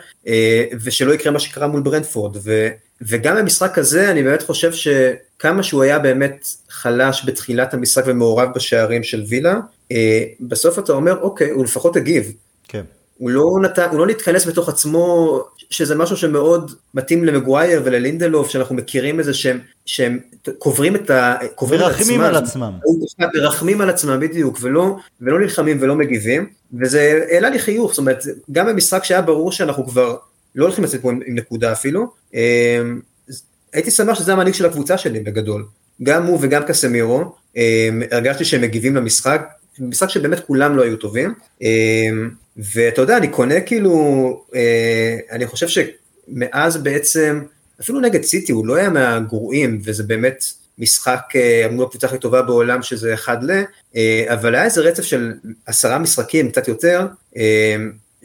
ושלא 0.85 1.13
יקרה 1.13 1.33
מה 1.33 1.39
שקרה 1.39 1.67
מול 1.67 1.81
ברנדפורד. 1.81 2.37
ו, 2.45 2.69
וגם 3.09 3.37
במשחק 3.37 3.79
הזה 3.79 4.11
אני 4.11 4.23
באמת 4.23 4.43
חושב 4.43 4.73
שכמה 4.73 5.63
שהוא 5.63 5.83
היה 5.83 5.99
באמת 5.99 6.47
חלש 6.71 7.25
בתחילת 7.27 7.75
המשחק 7.75 8.03
ומעורב 8.07 8.49
בשערים 8.55 9.03
של 9.03 9.25
וילה, 9.29 9.55
אה, 9.93 10.25
בסוף 10.41 10.79
אתה 10.79 10.93
אומר 10.93 11.21
אוקיי 11.21 11.51
הוא 11.51 11.65
לפחות 11.65 11.97
הגיב. 11.97 12.33
כן. 12.69 12.83
הוא 13.19 13.31
לא, 13.31 13.45
נתן, 13.63 13.89
הוא 13.91 13.99
לא 13.99 14.07
נתכנס 14.07 14.47
בתוך 14.47 14.69
עצמו, 14.69 15.39
שזה 15.71 15.95
משהו 15.95 16.17
שמאוד 16.17 16.73
מתאים 16.95 17.25
למגווייר 17.25 17.83
וללינדלוף, 17.85 18.51
שאנחנו 18.51 18.75
מכירים 18.75 19.21
את 19.21 19.25
זה 19.25 19.35
שהם, 19.35 19.59
שהם 19.87 20.19
קוברים 20.59 20.97
את, 20.97 21.11
ה, 21.11 21.37
קוברים 21.55 21.81
את 21.81 21.87
עצמם. 21.87 22.21
על 22.21 22.37
עצמם. 22.37 22.73
מרחמים 23.35 23.81
על 23.81 23.91
עצמם 23.91 24.21
בדיוק, 24.21 24.59
ולא, 24.63 24.97
ולא 25.21 25.41
נלחמים 25.41 25.79
ולא 25.81 25.95
מגיבים, 25.95 26.47
וזה 26.81 27.25
העלה 27.31 27.51
לי 27.51 27.59
חיוך, 27.59 27.91
זאת 27.91 27.99
אומרת, 27.99 28.25
גם 28.53 28.67
במשחק 28.67 29.05
שהיה 29.05 29.23
ברור 29.23 29.53
שאנחנו 29.53 29.87
כבר 29.87 30.17
לא 30.55 30.65
הולכים 30.65 30.85
לצאת 30.85 31.01
פה 31.03 31.11
עם, 31.11 31.21
נקודה 31.27 31.73
אפילו, 31.73 32.13
אמ, 32.35 33.01
הייתי 33.73 33.91
שמח 33.91 34.19
שזה 34.19 34.33
המנהיג 34.33 34.55
של 34.55 34.67
הקבוצה 34.67 34.99
שלי 34.99 35.21
בגדול. 35.21 35.65
גם 36.03 36.27
הוא 36.27 36.39
וגם 36.43 36.63
קסמירו, 36.63 37.35
אמ, 37.57 38.03
הרגשתי 38.11 38.45
שהם 38.45 38.61
מגיבים 38.63 38.97
למשחק, 38.97 39.49
משחק 39.79 40.09
שבאמת 40.09 40.41
כולם 40.41 40.77
לא 40.77 40.83
היו 40.83 40.97
טובים. 40.97 41.35
אמ, 41.63 42.31
ואתה 42.57 43.01
יודע, 43.01 43.17
אני 43.17 43.29
קונה 43.29 43.61
כאילו, 43.61 44.45
אה, 44.55 45.17
אני 45.31 45.47
חושב 45.47 45.67
שמאז 45.69 46.77
בעצם, 46.77 47.43
אפילו 47.81 48.01
נגד 48.01 48.23
סיטי, 48.23 48.53
הוא 48.53 48.67
לא 48.67 48.75
היה 48.75 48.91
מהגרועים, 48.91 49.81
וזה 49.85 50.03
באמת 50.03 50.45
משחק 50.79 51.21
אה, 51.37 51.67
אמור 51.67 51.87
הקבוצה 51.87 52.07
הכי 52.07 52.19
טובה 52.19 52.43
בעולם, 52.43 52.83
שזה 52.83 53.15
אחד 53.15 53.43
ל, 53.43 53.51
אה, 53.97 54.25
אבל 54.29 54.55
היה 54.55 54.65
איזה 54.65 54.81
רצף 54.81 55.03
של 55.03 55.33
עשרה 55.67 55.99
משחקים, 55.99 56.51
קצת 56.51 56.69
יותר, 56.69 57.07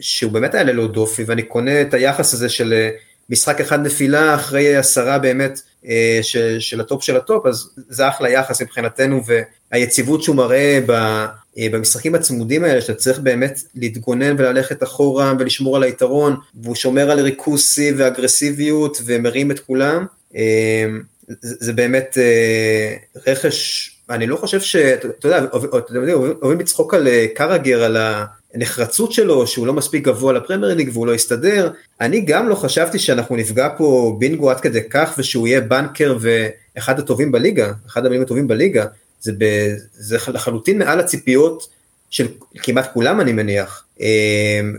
שהוא 0.00 0.32
באמת 0.32 0.54
היה 0.54 0.64
ללא 0.64 0.86
דופי, 0.86 1.24
ואני 1.26 1.42
קונה 1.42 1.80
את 1.80 1.94
היחס 1.94 2.34
הזה 2.34 2.48
של 2.48 2.88
משחק 3.30 3.60
אחד 3.60 3.86
נפילה 3.86 4.34
אחרי 4.34 4.76
עשרה 4.76 5.18
באמת 5.18 5.60
אה, 5.86 6.18
של, 6.22 6.56
של 6.60 6.80
הטופ 6.80 7.02
של 7.02 7.16
הטופ, 7.16 7.46
אז 7.46 7.70
זה 7.88 8.08
אחלה 8.08 8.30
יחס 8.30 8.62
מבחינתנו, 8.62 9.22
והיציבות 9.72 10.22
שהוא 10.22 10.36
מראה 10.36 10.78
ב, 10.86 10.90
אה, 10.90 11.66
במשחקים 11.72 12.14
הצמודים 12.14 12.64
האלה, 12.64 12.80
שאתה 12.80 12.94
צריך 12.94 13.18
באמת 13.18 13.60
להתגונן 13.74 14.34
וללכת 14.38 14.82
אחורה 14.82 15.32
ולשמור 15.38 15.76
על 15.76 15.82
היתרון, 15.82 16.36
והוא 16.62 16.74
שומר 16.74 17.10
על 17.10 17.20
ריכוז 17.20 17.64
שיא 17.64 17.92
ואגרסיביות 17.96 18.98
ומרים 19.04 19.50
את 19.50 19.58
כולם, 19.60 20.06
אה, 20.36 20.86
זה, 21.40 21.72
באמת 21.72 22.18
אה, 22.18 22.96
רכש, 23.26 23.90
אני 24.10 24.26
לא 24.26 24.36
חושב 24.36 24.60
ש... 24.60 24.76
אתה 24.76 25.26
יודע, 25.26 25.44
אוהבים 25.52 26.60
לצחוק 26.60 26.94
על 26.94 27.08
אה, 27.08 27.26
קרגר, 27.34 27.84
על. 27.84 27.96
הנחרצות 28.54 29.12
שלו, 29.12 29.46
שהוא 29.46 29.66
לא 29.66 29.72
מספיק 29.72 30.04
גבוה 30.04 30.32
לפרמייר 30.32 30.74
ליג 30.74 30.90
והוא 30.92 31.06
לא 31.06 31.14
יסתדר, 31.14 31.70
אני 32.00 32.20
גם 32.20 32.48
לא 32.48 32.54
חשבתי 32.54 32.98
שאנחנו 32.98 33.36
נפגע 33.36 33.68
פה 33.76 34.16
בינגו 34.18 34.50
עד 34.50 34.60
כדי 34.60 34.80
כך 34.90 35.14
ושהוא 35.18 35.48
יהיה 35.48 35.60
בנקר 35.60 36.16
ואחד 36.20 36.98
הטובים 36.98 37.32
בליגה, 37.32 37.72
אחד 37.86 38.06
המילים 38.06 38.22
הטובים 38.22 38.48
בליגה, 38.48 38.86
זה, 39.20 39.32
ב, 39.38 39.44
זה 39.92 40.16
לחלוטין 40.28 40.78
מעל 40.78 41.00
הציפיות 41.00 41.68
של 42.10 42.28
כמעט 42.54 42.92
כולם 42.92 43.20
אני 43.20 43.32
מניח, 43.32 43.84
אמ, 44.00 44.06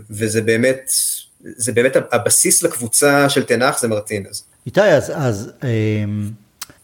וזה 0.09 0.41
באמת, 0.41 0.91
זה 1.41 1.71
באמת 1.71 1.95
הבסיס 2.11 2.63
לקבוצה 2.63 3.29
של 3.29 3.43
תנח 3.43 3.79
זה 3.79 3.87
מרטינז. 3.87 4.43
איתי, 4.65 4.81
אז, 4.81 5.11
אז 5.15 5.51
אמ, 5.63 6.29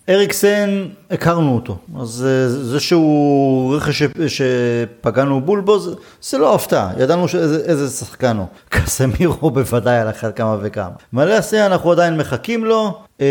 אריקסן, 0.10 0.86
הכרנו 1.12 1.56
אותו, 1.56 1.78
אז 2.00 2.26
אה, 2.28 2.50
זה 2.50 2.80
שהוא 2.80 3.76
רכש 3.76 4.04
שפגענו 4.28 5.42
בול 5.42 5.62
בו, 5.62 5.80
זה, 5.80 5.92
זה 6.22 6.38
לא 6.38 6.56
הפתעה, 6.56 6.92
ידענו 7.00 7.28
שאיזה, 7.28 7.66
איזה 7.66 7.90
שחקן 7.90 8.38
הוא. 8.38 8.46
קסמירו 8.70 9.52
בוודאי 9.52 9.98
על 9.98 10.10
אחת 10.10 10.38
כמה 10.38 10.58
וכמה. 10.62 10.90
מלא 11.14 11.34
עשייה, 11.34 11.66
אנחנו 11.66 11.92
עדיין 11.92 12.18
מחכים 12.18 12.66
לו, 12.66 12.98
אה, 13.22 13.26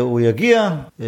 הוא 0.00 0.20
יגיע, 0.20 0.70
אה, 1.00 1.06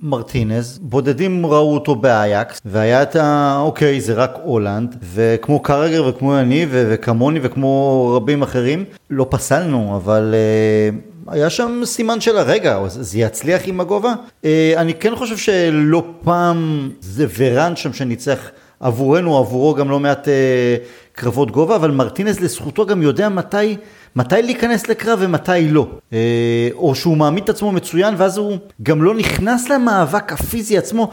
מרטינז, 0.00 0.78
בודדים 0.82 1.46
ראו 1.46 1.74
אותו 1.74 1.94
באייקס, 1.94 2.60
והיה 2.64 3.02
את 3.02 3.16
ה... 3.16 3.56
אוקיי, 3.60 4.00
זה 4.00 4.14
רק 4.14 4.38
הולנד, 4.42 4.96
וכמו 5.14 5.60
קרגר 5.60 6.04
וכמו 6.08 6.38
אני 6.38 6.66
וכמוני 6.70 7.40
וכמו 7.42 8.12
רבים 8.16 8.42
אחרים, 8.42 8.84
לא 9.10 9.26
פסלנו, 9.30 9.96
אבל... 9.96 10.34
אה, 10.34 11.11
היה 11.26 11.50
שם 11.50 11.82
סימן 11.84 12.20
של 12.20 12.36
הרגע, 12.38 12.78
זה 12.88 13.18
יצליח 13.18 13.62
עם 13.66 13.80
הגובה? 13.80 14.14
אה, 14.44 14.74
אני 14.76 14.94
כן 14.94 15.16
חושב 15.16 15.36
שלא 15.36 16.04
פעם 16.24 16.90
זה 17.00 17.26
ורן 17.38 17.76
שם 17.76 17.92
שניצח 17.92 18.38
עבורנו, 18.80 19.38
עבורו 19.38 19.74
גם 19.74 19.90
לא 19.90 20.00
מעט 20.00 20.28
אה, 20.28 20.76
קרבות 21.12 21.50
גובה, 21.50 21.76
אבל 21.76 21.90
מרטינז 21.90 22.40
לזכותו 22.40 22.86
גם 22.86 23.02
יודע 23.02 23.28
מתי, 23.28 23.76
מתי 24.16 24.42
להיכנס 24.42 24.88
לקרב 24.88 25.18
ומתי 25.22 25.68
לא. 25.68 25.86
אה, 26.12 26.68
או 26.74 26.94
שהוא 26.94 27.16
מעמיד 27.16 27.44
את 27.44 27.48
עצמו 27.48 27.72
מצוין 27.72 28.14
ואז 28.18 28.38
הוא 28.38 28.56
גם 28.82 29.02
לא 29.02 29.14
נכנס 29.14 29.68
למאבק 29.68 30.32
הפיזי 30.32 30.78
עצמו. 30.78 31.10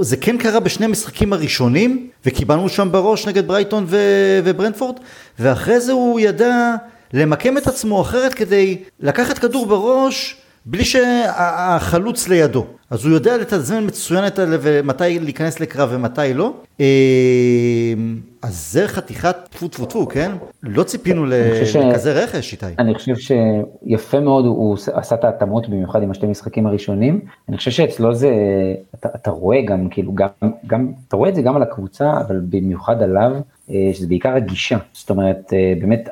זה 0.00 0.16
כן 0.16 0.38
קרה 0.38 0.60
בשני 0.60 0.86
המשחקים 0.86 1.32
הראשונים, 1.32 2.08
וקיבלנו 2.26 2.68
שם 2.68 2.88
בראש 2.92 3.26
נגד 3.28 3.48
ברייטון 3.48 3.86
וברנדפורד, 4.44 4.96
ואחרי 5.38 5.80
זה 5.80 5.92
הוא 5.92 6.20
ידע... 6.20 6.74
למקם 7.12 7.58
את 7.58 7.66
עצמו 7.66 8.00
אחרת 8.00 8.34
כדי 8.34 8.78
לקחת 9.00 9.38
כדור 9.38 9.66
בראש 9.66 10.36
בלי 10.66 10.84
שהחלוץ 10.84 12.28
לידו. 12.28 12.66
אז 12.90 13.04
הוא 13.04 13.14
יודע 13.14 13.36
לתזמן 13.36 13.86
מצוין 13.86 14.26
את 14.26 14.38
מתי 14.84 15.18
להיכנס 15.18 15.60
לקרב 15.60 15.88
ומתי 15.92 16.34
לא. 16.34 16.52
אה, 16.80 16.86
אז 18.42 18.72
זה 18.72 18.88
חתיכת 18.88 19.36
טפו 19.50 19.68
טפו 19.68 19.86
טפו, 19.86 20.06
כן? 20.08 20.32
לא 20.62 20.82
ציפינו 20.82 21.26
לכזה 21.26 22.12
רכש, 22.12 22.52
איתי. 22.52 22.66
אני 22.78 22.94
חושב 22.94 23.14
שיפה 23.16 24.20
מאוד 24.20 24.44
הוא 24.44 24.76
עשה 24.92 25.14
את 25.14 25.24
ההתאמות, 25.24 25.68
במיוחד 25.68 26.02
עם 26.02 26.10
השתי 26.10 26.26
משחקים 26.26 26.66
הראשונים. 26.66 27.20
אני 27.48 27.56
חושב 27.56 27.70
שאצלו 27.70 28.14
זה, 28.14 28.30
אתה, 28.94 29.08
אתה 29.14 29.30
רואה 29.30 29.62
גם, 29.62 29.88
כאילו, 29.88 30.14
גם, 30.14 30.28
גם, 30.66 30.92
אתה 31.08 31.16
רואה 31.16 31.28
את 31.28 31.34
זה 31.34 31.42
גם 31.42 31.56
על 31.56 31.62
הקבוצה, 31.62 32.12
אבל 32.26 32.40
במיוחד 32.48 33.02
עליו, 33.02 33.32
שזה 33.68 34.08
בעיקר 34.08 34.34
הגישה, 34.34 34.78
זאת 34.92 35.10
אומרת, 35.10 35.52
אה, 35.52 35.74
באמת 35.80 36.08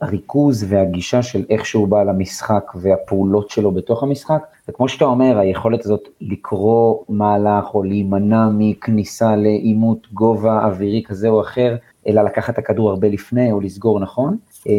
הריכוז 0.00 0.66
והגישה 0.68 1.22
של 1.22 1.44
איך 1.50 1.66
שהוא 1.66 1.88
בא 1.88 2.02
למשחק 2.02 2.72
והפעולות 2.74 3.50
שלו 3.50 3.70
בתוך 3.70 4.02
המשחק, 4.02 4.42
וכמו 4.68 4.88
שאתה 4.88 5.04
אומר, 5.04 5.38
היכולת 5.38 5.84
הזאת 5.84 6.08
לקרוא 6.20 6.98
מהלך 7.08 7.74
או 7.74 7.82
להימנע 7.82 8.48
מכניסה 8.52 9.36
לעימות 9.36 10.12
גובה 10.12 10.64
אווירי 10.64 11.02
כזה 11.06 11.28
או 11.28 11.40
אחר, 11.40 11.76
אלא 12.06 12.22
לקחת 12.22 12.54
את 12.54 12.58
הכדור 12.58 12.90
הרבה 12.90 13.08
לפני 13.08 13.52
או 13.52 13.60
לסגור 13.60 14.00
נכון. 14.00 14.36
אה, 14.68 14.72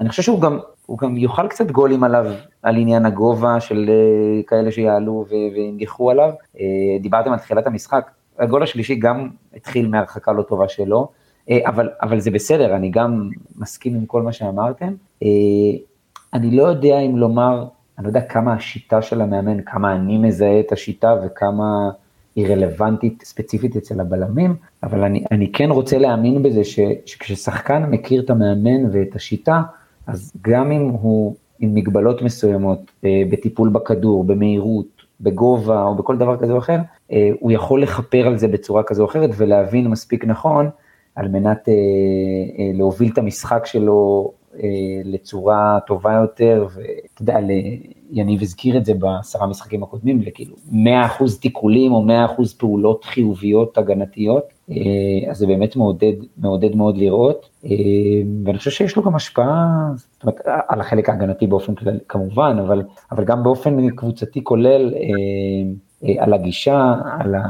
אני 0.00 0.08
חושב 0.08 0.22
שהוא 0.22 0.40
גם, 0.40 0.58
הוא 0.86 0.98
גם 0.98 1.16
יאכל 1.16 1.48
קצת 1.48 1.70
גולים 1.70 2.04
עליו, 2.04 2.26
על 2.62 2.76
עניין 2.76 3.06
הגובה 3.06 3.60
של 3.60 3.90
כאלה 4.46 4.72
שיעלו 4.72 5.24
וינגחו 5.54 6.10
עליו. 6.10 6.30
דיברתם 7.00 7.32
על 7.32 7.38
תחילת 7.38 7.66
המשחק, 7.66 8.10
הגול 8.38 8.62
השלישי 8.62 8.94
גם 8.94 9.28
התחיל 9.54 9.88
מהרחקה 9.88 10.32
לא 10.32 10.42
טובה 10.42 10.68
שלו. 10.68 11.08
אה, 11.50 11.58
אבל, 11.66 11.88
אבל 12.02 12.20
זה 12.20 12.30
בסדר, 12.30 12.76
אני 12.76 12.90
גם 12.90 13.30
מסכים 13.56 13.94
עם 13.94 14.06
כל 14.06 14.22
מה 14.22 14.32
שאמרתם. 14.32 14.94
אה, 15.22 15.28
אני 16.34 16.56
לא 16.56 16.62
יודע 16.62 17.00
אם 17.00 17.16
לומר, 17.16 17.64
אני 17.98 18.04
לא 18.04 18.10
יודע 18.10 18.20
כמה 18.20 18.52
השיטה 18.54 19.02
של 19.02 19.20
המאמן, 19.20 19.62
כמה 19.62 19.94
אני 19.94 20.18
מזהה 20.18 20.60
את 20.60 20.72
השיטה 20.72 21.14
וכמה 21.24 21.90
היא 22.36 22.46
רלוונטית 22.48 23.22
ספציפית 23.22 23.76
אצל 23.76 24.00
הבלמים, 24.00 24.56
אבל 24.82 25.04
אני, 25.04 25.24
אני 25.30 25.52
כן 25.52 25.70
רוצה 25.70 25.98
להאמין 25.98 26.42
בזה 26.42 26.64
ש, 26.64 26.80
שכששחקן 27.06 27.82
מכיר 27.82 28.22
את 28.22 28.30
המאמן 28.30 28.90
ואת 28.92 29.16
השיטה, 29.16 29.62
אז 30.06 30.32
גם 30.42 30.72
אם 30.72 30.88
הוא 30.88 31.34
עם 31.60 31.74
מגבלות 31.74 32.22
מסוימות 32.22 32.78
אה, 33.04 33.22
בטיפול 33.30 33.68
בכדור, 33.68 34.24
במהירות, 34.24 34.86
בגובה 35.20 35.82
או 35.82 35.94
בכל 35.94 36.16
דבר 36.16 36.36
כזה 36.36 36.52
או 36.52 36.58
אחר, 36.58 36.78
הוא 37.40 37.52
יכול 37.52 37.82
לכפר 37.82 38.26
על 38.26 38.38
זה 38.38 38.48
בצורה 38.48 38.82
כזו 38.82 39.02
או 39.02 39.08
אחרת 39.08 39.30
ולהבין 39.36 39.88
מספיק 39.88 40.24
נכון 40.24 40.70
על 41.18 41.28
מנת 41.28 41.68
אה, 41.68 41.74
אה, 42.58 42.70
להוביל 42.74 43.12
את 43.12 43.18
המשחק 43.18 43.66
שלו 43.66 44.32
אה, 44.54 44.68
לצורה 45.04 45.78
טובה 45.86 46.12
יותר, 46.12 46.66
ואתה 46.74 47.22
יודע, 47.22 47.38
יניב 48.10 48.42
הזכיר 48.42 48.76
את 48.76 48.84
זה 48.84 48.94
בעשרה 48.94 49.46
משחקים 49.46 49.82
הקודמים, 49.82 50.22
לכאילו 50.22 50.56
100% 50.72 50.74
תיקולים 51.40 51.92
או 51.92 52.06
100% 52.38 52.42
פעולות 52.58 53.04
חיוביות 53.04 53.78
הגנתיות, 53.78 54.44
אה, 54.70 55.30
אז 55.30 55.38
זה 55.38 55.46
באמת 55.46 55.76
מעודד, 55.76 56.12
מעודד 56.36 56.74
מאוד 56.76 56.98
לראות, 56.98 57.48
אה, 57.64 57.70
ואני 58.44 58.58
חושב 58.58 58.70
שיש 58.70 58.96
לו 58.96 59.02
גם 59.02 59.14
השפעה, 59.14 59.66
זאת 59.96 60.22
אומרת, 60.22 60.40
על 60.68 60.80
החלק 60.80 61.08
ההגנתי 61.08 61.46
באופן 61.46 61.74
כללי 61.74 61.98
כמובן, 62.08 62.56
אבל, 62.60 62.82
אבל 63.12 63.24
גם 63.24 63.42
באופן 63.42 63.90
קבוצתי 63.90 64.44
כולל, 64.44 64.94
אה, 64.94 65.72
על 66.18 66.34
הגישה, 66.34 66.94
על 67.20 67.34
ה... 67.34 67.40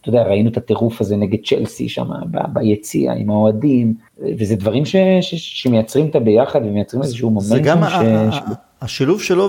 אתה 0.00 0.08
יודע, 0.08 0.22
ראינו 0.22 0.50
את 0.50 0.56
הטירוף 0.56 1.00
הזה 1.00 1.16
נגד 1.16 1.38
צ'לסי 1.44 1.88
שם 1.88 2.08
ביציע 2.52 3.12
עם 3.12 3.30
האוהדים, 3.30 3.94
וזה 4.38 4.56
דברים 4.56 4.84
ש, 4.84 4.96
ש, 5.20 5.34
שמייצרים 5.34 6.06
את 6.06 6.14
הביחד 6.14 6.60
ומייצרים 6.64 7.02
איזשהו 7.02 7.30
מומנטום. 7.30 7.56
זה 7.56 7.62
גם 7.62 7.84
ש... 7.84 8.34
ש... 8.36 8.38
השילוב 8.82 9.22
שלו 9.22 9.48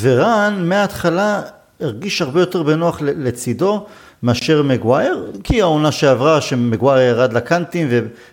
ורן 0.00 0.62
מההתחלה 0.64 1.42
הרגיש 1.80 2.22
הרבה 2.22 2.40
יותר 2.40 2.62
בנוח 2.62 3.02
לצידו. 3.02 3.86
מאשר 4.22 4.62
מגווייר, 4.62 5.32
כי 5.44 5.62
העונה 5.62 5.92
שעברה 5.92 6.40
שמגווייר 6.40 7.08
ירד 7.08 7.32
לקאנטים 7.32 7.88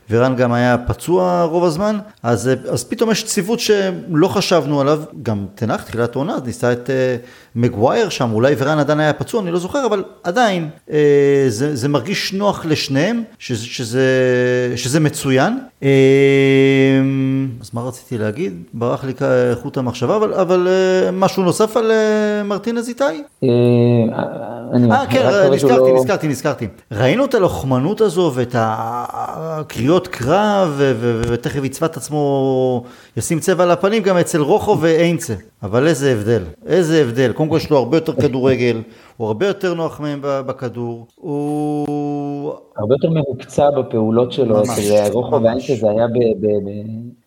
ורן 0.10 0.36
גם 0.36 0.54
היה 0.54 0.78
פצוע 0.78 1.44
רוב 1.44 1.64
הזמן, 1.64 1.98
אז, 2.24 2.50
אז 2.70 2.84
פתאום 2.84 3.12
יש 3.12 3.26
ציוות 3.26 3.60
שלא 3.60 4.28
חשבנו 4.28 4.82
עליו, 4.82 5.02
גם 5.24 5.46
תנח 5.56 5.84
תחילת 5.84 6.16
העונה, 6.16 6.36
אז 6.36 6.44
ניסה 6.46 6.72
את 6.72 6.90
uh, 6.90 7.26
מגווייר 7.56 8.10
שם, 8.10 8.32
אולי 8.32 8.56
ורן 8.58 8.80
עדיין 8.80 9.00
היה 9.00 9.14
פצוע, 9.14 9.42
אני 9.42 9.52
לא 9.52 9.60
זוכר, 9.60 9.86
אבל 9.86 10.04
עדיין 10.24 10.70
uh, 10.88 10.92
זה, 11.48 11.76
זה 11.76 11.88
מרגיש 11.88 12.34
נוח 12.34 12.66
לשניהם, 12.66 13.24
שזה, 13.40 13.66
שזה, 13.66 14.04
שזה 14.76 15.00
מצוין. 15.00 15.60
Uh, 15.82 15.84
אז 17.62 17.70
מה 17.74 17.82
רציתי 17.82 18.18
להגיד? 18.18 18.64
ברח 18.74 19.04
לי 19.04 19.14
חוט 19.62 19.78
המחשבה, 19.78 20.16
אבל, 20.16 20.34
אבל 20.34 20.68
uh, 20.68 21.12
משהו 21.12 21.44
נוסף 21.44 21.78
על 21.78 21.92
uh, 21.92 22.48
מרטינז 22.48 22.90
איתי? 22.90 23.04
אה, 23.44 25.06
כן, 25.10 25.28
נזכרתי, 25.52 25.92
לא- 25.92 25.96
נזכרתי, 26.00 26.28
נזכרתי. 26.28 26.68
ראינו 26.92 27.26
את 27.26 27.34
הלוחמנות 27.34 28.02
הזו 28.02 28.32
ואת 28.36 28.56
הקריאות 28.60 29.99
קרב, 30.08 30.82
ותכף 31.30 31.64
יצבע 31.64 31.88
את 31.88 31.98
עצמו, 31.98 32.84
ישים 33.18 33.40
צבע 33.40 33.64
על 33.64 33.72
הפנים 33.72 34.04
גם 34.04 34.18
אצל 34.18 34.42
רוחו 34.42 34.78
ואיינצה. 34.82 35.34
אבל 35.64 35.88
איזה 35.88 36.12
הבדל, 36.12 36.44
איזה 36.66 37.02
הבדל. 37.02 37.34
קודם 37.34 37.50
כל 37.50 37.58
יש 37.58 37.70
לו 37.70 37.78
הרבה 37.78 37.98
יותר 37.98 38.14
כדורגל, 38.14 38.82
הוא 39.18 39.28
הרבה 39.28 39.48
יותר 39.48 39.74
נוח 39.74 40.00
מהם 40.00 40.20
בכדור, 40.22 41.08
הוא... 41.16 42.54
הרבה 42.78 42.96
יותר 42.96 43.10
מבוקצע 43.10 43.70
בפעולות 43.72 44.32
שלו, 44.32 44.62
אצל 44.62 45.12
רוחו 45.12 45.44
ואיינצה 45.44 45.76
זה 45.76 45.90
היה 45.90 46.08
ב... 46.08 46.14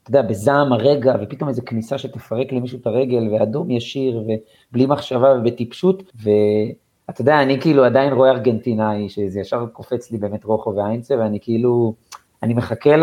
אתה 0.03 0.11
יודע, 0.11 0.23
בזעם 0.23 0.73
הרגע, 0.73 1.14
ופתאום 1.23 1.49
איזו 1.49 1.62
כניסה 1.66 1.99
שתפרק 1.99 2.53
למישהו 2.53 2.79
את 2.81 2.87
הרגל, 2.87 3.29
ואדום 3.33 3.70
ישיר, 3.70 4.23
ובלי 4.23 4.87
מחשבה 4.87 5.35
ובטיפשות, 5.39 6.03
ואתה 6.23 7.20
יודע, 7.20 7.43
אני 7.43 7.61
כאילו 7.61 7.85
עדיין 7.85 8.12
רואה 8.12 8.31
ארגנטינאי, 8.31 9.09
שזה 9.09 9.41
ישר 9.41 9.66
קופץ 9.73 10.11
לי 10.11 10.18
באמת 10.18 10.45
רוחו 10.45 10.75
ואיינצה, 10.77 11.14
ואני 11.18 11.41
כאילו, 11.41 11.95
אני 12.43 12.55
מחכה 12.55 12.97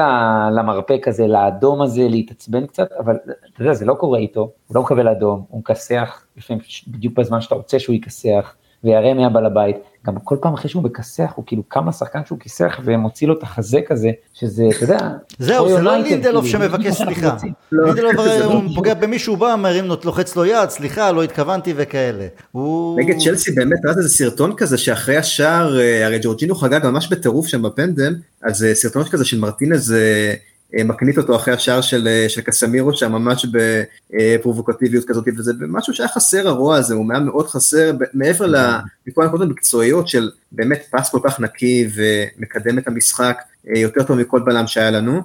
למרפק 0.51 1.07
הזה, 1.07 1.27
לאדום 1.27 1.81
הזה, 1.81 2.07
להתעצבן 2.09 2.67
קצת, 2.67 2.91
אבל 2.91 3.15
אתה 3.53 3.61
יודע, 3.61 3.73
זה 3.73 3.85
לא 3.85 3.93
קורה 3.93 4.19
איתו, 4.19 4.41
הוא 4.67 4.75
לא 4.75 4.81
מקבל 4.81 5.07
אדום, 5.07 5.45
הוא 5.49 5.59
מכסח, 5.59 6.25
לפעמים 6.37 6.61
בדיוק 6.87 7.13
בזמן 7.13 7.41
שאתה 7.41 7.55
רוצה 7.55 7.79
שהוא 7.79 7.95
יכסח, 7.95 8.55
ויראה 8.83 9.13
מי 9.13 9.25
הבעל 9.25 9.45
הבית. 9.45 9.75
גם 10.07 10.15
כל 10.23 10.37
פעם 10.41 10.53
אחרי 10.53 10.69
שהוא 10.69 10.83
מכסח, 10.83 11.31
הוא 11.35 11.43
כאילו 11.47 11.63
קם 11.67 11.89
לשחקן 11.89 12.19
שהוא 12.25 12.39
כיסח 12.39 12.79
ומוציא 12.83 13.27
לו 13.27 13.33
את 13.37 13.43
החזה 13.43 13.79
כזה, 13.87 14.09
שזה, 14.33 14.63
אתה 14.75 14.83
יודע... 14.83 14.97
זהו, 15.39 15.69
זה 15.69 15.81
לא 15.81 15.97
לינדלוף 15.97 16.45
כאילו, 16.45 16.67
שמבקש 16.67 16.93
סליחה. 17.03 17.37
לינדלוף 17.71 18.15
הרי 18.17 18.43
הוא 18.43 18.53
לא 18.53 18.61
פוגע 18.75 18.93
במישהו 18.93 19.37
בא, 19.37 19.55
מרים, 19.59 19.85
לוחץ 20.05 20.35
לו 20.35 20.45
יד, 20.45 20.69
סליחה, 20.69 21.11
לא 21.11 21.23
התכוונתי 21.23 21.73
וכאלה. 21.75 22.27
נגד 22.97 23.15
צ'לסי 23.19 23.51
באמת, 23.51 23.85
ראית 23.85 23.97
איזה 23.97 24.09
סרטון 24.09 24.55
כזה 24.55 24.77
שאחרי 24.77 25.17
השער, 25.17 25.79
אה, 25.79 26.05
הרי 26.05 26.19
ג'ורג'ינו 26.21 26.55
חגג 26.55 26.79
ממש 26.83 27.09
בטירוף 27.11 27.47
שם 27.47 27.61
בפנדל, 27.61 28.15
אז 28.43 28.63
אה, 28.63 28.75
סרטון 28.75 29.03
כזה 29.03 29.25
של 29.25 29.39
מרטינז 29.39 29.95
אה, 30.75 30.79
אה, 30.79 30.83
מקנית 30.83 31.17
אותו 31.17 31.35
אחרי 31.35 31.53
השער 31.53 31.81
של, 31.81 32.07
אה, 32.07 32.29
של 32.29 32.41
קסמירו 32.41 32.93
שם 32.93 33.11
ממש 33.11 33.45
בפרובוקטיביות 34.11 35.05
כזאת 35.07 35.25
וזה 35.37 35.53
משהו 35.67 35.93
שהיה 35.93 36.09
חסר 36.09 36.47
הרוע 36.47 36.75
הזה 36.75 36.93
הוא 36.93 37.11
היה 37.11 37.19
מאוד 37.19 37.47
חסר 37.47 37.91
מעבר 38.13 38.45
לכל 39.07 39.23
הנקודות 39.23 39.47
המקצועיות 39.47 40.07
של 40.07 40.31
באמת 40.51 40.85
פס 40.91 41.09
כל 41.09 41.19
כך 41.23 41.39
נקי 41.39 41.89
ומקדם 41.95 42.77
את 42.77 42.87
המשחק 42.87 43.41
אה, 43.69 43.79
יותר 43.79 44.03
טוב 44.03 44.17
מכל 44.17 44.39
בלם 44.45 44.67
שהיה 44.67 44.91
לנו 44.91 45.21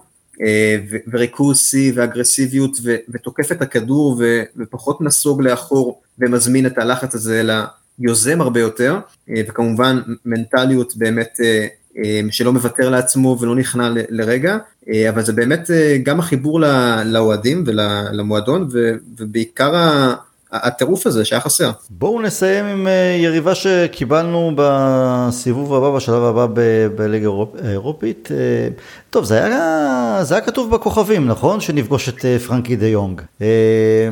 וריכוז 1.12 1.74
ואגרסיביות 1.94 2.76
ותוקף 3.08 3.52
את 3.52 3.62
הכדור 3.62 4.22
ופחות 4.56 5.00
נסוג 5.00 5.42
לאחור 5.42 6.02
ומזמין 6.18 6.66
את 6.66 6.78
הלחץ 6.78 7.14
הזה 7.14 7.40
אלא 7.40 7.54
יוזם 7.98 8.40
הרבה 8.40 8.60
יותר 8.60 8.98
וכמובן 9.48 10.00
מנטליות 10.24 10.96
באמת 10.96 11.38
שלא 12.30 12.52
מוותר 12.52 12.90
לעצמו 12.90 13.36
ולא 13.40 13.56
נכנע 13.56 13.88
לרגע 14.08 14.58
אה, 14.92 15.08
אבל 15.08 15.22
זה 15.22 15.32
באמת 15.32 15.70
אה, 15.70 15.96
גם 16.02 16.18
החיבור 16.18 16.60
לאוהדים 17.04 17.64
ולמועדון 17.66 18.68
ובעיקר 19.18 19.72
הטירוף 20.52 21.06
הזה 21.06 21.24
שהיה 21.24 21.40
חסר. 21.40 21.70
בואו 21.90 22.20
נסיים 22.22 22.64
עם 22.64 22.86
אה, 22.86 23.16
יריבה 23.18 23.54
שקיבלנו 23.54 24.52
בסיבוב 24.56 25.74
הבא, 25.74 25.96
בשלב 25.96 26.22
הבא 26.22 26.46
בליגה 26.96 27.28
האירופית. 27.64 28.28
טוב, 29.10 29.24
זה 29.24 29.44
היה, 29.44 30.18
זה 30.22 30.34
היה 30.34 30.44
כתוב 30.44 30.70
בכוכבים, 30.70 31.26
נכון? 31.26 31.60
שנפגוש 31.60 32.08
את 32.08 32.24
פרנקי 32.46 32.76
דה 32.76 32.86
יונג. 32.86 33.20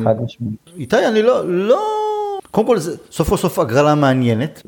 חד 0.03 0.15
משמעית. 0.23 0.59
איתי, 0.77 1.07
אני 1.07 1.21
לא, 1.21 1.41
לא... 1.47 2.02
קודם 2.53 2.67
כל, 2.67 2.79
זה 2.79 2.95
סוף 3.11 3.29
כל 3.29 3.37
סוף 3.37 3.59
הגרלה 3.59 3.95
מעניינת 3.95 4.61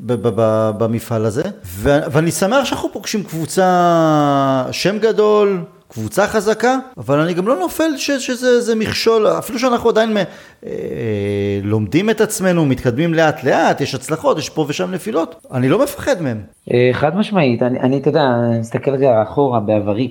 במפעל 0.78 1.24
הזה, 1.24 1.42
ואני 1.82 2.30
שמח 2.30 2.64
שאנחנו 2.64 2.92
פוגשים 2.92 3.24
קבוצה, 3.24 4.64
שם 4.72 4.98
גדול, 4.98 5.64
קבוצה 5.88 6.26
חזקה, 6.26 6.78
אבל 6.98 7.20
אני 7.20 7.34
גם 7.34 7.48
לא 7.48 7.58
נופל 7.58 7.96
ש, 7.96 8.10
שזה 8.10 8.74
מכשול, 8.74 9.26
אפילו 9.26 9.58
שאנחנו 9.58 9.90
עדיין 9.90 10.16
אה, 10.16 10.22
אה, 10.66 11.60
לומדים 11.62 12.10
את 12.10 12.20
עצמנו, 12.20 12.66
מתקדמים 12.66 13.14
לאט 13.14 13.44
לאט, 13.44 13.80
יש 13.80 13.94
הצלחות, 13.94 14.38
יש 14.38 14.48
פה 14.48 14.64
ושם 14.68 14.90
נפילות, 14.90 15.46
אני 15.52 15.68
לא 15.68 15.82
מפחד 15.82 16.22
מהם. 16.22 16.42
אה, 16.72 16.90
חד 16.92 17.16
משמעית, 17.16 17.62
אני, 17.62 17.98
אתה 17.98 18.08
יודע, 18.08 18.26
מסתכל 18.60 18.90
רגע 18.90 19.22
אחורה 19.22 19.60
בעברי 19.60 20.10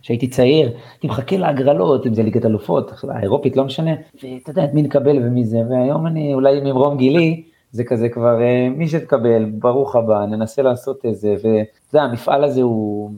כשהייתי 0.00 0.28
צעיר, 0.28 0.70
הייתי 0.92 1.06
מחכה 1.06 1.36
להגרלות, 1.36 2.06
אם 2.06 2.14
זה 2.14 2.22
ליגת 2.22 2.46
אלופות, 2.46 2.92
האירופית, 3.08 3.56
לא 3.56 3.64
משנה, 3.64 3.90
ואתה 4.14 4.50
יודע, 4.50 4.64
את 4.64 4.74
מי 4.74 4.82
נקבל 4.82 5.18
ומי 5.18 5.44
זה, 5.44 5.58
והיום 5.70 6.06
אני 6.06 6.34
אולי 6.34 6.60
ממרום 6.60 6.96
גילי, 6.96 7.42
זה 7.72 7.84
כזה 7.84 8.08
כבר 8.08 8.42
אה, 8.42 8.68
מי 8.76 8.88
שתקבל, 8.88 9.44
ברוך 9.44 9.96
הבא, 9.96 10.26
ננסה 10.26 10.62
לעשות 10.62 11.04
איזה, 11.04 11.34
ואתה 11.34 11.96
יודע, 11.96 12.04
המפעל 12.04 12.44
הזה 12.44 12.62
הוא... 12.62 13.10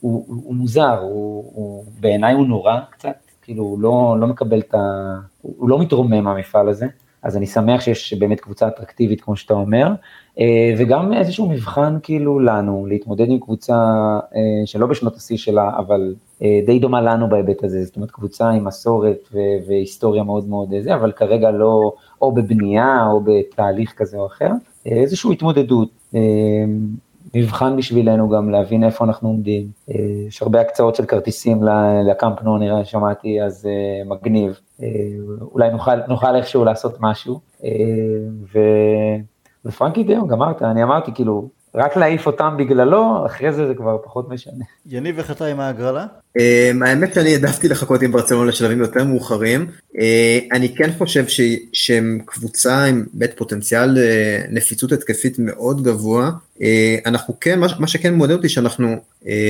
הוא, 0.00 0.24
הוא 0.28 0.54
מוזר, 0.54 0.98
הוא, 0.98 1.52
הוא, 1.54 1.84
בעיניי 2.00 2.34
הוא 2.34 2.46
נורא 2.46 2.80
קצת, 2.90 3.16
כאילו 3.42 3.64
הוא 3.64 3.80
לא, 3.80 4.16
לא 4.20 4.26
מקבל 4.26 4.58
את 4.58 4.74
ה... 4.74 4.78
הוא 5.42 5.68
לא 5.68 5.78
מתרומם 5.78 6.24
מהמפעל 6.24 6.68
הזה, 6.68 6.86
אז 7.22 7.36
אני 7.36 7.46
שמח 7.46 7.80
שיש 7.80 8.14
באמת 8.14 8.40
קבוצה 8.40 8.68
אטרקטיבית 8.68 9.20
כמו 9.20 9.36
שאתה 9.36 9.54
אומר, 9.54 9.92
אה, 10.38 10.74
וגם 10.78 11.12
איזשהו 11.12 11.48
מבחן 11.48 11.96
כאילו 12.02 12.40
לנו, 12.40 12.86
להתמודד 12.86 13.30
עם 13.30 13.38
קבוצה 13.38 13.74
אה, 14.34 14.66
שלא 14.66 14.86
בשנות 14.86 15.16
השיא 15.16 15.36
שלה, 15.36 15.70
אבל 15.78 16.14
אה, 16.42 16.60
די 16.66 16.78
דומה 16.78 17.00
לנו 17.00 17.28
בהיבט 17.28 17.64
הזה, 17.64 17.84
זאת 17.84 17.96
אומרת 17.96 18.10
קבוצה 18.10 18.50
עם 18.50 18.64
מסורת 18.64 19.28
והיסטוריה 19.66 20.22
מאוד 20.22 20.48
מאוד 20.48 20.74
זה, 20.80 20.94
אבל 20.94 21.12
כרגע 21.12 21.50
לא, 21.50 21.92
או 22.22 22.32
בבנייה 22.32 23.06
או 23.06 23.20
בתהליך 23.24 23.94
כזה 23.96 24.16
או 24.16 24.26
אחר, 24.26 24.50
איזושהי 24.86 25.32
התמודדות. 25.32 25.88
מבחן 27.34 27.76
בשבילנו 27.76 28.28
גם 28.28 28.50
להבין 28.50 28.84
איפה 28.84 29.04
אנחנו 29.04 29.28
עומדים. 29.28 29.66
אה, 29.90 29.94
יש 30.28 30.42
הרבה 30.42 30.60
הקצאות 30.60 30.94
של 30.94 31.06
כרטיסים 31.06 31.62
לקמפנו, 32.10 32.58
נראה, 32.58 32.84
שמעתי, 32.84 33.42
אז 33.42 33.66
אה, 33.66 34.04
מגניב. 34.14 34.60
אה, 34.82 34.88
אולי 35.52 35.70
נוכל, 35.70 35.96
נוכל 36.08 36.36
איכשהו 36.36 36.64
לעשות 36.64 36.96
משהו. 37.00 37.40
ו... 38.54 38.58
ופרנקי 39.64 40.04
דיון, 40.04 40.28
גמרת, 40.28 40.62
אני 40.62 40.82
אמרתי, 40.82 41.12
כאילו, 41.14 41.48
רק 41.74 41.96
להעיף 41.96 42.26
אותם 42.26 42.54
בגללו, 42.58 43.26
אחרי 43.26 43.52
זה 43.52 43.66
זה 43.66 43.74
כבר 43.74 43.98
פחות 44.04 44.28
משנה. 44.28 44.64
יניב, 44.86 45.18
איך 45.18 45.30
אתה 45.30 45.46
עם 45.46 45.60
ההגרלה? 45.60 46.06
Um, 46.38 46.40
האמת 46.86 47.14
שאני 47.14 47.32
העדפתי 47.32 47.68
לחכות 47.68 48.02
עם 48.02 48.12
ברצלונה 48.12 48.48
לשלבים 48.48 48.80
יותר 48.80 49.04
מאוחרים. 49.04 49.66
Uh, 49.94 49.98
אני 50.52 50.74
כן 50.74 50.90
חושב 50.98 51.24
שהם 51.72 52.18
קבוצה 52.24 52.84
עם 52.84 53.04
בית 53.12 53.30
פוטנציאל 53.36 53.96
uh, 53.96 54.00
נפיצות 54.50 54.92
התקפית 54.92 55.36
מאוד 55.38 55.82
גבוה. 55.82 56.30
Uh, 56.56 56.60
אנחנו 57.06 57.40
כן, 57.40 57.60
מה, 57.60 57.66
מה 57.78 57.86
שכן 57.88 58.14
מועדד 58.14 58.34
אותי 58.34 58.48
שאנחנו, 58.48 58.96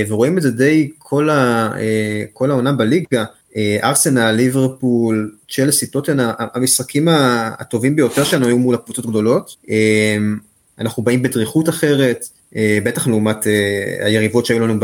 ורואים 0.09 0.39
את 0.39 0.43
זה 0.43 0.51
די 0.51 0.91
כל, 0.99 1.31
העונה 2.41 2.73
בליגה, 2.73 3.25
ארסנל, 3.83 4.31
ליברפול, 4.31 5.33
צ'לסי, 5.51 5.87
טוטנה, 5.87 6.33
המשחקים 6.39 7.09
הטובים 7.59 7.97
ביותר 7.97 8.25
שלנו 8.25 8.47
היו 8.47 8.59
מול 8.59 8.75
הקבוצות 8.75 9.05
הגדולות. 9.05 9.57
אנחנו 10.81 11.03
באים 11.03 11.23
בדריכות 11.23 11.69
אחרת, 11.69 12.29
בטח 12.85 13.07
לעומת 13.07 13.47
היריבות 14.01 14.47
שהיו 14.47 14.67
לנו 14.67 14.81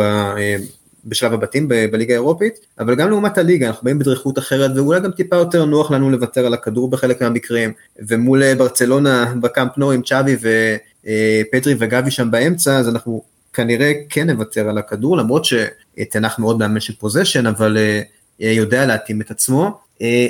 בשלב 1.07 1.33
הבתים 1.33 1.69
בליגה 1.69 2.15
האירופית, 2.15 2.59
אבל 2.79 2.95
גם 2.95 3.11
לעומת 3.11 3.39
הליגה 3.39 3.67
אנחנו 3.67 3.85
באים 3.85 3.99
בדריכות 3.99 4.39
אחרת 4.39 4.71
ואולי 4.77 5.01
גם 5.01 5.11
טיפה 5.11 5.37
יותר 5.37 5.65
נוח 5.65 5.91
לנו 5.91 6.11
לוותר 6.11 6.47
על 6.47 6.55
הכדור 6.55 6.91
בחלק 6.91 7.23
מהמקרים, 7.23 7.73
ומול 7.99 8.43
אה, 8.43 8.55
ברצלונה 8.55 9.35
בקאמפ 9.41 9.79
נו 9.79 9.91
עם 9.91 10.03
צ'אבי 10.03 10.37
ופדרי 10.37 11.73
אה, 11.73 11.79
וגבי 11.79 12.11
שם 12.11 12.31
באמצע, 12.31 12.77
אז 12.77 12.89
אנחנו 12.89 13.23
כנראה 13.53 13.93
כן 14.09 14.31
נוותר 14.31 14.69
על 14.69 14.79
הכדור, 14.79 15.17
למרות 15.17 15.45
שתנח 15.45 16.39
מאוד 16.39 16.59
מאמן 16.59 16.81
של 16.81 16.95
פוזיישן, 16.97 17.47
אבל 17.47 17.79
אה, 17.79 18.51
יודע 18.53 18.87
להתאים 18.87 19.21
את 19.21 19.31
עצמו. 19.31 19.79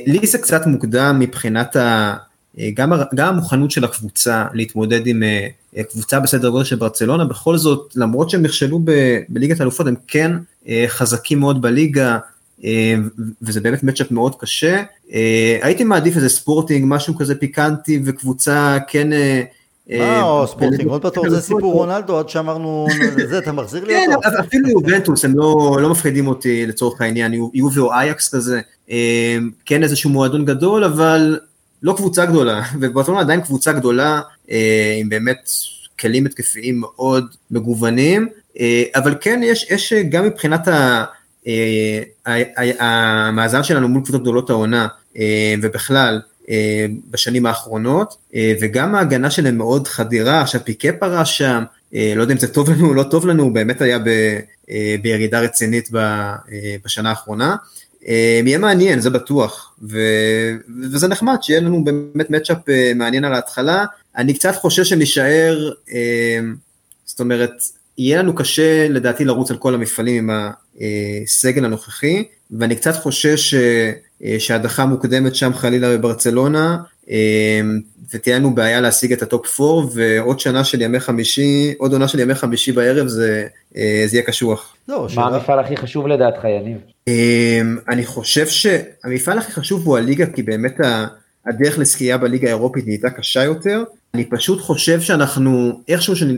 לי 0.07 0.27
זה 0.27 0.39
קצת 0.39 0.67
מוקדם 0.67 1.17
מבחינת 1.19 1.77
ה... 1.77 2.15
גם, 2.75 2.93
גם 3.15 3.29
המוכנות 3.29 3.71
של 3.71 3.85
הקבוצה 3.85 4.45
להתמודד 4.53 5.07
עם 5.07 5.23
קבוצה 5.91 6.21
בסדר 6.21 6.49
גודל 6.49 6.65
של 6.65 6.77
ברצלונה, 6.77 7.25
בכל 7.25 7.57
זאת, 7.57 7.93
למרות 7.97 8.31
שהם 8.31 8.43
נכשלו 8.43 8.81
בליגת 9.29 9.61
האלופות, 9.61 9.87
הם 9.87 9.95
כן 10.09 10.33
אה, 10.69 10.85
חזקים 10.89 11.41
מאוד 11.41 11.63
בליגה, 11.63 12.19
אה, 12.65 12.95
וזה 13.43 13.61
באמת 13.61 13.83
מצ'אפ 13.83 14.11
מאוד 14.11 14.35
קשה. 14.39 14.83
אה, 15.13 15.59
הייתי 15.63 15.85
מעדיף 15.85 16.17
איזה 16.17 16.29
ספורטינג, 16.29 16.85
משהו 16.89 17.17
כזה 17.17 17.35
פיקנטי, 17.35 18.03
וקבוצה 18.05 18.79
כן... 18.89 19.13
אה, 19.91 20.45
ספורטינג, 20.47 20.89
עוד 20.89 21.03
בטוח 21.03 21.29
זה 21.29 21.41
סיפור 21.41 21.73
רונלדו, 21.73 22.19
עד 22.19 22.29
שאמרנו, 22.29 22.87
זה, 23.31 23.39
אתה 23.39 23.53
מחזיר 23.53 23.85
לי 23.85 24.07
אותו. 24.07 24.21
כן, 24.23 24.37
אפילו 24.41 24.69
יובנטוס, 24.69 25.25
הם 25.25 25.33
לא, 25.37 25.79
לא 25.83 25.91
מפחידים 25.91 26.27
אותי 26.27 26.67
לצורך 26.67 27.01
העניין, 27.01 27.33
יובי 27.55 27.81
או 27.81 27.93
אייקס 27.93 28.35
כזה, 28.35 28.61
כן 29.65 29.83
איזשהו 29.83 30.11
מועדון 30.11 30.45
גדול, 30.45 30.85
אבל 30.85 31.39
לא 31.85 31.95
קבוצה 31.97 32.27
גדולה, 32.27 32.63
וברצלונה 32.81 33.21
עדיין 33.21 33.41
קבוצה 33.41 33.73
גדולה, 33.73 34.21
עם 35.01 35.09
באמת 35.09 35.51
כלים 36.01 36.27
התקפיים 36.27 36.81
מאוד 36.81 37.27
מגוונים, 37.51 38.29
אה, 38.61 38.83
אבל 38.95 39.15
כן 39.21 39.41
יש, 39.45 39.71
יש 39.71 39.93
גם 39.93 40.25
מבחינת 40.25 40.69
ה... 40.69 41.05
אה, 41.47 42.03
המאזן 42.79 43.63
שלנו 43.63 43.89
מול 43.89 44.03
קבוצות 44.03 44.23
גדולות 44.23 44.51
העונה 44.51 44.87
אה, 45.19 45.55
ובכלל 45.63 46.21
בשנים 47.11 47.47
האחרונות 47.47 48.17
וגם 48.61 48.95
ההגנה 48.95 49.31
שלהם 49.31 49.59
מאוד 49.59 49.89
חדירה, 49.89 50.41
עכשיו 50.41 50.61
פיקה 50.65 50.89
פרש 50.93 51.39
שם, 51.39 51.65
לא 51.93 52.23
יודע 52.23 52.35
אם 52.35 52.39
זה 52.39 52.49
טוב 52.49 52.71
לנו 52.71 52.89
או 52.89 52.95
לא 52.95 53.03
טוב 53.03 53.27
לנו, 53.27 53.43
הוא 53.43 53.53
באמת 53.53 53.81
היה 53.81 53.99
ב, 53.99 54.39
בירידה 55.03 55.41
רצינית 55.41 55.89
בשנה 56.85 57.11
האחרונה. 57.11 57.57
יהיה 58.05 58.59
מעניין, 58.59 59.01
זה 59.01 59.11
בטוח, 59.11 59.75
ו, 59.83 59.99
וזה 60.83 61.09
נחמד 61.09 61.37
שיהיה 61.43 61.61
לנו 61.61 61.85
באמת 61.85 62.31
matchup 62.31 62.59
מעניין 62.95 63.25
על 63.25 63.35
ההתחלה. 63.35 63.85
אני 64.17 64.35
קצת 64.35 64.55
חושש 64.55 64.89
שנישאר, 64.89 65.71
זאת 67.07 67.21
אומרת, 67.21 67.53
יהיה 67.99 68.19
לנו 68.19 68.35
קשה 68.35 68.89
לדעתי 68.89 69.25
לרוץ 69.25 69.51
על 69.51 69.57
כל 69.57 69.75
המפעלים 69.75 70.31
עם 70.31 70.51
הסגל 71.25 71.65
הנוכחי, 71.65 72.25
ואני 72.51 72.77
קצת 72.77 72.95
חושש 72.95 73.55
אה, 73.55 74.37
שהדחה 74.39 74.87
מוקדמת 74.87 75.35
שם 75.35 75.55
חלילה 75.55 75.97
בברצלונה, 75.97 76.77
ותהיה 78.15 78.39
לנו 78.39 78.55
בעיה 78.55 78.81
להשיג 78.81 79.13
את 79.13 79.23
הטופ 79.23 79.61
4, 79.61 79.89
ועוד 79.95 80.41
שנה 80.41 80.65
של 80.65 80.83
ימי 80.83 81.01
חמישי, 81.01 81.75
עוד 81.79 81.93
עונה 81.93 82.09
של 82.09 82.21
ימי 82.21 82.35
חמישי 82.35 82.73
בערב, 82.73 83.07
זה, 83.07 83.47
זה 84.07 84.09
יהיה 84.13 84.23
קשוח. 84.23 84.77
לא, 84.89 85.07
מה. 85.15 85.27
המפעל 85.27 85.59
הכי 85.59 85.77
חשוב 85.77 86.07
לדעתך, 86.07 86.45
יניב? 86.45 86.79
אני 87.89 88.07
חושב 88.07 88.47
שהמפעל 88.47 89.39
הכי 89.39 89.53
חשוב 89.53 89.87
הוא 89.87 89.99
הליגה, 89.99 90.27
כי 90.27 90.43
באמת 90.43 90.77
הדרך 91.47 91.79
לשחייה 91.79 92.19
בליגה 92.19 92.49
האירופית 92.49 92.87
נהייתה 92.87 93.11
קשה 93.11 93.45
יותר. 93.45 93.85
אני 94.15 94.25
פשוט 94.25 94.61
חושב 94.61 95.01
שאנחנו, 95.01 95.81
איכשהו 95.89 96.17
שאני... 96.17 96.37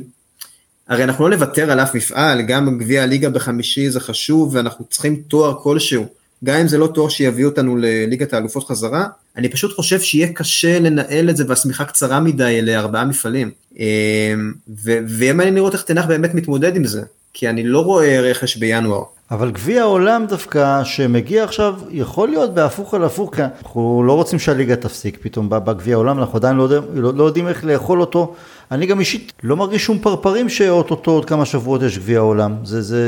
הרי 0.89 1.05
אנחנו 1.05 1.29
לא 1.29 1.37
נוותר 1.37 1.71
על 1.71 1.81
אף 1.81 1.95
מפעל, 1.95 2.43
גם 2.43 2.79
גביע 2.79 3.03
הליגה 3.03 3.31
בחמישי 3.31 3.91
זה 3.91 4.01
חשוב, 4.01 4.55
ואנחנו 4.55 4.85
צריכים 4.85 5.23
תואר 5.29 5.55
כלשהו. 5.63 6.07
גם 6.45 6.61
אם 6.61 6.69
זה 6.69 6.79
לא 6.79 6.87
תואר 6.87 7.09
שיביא 7.09 7.45
אותנו 7.45 7.77
לליגת 7.77 8.33
האלופות 8.33 8.65
חזרה, 8.65 9.07
אני 9.37 9.49
פשוט 9.49 9.77
חושב 9.77 10.01
שיהיה 10.01 10.33
קשה 10.33 10.79
לנהל 10.79 11.31
את 11.31 11.37
זה 11.37 11.45
והשמיכה 11.49 11.85
קצרה 11.85 12.21
מדי 12.21 12.63
לארבעה 12.63 13.05
מפעלים. 13.05 13.51
ויהיה 15.07 15.33
מעניין 15.33 15.55
לראות 15.55 15.75
איך 15.75 15.83
טן 15.83 15.93
האח 15.93 16.07
באמת 16.07 16.35
מתמודד 16.35 16.77
עם 16.77 16.85
זה, 16.85 17.03
כי 17.33 17.49
אני 17.49 17.65
לא 17.65 17.81
רואה 17.81 18.21
רכש 18.21 18.57
בינואר. 18.57 19.03
אבל 19.31 19.51
גביע 19.51 19.83
העולם 19.83 20.27
דווקא 20.29 20.85
שמגיע 20.85 21.45
עכשיו 21.45 21.75
יכול 21.91 22.29
להיות 22.29 22.55
בהפוך 22.55 22.95
על 22.95 23.05
הפוך 23.05 23.35
כי 23.35 23.43
אנחנו 23.43 24.03
לא 24.07 24.13
רוצים 24.13 24.39
שהליגה 24.39 24.77
תפסיק 24.77 25.19
פתאום 25.21 25.49
בגביע 25.51 25.95
העולם 25.95 26.19
אנחנו 26.19 26.37
עדיין 26.37 26.57
לא, 26.57 26.63
יודע, 26.63 26.81
לא, 26.95 27.15
לא 27.15 27.25
יודעים 27.25 27.49
איך 27.49 27.65
לאכול 27.65 28.01
אותו 28.01 28.35
אני 28.71 28.87
גם 28.87 29.01
אישית 29.01 29.33
לא 29.43 29.57
מרגיש 29.57 29.85
שום 29.85 29.99
פרפרים 29.99 30.49
שאו-טו-טו 30.49 31.11
עוד 31.11 31.25
כמה 31.25 31.45
שבועות 31.45 31.83
יש 31.83 31.99
גביע 31.99 32.19
העולם. 32.19 32.55
זה, 32.65 32.83
זה... 32.83 33.03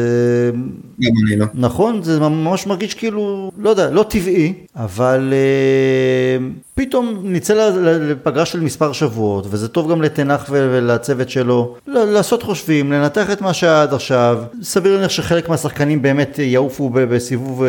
גם 1.01 1.13
אני 1.27 1.37
לא. 1.37 1.47
נכון, 1.55 2.03
זה 2.03 2.21
ממש 2.21 2.67
מרגיש 2.67 2.95
כאילו, 2.95 3.51
לא 3.59 3.71
יודע, 3.71 3.91
לא 3.91 4.03
טבעי, 4.03 4.55
אבל 4.77 5.33
אה, 5.33 6.47
פתאום 6.75 7.21
נצא 7.25 7.71
לפגרה 7.81 8.47
של 8.47 8.61
מספר 8.61 8.93
שבועות, 8.93 9.47
וזה 9.51 9.69
טוב 9.69 9.91
גם 9.91 10.03
לטן 10.03 10.25
האח 10.25 10.47
ולצוות 10.51 11.31
שלו, 11.31 11.75
לעשות 11.87 12.43
חושבים, 12.43 12.93
לנתח 12.93 13.31
את 13.33 13.41
מה 13.41 13.55
שהיה 13.55 13.83
עד 13.83 13.95
עכשיו. 13.95 14.43
סביר 14.63 14.95
להניח 14.95 15.11
שחלק 15.11 15.49
מהשחקנים 15.49 16.03
באמת 16.03 16.39
יעופו 16.39 16.91
בסיבוב 16.93 17.63
אה, 17.63 17.69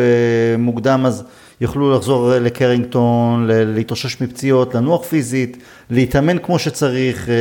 מוקדם, 0.58 1.06
אז... 1.06 1.24
יוכלו 1.60 1.96
לחזור 1.96 2.30
לקרינגטון, 2.40 3.46
להתאושש 3.48 4.22
מפציעות, 4.22 4.74
לנוח 4.74 5.04
פיזית, 5.04 5.56
להתאמן 5.90 6.38
כמו 6.38 6.58
שצריך. 6.58 7.28
אה, 7.28 7.34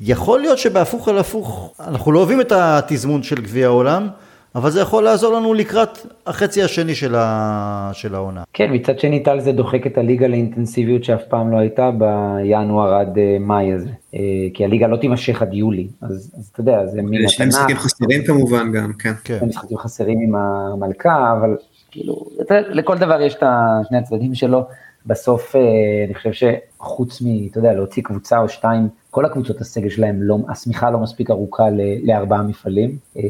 יכול 0.00 0.40
להיות 0.40 0.58
שבהפוך 0.58 1.08
על 1.08 1.18
הפוך, 1.18 1.74
אנחנו 1.80 2.12
לא 2.12 2.18
אוהבים 2.18 2.40
את 2.40 2.52
התזמון 2.52 3.22
של 3.22 3.36
גביע 3.42 3.66
העולם, 3.66 4.08
אבל 4.54 4.70
זה 4.70 4.80
יכול 4.80 5.04
לעזור 5.04 5.32
לנו 5.34 5.54
לקראת 5.54 5.98
החצי 6.26 6.62
השני 6.62 6.94
של, 6.94 7.14
ה... 7.14 7.90
של 7.92 8.14
העונה. 8.14 8.42
כן, 8.52 8.68
מצד 8.72 8.98
שני 8.98 9.22
טל 9.22 9.40
זה 9.40 9.52
דוחק 9.52 9.86
את 9.86 9.98
הליגה 9.98 10.26
לאינטנסיביות 10.26 11.04
שאף 11.04 11.22
פעם 11.28 11.50
לא 11.50 11.56
הייתה 11.56 11.90
בינואר 11.90 12.94
עד 12.94 13.18
אה, 13.18 13.36
מאי 13.40 13.72
הזה. 13.72 13.88
אה, 14.14 14.20
כי 14.54 14.64
הליגה 14.64 14.86
לא 14.86 14.96
תימשך 14.96 15.42
עד 15.42 15.54
יולי, 15.54 15.86
אז, 16.02 16.34
אז 16.38 16.50
אתה 16.52 16.60
יודע, 16.60 16.86
זה 16.86 17.02
מן 17.02 17.14
התנ"ך. 17.14 17.24
יש 17.24 17.40
להם 17.40 17.48
משחקים 17.48 17.76
חסרים 17.76 18.24
כמובן 18.24 18.72
גם, 18.72 18.92
כן. 18.98 19.12
כן. 19.24 19.38
משחקים 19.46 19.78
חסרים 19.78 20.18
עם 20.20 20.34
המלכה, 20.34 21.34
אבל 21.38 21.56
כאילו, 21.98 22.24
לכל 22.50 22.98
דבר 22.98 23.20
יש 23.20 23.34
את 23.34 23.42
שני 23.88 23.98
הצדדים 23.98 24.34
שלו. 24.34 24.62
בסוף 25.06 25.56
אה, 25.56 25.60
אני 26.06 26.14
חושב 26.14 26.32
שחוץ 26.32 27.22
מ, 27.22 27.26
אתה 27.50 27.58
יודע, 27.58 27.72
להוציא 27.72 28.02
קבוצה 28.02 28.38
או 28.38 28.48
שתיים, 28.48 28.88
כל 29.10 29.24
הקבוצות 29.24 29.60
הסגל 29.60 29.88
שלהם, 29.88 30.22
לא, 30.22 30.38
השמיכה 30.48 30.90
לא 30.90 30.98
מספיק 30.98 31.30
ארוכה 31.30 31.64
לארבעה 32.04 32.42
מפעלים, 32.42 32.96
אה, 33.16 33.22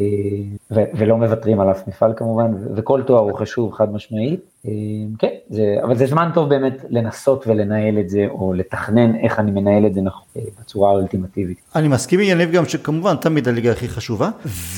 ולא 0.71 1.17
מוותרים 1.17 1.61
על 1.61 1.71
אף 1.71 1.89
מפעל 1.89 2.13
כמובן, 2.17 2.55
וכל 2.75 3.03
תואר 3.03 3.21
הוא 3.21 3.39
חשוב 3.39 3.73
חד 3.73 3.93
משמעית. 3.93 4.41
אה, 4.69 4.73
כן, 5.19 5.29
זה, 5.51 5.77
אבל 5.83 5.97
זה 5.97 6.07
זמן 6.07 6.31
טוב 6.35 6.49
באמת 6.49 6.85
לנסות 6.91 7.47
ולנהל 7.47 7.99
את 7.99 8.09
זה, 8.09 8.27
או 8.31 8.53
לתכנן 8.53 9.15
איך 9.23 9.39
אני 9.39 9.51
מנהל 9.51 9.87
את 9.87 9.95
זה 9.95 10.01
נכון, 10.01 10.43
בצורה 10.61 10.91
האולטימטיבית. 10.91 11.59
אני 11.77 11.89
מסכים 11.89 12.21
עם 12.21 12.27
יניב 12.29 12.51
גם 12.53 12.65
שכמובן 12.65 13.17
תמיד 13.17 13.49
הליגה 13.49 13.73
הכי 13.73 13.89
חשובה, 13.89 14.31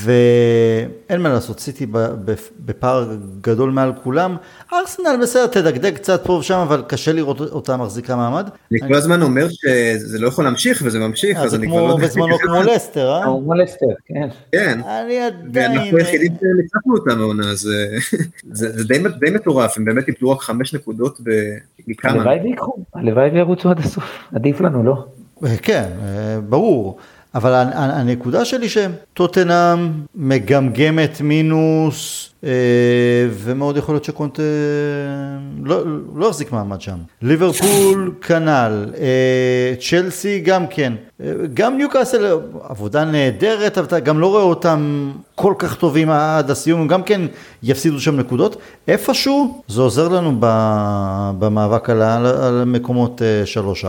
ואין 0.03 1.21
מה 1.21 1.29
לעשות, 1.29 1.59
סיטי 1.59 1.85
בפער 2.59 3.15
גדול 3.41 3.71
מעל 3.71 3.93
כולם. 4.03 4.35
ארסנל 4.73 5.19
בסדר, 5.21 5.47
תדגדג 5.47 5.95
קצת 5.95 6.25
פה 6.25 6.33
ושם, 6.33 6.57
אבל 6.57 6.83
קשה 6.87 7.11
לראות 7.11 7.41
אותה 7.41 7.77
מחזיקה 7.77 8.15
מעמד. 8.15 8.49
אני 8.71 8.79
כל 8.79 8.95
הזמן 8.95 9.21
אומר 9.21 9.47
שזה 9.49 10.19
לא 10.19 10.27
יכול 10.27 10.43
להמשיך 10.43 10.81
וזה 10.85 10.99
ממשיך, 10.99 11.37
אז 11.37 11.55
אני 11.55 11.67
כבר 11.67 11.87
לא 11.87 11.93
יודע. 11.93 12.05
בזמנו 12.05 12.37
כמו 12.39 12.63
לסטר, 12.63 13.13
אה? 13.13 13.23
כמו 13.23 13.53
לסטר, 13.53 13.85
כן. 14.05 14.29
כן. 14.51 14.79
אני 14.85 15.19
עדיין... 15.19 15.49
ואנחנו 15.53 15.97
היחידים 15.97 16.31
שניצחנו 16.41 16.93
אותם 16.97 17.19
העונה, 17.21 17.43
זה 18.51 18.83
די 19.19 19.29
מטורף, 19.31 19.77
הם 19.81 19.85
באמת 19.85 20.07
איבדו 20.07 20.31
רק 20.31 20.41
חמש 20.41 20.73
נקודות 20.73 21.19
מכמה. 21.87 22.11
הלוואי 22.11 22.39
ויקחו, 22.43 22.77
הלוואי 22.93 23.29
וירוצו 23.29 23.69
עד 23.69 23.79
הסוף, 23.79 24.03
עדיף 24.35 24.61
לנו, 24.61 24.83
לא? 24.83 25.05
כן, 25.61 25.89
אה, 26.01 26.39
ברור. 26.49 26.97
אבל 27.35 27.53
הנקודה 27.73 28.45
שלי 28.45 28.67
שטוטנאם 28.69 29.91
מגמגמת 30.15 31.21
מינוס 31.21 32.27
אה, 32.27 32.30
ומאוד 33.29 33.77
יכול 33.77 33.95
להיות 33.95 34.03
שקונטה 34.03 34.41
לא, 35.63 35.83
לא 36.15 36.25
יחזיק 36.25 36.51
מעמד 36.51 36.81
שם. 36.81 36.97
ליברפול 37.21 38.13
כנ"ל, 38.21 38.85
אה, 38.97 39.73
צ'לסי 39.89 40.39
גם 40.39 40.67
כן. 40.67 40.93
אה, 41.23 41.31
גם 41.53 41.77
ניוקאסל 41.77 42.39
עבודה 42.63 43.05
נהדרת, 43.05 43.77
אבל 43.77 43.87
אתה 43.87 43.99
גם 43.99 44.19
לא 44.19 44.27
רואה 44.27 44.43
אותם 44.43 45.11
כל 45.35 45.53
כך 45.57 45.75
טובים 45.75 46.09
עד 46.09 46.51
הסיום, 46.51 46.87
גם 46.87 47.03
כן 47.03 47.21
יפסידו 47.63 47.99
שם 47.99 48.19
נקודות. 48.19 48.55
איפשהו 48.87 49.61
זה 49.67 49.81
עוזר 49.81 50.07
לנו 50.07 50.37
במאבק 51.39 51.89
על, 51.89 52.01
על 52.25 52.63
מקומות 52.65 53.21
3-4. 53.83 53.85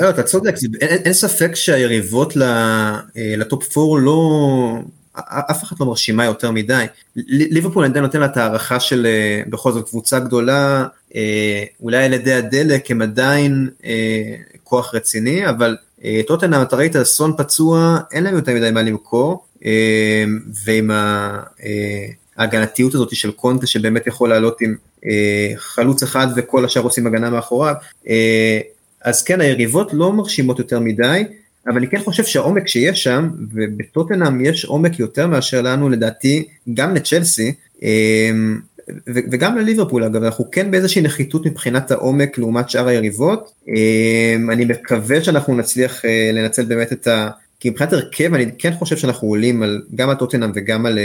לא, 0.00 0.10
אתה 0.10 0.22
צודק, 0.22 0.54
אין, 0.80 0.98
אין 1.04 1.12
ספק 1.12 1.54
שהיריבות 1.54 2.32
לטופ 3.16 3.78
4 3.78 4.00
לא... 4.00 4.78
אף 5.24 5.62
אחת 5.62 5.80
לא 5.80 5.86
מרשימה 5.86 6.24
יותר 6.24 6.50
מדי. 6.50 6.84
ליברפול 7.16 7.84
עדיין 7.84 8.04
נותן 8.04 8.20
לה 8.20 8.26
את 8.26 8.36
הערכה 8.36 8.80
של 8.80 9.06
אה, 9.06 9.42
בכל 9.48 9.72
זאת 9.72 9.88
קבוצה 9.88 10.18
גדולה, 10.18 10.86
אה, 11.14 11.64
אולי 11.82 12.04
על 12.04 12.12
ידי 12.12 12.32
הדלק 12.32 12.90
הם 12.90 13.02
עדיין 13.02 13.68
אה, 13.84 14.34
כוח 14.64 14.94
רציני, 14.94 15.48
אבל 15.48 15.76
טוטנאם 16.26 16.62
אתה 16.62 16.76
ראית 16.76 17.02
סון 17.02 17.32
פצוע, 17.36 17.98
אין 18.12 18.24
להם 18.24 18.34
יותר 18.34 18.54
מדי 18.54 18.70
מה 18.70 18.82
למכור, 18.82 19.46
ועם 20.64 20.90
ההגנתיות 22.36 22.94
הזאת 22.94 23.16
של 23.16 23.30
קונטה 23.30 23.66
שבאמת 23.66 24.06
יכול 24.06 24.28
לעלות 24.28 24.60
עם 24.60 24.74
חלוץ 25.56 26.02
אחד 26.02 26.26
וכל 26.36 26.64
השאר 26.64 26.82
עושים 26.82 27.06
הגנה 27.06 27.30
מאחוריו, 27.30 27.74
אז 29.04 29.22
כן 29.22 29.40
היריבות 29.40 29.88
לא 29.92 30.12
מרשימות 30.12 30.58
יותר 30.58 30.80
מדי. 30.80 31.24
אבל 31.66 31.76
אני 31.76 31.88
כן 31.88 31.98
חושב 31.98 32.24
שהעומק 32.24 32.68
שיש 32.68 33.02
שם, 33.02 33.28
ובטוטנאם 33.52 34.44
יש 34.44 34.64
עומק 34.64 34.98
יותר 34.98 35.26
מאשר 35.26 35.62
לנו 35.62 35.88
לדעתי, 35.88 36.48
גם 36.74 36.94
לצ'לסי, 36.94 37.52
אמ, 37.82 38.58
וגם 39.06 39.58
לליברפול 39.58 40.04
אגב, 40.04 40.22
אנחנו 40.22 40.50
כן 40.50 40.70
באיזושהי 40.70 41.02
נחיתות 41.02 41.46
מבחינת 41.46 41.90
העומק 41.90 42.38
לעומת 42.38 42.70
שאר 42.70 42.88
היריבות, 42.88 43.52
אמ, 43.68 44.50
אני 44.50 44.64
מקווה 44.64 45.24
שאנחנו 45.24 45.56
נצליח 45.56 46.04
אה, 46.04 46.30
לנצל 46.32 46.64
באמת 46.64 46.92
את 46.92 47.06
ה... 47.06 47.30
כי 47.60 47.70
מבחינת 47.70 47.92
הרכב 47.92 48.34
אני 48.34 48.46
כן 48.58 48.72
חושב 48.78 48.96
שאנחנו 48.96 49.28
עולים 49.28 49.62
על, 49.62 49.82
גם 49.94 50.10
על 50.10 50.16
טוטנאם 50.16 50.52
וגם 50.54 50.86
על 50.86 50.98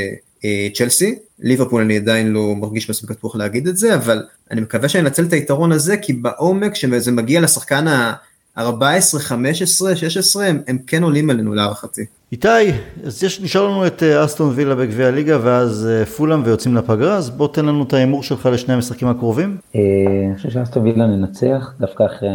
אה, 0.46 0.68
צ'לסי, 0.74 1.16
ליברפול 1.40 1.82
אני 1.82 1.98
עדיין 1.98 2.28
לא 2.28 2.56
מרגיש 2.56 2.90
מספיק 2.90 3.10
בטוח 3.10 3.36
להגיד 3.36 3.68
את 3.68 3.78
זה, 3.78 3.96
אבל 3.96 4.24
אני 4.52 4.62
מקווה 4.62 4.90
שאני 4.90 5.04
אנצל 5.04 5.24
את 5.24 5.34
היתרון 5.34 5.72
הזה, 5.72 5.98
כי 5.98 6.14
בעומק 6.14 6.76
שזה 6.76 7.12
מגיע 7.12 7.42
לשחקן 7.42 7.88
ה... 7.88 8.14
14, 8.58 9.22
15, 9.22 9.96
16, 9.96 10.46
הם, 10.46 10.62
הם 10.68 10.78
כן 10.88 11.04
עולים 11.04 11.30
עלינו 11.30 11.54
להערכתי. 11.54 12.02
איתי, 12.32 12.48
אז 13.04 13.24
יש, 13.24 13.42
נשאר 13.42 13.68
לנו 13.68 13.88
את 13.88 14.04
אה, 14.04 14.26
אסטון 14.26 14.52
וילה 14.56 14.76
בגביע 14.76 15.08
הליגה 15.08 15.38
ואז 15.42 15.90
אה, 15.92 16.06
פולאם 16.06 16.42
ויוצאים 16.46 16.76
לפגרה, 16.76 17.16
אז 17.16 17.30
בוא 17.30 17.48
תן 17.48 17.66
לנו 17.66 17.84
את 17.84 17.94
ההימור 17.94 18.24
שלך 18.24 18.46
לשני 18.46 18.74
המשחקים 18.74 19.08
הקרובים. 19.08 19.58
אה, 19.76 19.82
אני 20.28 20.36
חושב 20.36 20.50
שאסטון 20.50 20.84
וילה 20.84 21.08
ננצח, 21.08 21.74
דווקא 21.80 22.06
אחרי, 22.06 22.30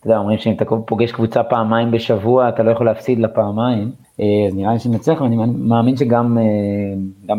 אתה 0.00 0.06
יודע, 0.06 0.18
אומרים 0.18 0.38
שאם 0.38 0.52
אתה 0.52 0.64
פוגש 0.86 1.12
קבוצה 1.12 1.42
פעמיים 1.42 1.90
בשבוע, 1.90 2.48
אתה 2.48 2.62
לא 2.62 2.70
יכול 2.70 2.86
להפסיד 2.86 3.18
לה 3.18 3.28
פעמיים, 3.28 3.90
אז 4.18 4.54
נראה 4.54 4.72
לי 4.72 4.78
שננצח, 4.78 5.20
ואני 5.20 5.36
מאמין 5.58 5.96
שגם 5.96 6.38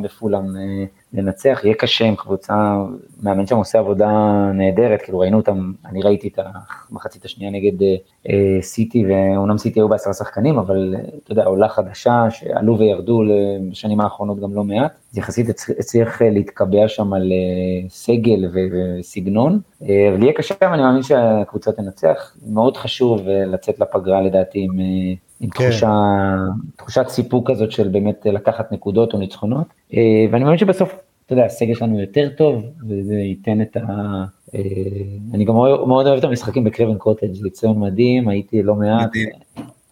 בפולאם 0.03 0.45
לנצח, 1.15 1.61
יהיה 1.63 1.75
קשה 1.75 2.05
עם 2.05 2.15
קבוצה, 2.15 2.77
מאמן 3.23 3.47
שם 3.47 3.55
עושה 3.55 3.79
עבודה 3.79 4.09
נהדרת, 4.53 5.01
כאילו 5.01 5.19
ראינו 5.19 5.37
אותם, 5.37 5.71
אני 5.85 6.01
ראיתי 6.01 6.27
את 6.27 6.39
המחצית 6.89 7.25
השנייה 7.25 7.51
נגד 7.51 7.83
אה, 8.29 8.61
סיטי, 8.61 9.05
ואומנם 9.09 9.57
סיטי 9.57 9.79
היו 9.79 9.89
בעשרה 9.89 10.13
שחקנים, 10.13 10.57
אבל 10.57 10.95
אתה 11.23 11.31
יודע, 11.31 11.43
עולה 11.45 11.69
חדשה 11.69 12.25
שעלו 12.29 12.77
וירדו 12.77 13.23
בשנים 13.71 14.01
האחרונות 14.01 14.39
גם 14.39 14.53
לא 14.53 14.63
מעט, 14.63 14.91
אז 15.11 15.17
יחסית 15.17 15.49
הצליח 15.79 16.21
להתקבע 16.21 16.87
שם 16.87 17.13
על 17.13 17.31
אה, 17.31 17.89
סגל 17.89 18.51
וסגנון, 18.53 19.59
אה, 19.81 20.09
אבל 20.13 20.23
יהיה 20.23 20.33
קשה, 20.33 20.55
ואני 20.61 20.81
מאמין 20.81 21.03
שהקבוצה 21.03 21.71
תנצח, 21.71 22.35
מאוד 22.47 22.77
חשוב 22.77 23.27
אה, 23.27 23.45
לצאת 23.45 23.79
לפגרה 23.79 24.21
לדעתי 24.21 24.59
עם... 24.59 24.79
אה, 24.79 25.13
עם 25.39 25.49
כן. 25.49 25.69
תחושה, 25.69 25.91
תחושת 26.75 27.05
סיפוק 27.07 27.51
כזאת 27.51 27.71
של 27.71 27.87
באמת 27.87 28.25
לקחת 28.25 28.71
נקודות 28.71 29.13
או 29.13 29.19
ניצחונות, 29.19 29.67
אה, 29.93 30.01
ואני 30.31 30.43
מאמין 30.43 30.57
שבסוף, 30.57 30.95
אתה 31.25 31.33
יודע, 31.33 31.45
הסגל 31.45 31.73
שלנו 31.75 32.01
יותר 32.01 32.29
טוב, 32.37 32.63
וזה 32.89 33.15
ייתן 33.15 33.61
את, 33.61 33.77
ה, 33.77 33.81
אני 35.33 35.45
גם 35.45 35.53
מאוד 35.87 36.07
אוהב 36.07 36.17
את 36.17 36.23
המשחקים 36.23 36.63
בקרבן 36.63 36.97
קוטג', 36.97 37.33
זה 37.33 37.49
ציון 37.49 37.79
מדהים, 37.79 38.27
הייתי 38.27 38.63
לא 38.63 38.75
מעט. 38.75 39.09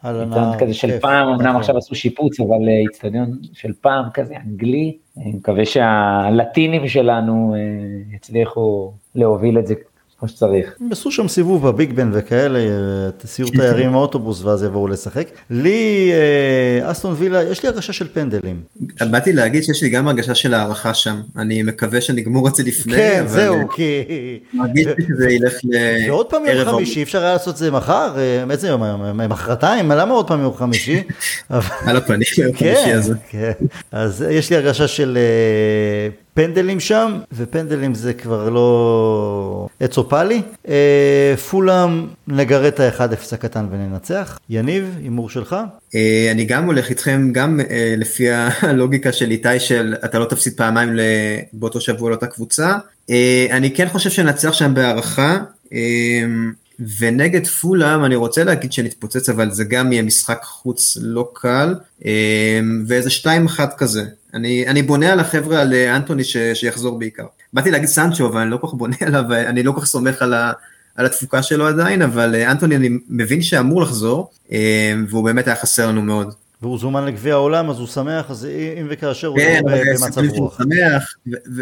איצטדיון 0.03 0.59
כזה 0.59 0.73
של 0.73 0.99
פעם, 0.99 1.27
אמנם 1.27 1.47
נכון. 1.47 1.59
עכשיו 1.59 1.77
עשו 1.77 1.95
שיפוץ, 1.95 2.39
אבל 2.39 2.69
איצטדיון 2.69 3.37
של 3.53 3.71
פעם 3.81 4.05
כזה 4.13 4.35
אנגלי, 4.47 4.97
אני 5.17 5.31
מקווה 5.31 5.65
שהלטינים 5.65 6.87
שלנו 6.87 7.55
יצליחו 8.11 8.93
להוביל 9.15 9.59
את 9.59 9.67
זה 9.67 9.75
כמו 10.23 10.29
שצריך. 10.29 10.73
הם 10.81 10.91
עשו 10.91 11.11
שם 11.11 11.27
סיבוב 11.27 11.67
בביג 11.67 11.93
בן 11.93 12.11
וכאלה, 12.13 12.59
סיור 13.25 13.49
תיירים 13.49 13.87
עם 13.87 13.95
האוטובוס 13.95 14.43
ואז 14.43 14.63
יבואו 14.63 14.87
לשחק. 14.87 15.27
לי, 15.49 16.11
אה, 16.13 16.91
אסטון 16.91 17.15
וילה, 17.17 17.43
יש 17.43 17.63
לי 17.63 17.69
הרגשה 17.69 17.93
של 17.93 18.07
פנדלים. 18.13 18.61
באתי 19.11 19.33
להגיד 19.33 19.63
שיש 19.63 19.83
לי 19.83 19.89
גם 19.89 20.07
הרגשה 20.07 20.35
של 20.35 20.53
הערכה 20.53 20.93
שם. 20.93 21.21
אני 21.37 21.63
מקווה 21.63 22.01
שנגמור 22.01 22.47
את 22.47 22.55
זה 22.55 22.63
לפני. 22.63 22.95
כן, 22.95 23.23
זהו, 23.27 23.69
כי... 23.75 24.03
מרגיש 24.53 24.87
לי 24.87 25.05
שזה 25.07 25.29
ילך 25.29 25.53
לערב... 25.63 26.09
ועוד 26.09 26.25
פעם 26.29 26.45
יום 26.45 26.65
חמישי, 26.65 27.03
אפשר 27.03 27.23
היה 27.23 27.33
לעשות 27.33 27.53
את 27.53 27.59
זה 27.59 27.71
מחר, 27.71 28.15
איזה 28.51 28.67
יום 28.67 28.83
היום? 28.83 29.21
מחרתיים? 29.29 29.91
למה 29.91 30.13
עוד 30.13 30.27
פעם 30.27 30.41
יום 30.41 30.53
חמישי? 30.53 31.03
על 31.87 31.97
הפנים 31.97 32.21
יום 32.37 32.55
חמישי 32.55 32.93
הזה. 32.93 33.13
כן, 33.29 33.51
אז 33.91 34.25
יש 34.29 34.49
לי 34.49 34.55
הרגשה 34.55 34.87
של 34.87 35.17
אה, 35.17 36.22
פנדלים 36.33 36.79
שם, 36.79 37.19
ופנדלים 37.31 37.95
זה 37.95 38.13
כבר 38.13 38.49
לא 38.49 39.67
עץ 39.79 39.97
אופלי. 39.97 40.41
אה, 40.67 41.35
פולאם 41.49 42.07
נגרד 42.27 42.65
את 42.65 42.79
ה-1-0 42.79 43.01
הקטן 43.31 43.65
וננצח. 43.71 44.39
יניב, 44.49 44.95
הימור 45.03 45.29
שלך? 45.29 45.55
אה, 45.95 46.27
אני 46.31 46.45
גם 46.45 46.65
הולך 46.65 46.89
איתכם, 46.89 47.29
גם 47.31 47.59
אה, 47.69 47.95
לפי 47.97 48.27
הלוגיקה 48.61 49.11
של 49.11 49.31
איתי 49.31 49.59
של 49.59 49.95
אתה 50.05 50.19
לא 50.19 50.25
תפסיד 50.25 50.53
פעמיים 50.53 50.89
באותו 51.53 51.81
שבוע 51.81 52.09
לאותה 52.09 52.27
קבוצה. 52.27 52.75
אה, 53.09 53.47
אני 53.51 53.71
כן 53.71 53.87
חושב 53.89 54.09
שנצליח 54.09 54.53
שם 54.53 54.73
בהערכה. 54.73 55.37
אה, 55.73 56.23
ונגד 56.99 57.47
פולאם 57.47 58.05
אני 58.05 58.15
רוצה 58.15 58.43
להגיד 58.43 58.73
שנתפוצץ 58.73 59.29
אבל 59.29 59.51
זה 59.51 59.63
גם 59.63 59.91
יהיה 59.91 60.03
משחק 60.03 60.39
חוץ 60.43 60.97
לא 61.01 61.31
קל 61.33 61.75
אה, 62.05 62.59
ואיזה 62.87 63.09
2-1 63.09 63.59
כזה 63.77 64.03
אני, 64.33 64.67
אני 64.67 64.81
בונה 64.81 65.13
על 65.13 65.19
החבר'ה, 65.19 65.61
על 65.61 65.73
אה, 65.73 65.95
אנטוני 65.95 66.23
ש, 66.23 66.37
שיחזור 66.53 66.99
בעיקר. 66.99 67.25
באתי 67.53 67.71
להגיד 67.71 67.89
סנצ'ו, 67.89 68.27
אבל 68.27 68.41
אני 68.41 68.51
לא 68.51 68.57
כל 68.57 68.67
כך 68.67 68.73
בונה 68.73 68.95
עליו, 69.07 69.33
אני 69.33 69.63
לא 69.63 69.71
כל 69.71 69.81
כך 69.81 69.85
סומך 69.85 70.21
על, 70.21 70.33
ה, 70.33 70.51
על 70.95 71.05
התפוקה 71.05 71.43
שלו 71.43 71.67
עדיין, 71.67 72.01
אבל 72.01 72.35
אה, 72.35 72.51
אנטוני 72.51 72.75
אני 72.75 72.89
מבין 73.09 73.41
שאמור 73.41 73.81
לחזור, 73.81 74.31
אה, 74.51 74.93
והוא 75.09 75.23
באמת 75.23 75.47
היה 75.47 75.55
חסר 75.55 75.87
לנו 75.87 76.01
מאוד. 76.01 76.33
והוא 76.61 76.79
זומן 76.79 77.05
לגביע 77.05 77.33
העולם, 77.33 77.69
אז 77.69 77.79
הוא 77.79 77.87
שמח, 77.87 78.31
אז 78.31 78.47
אם 78.79 78.87
וכאשר 78.89 79.27
הוא 79.27 79.37
כן, 79.37 79.61
במצב 79.65 80.21
רוח. 80.29 80.57
כן, 80.57 80.63
שמח, 80.63 81.13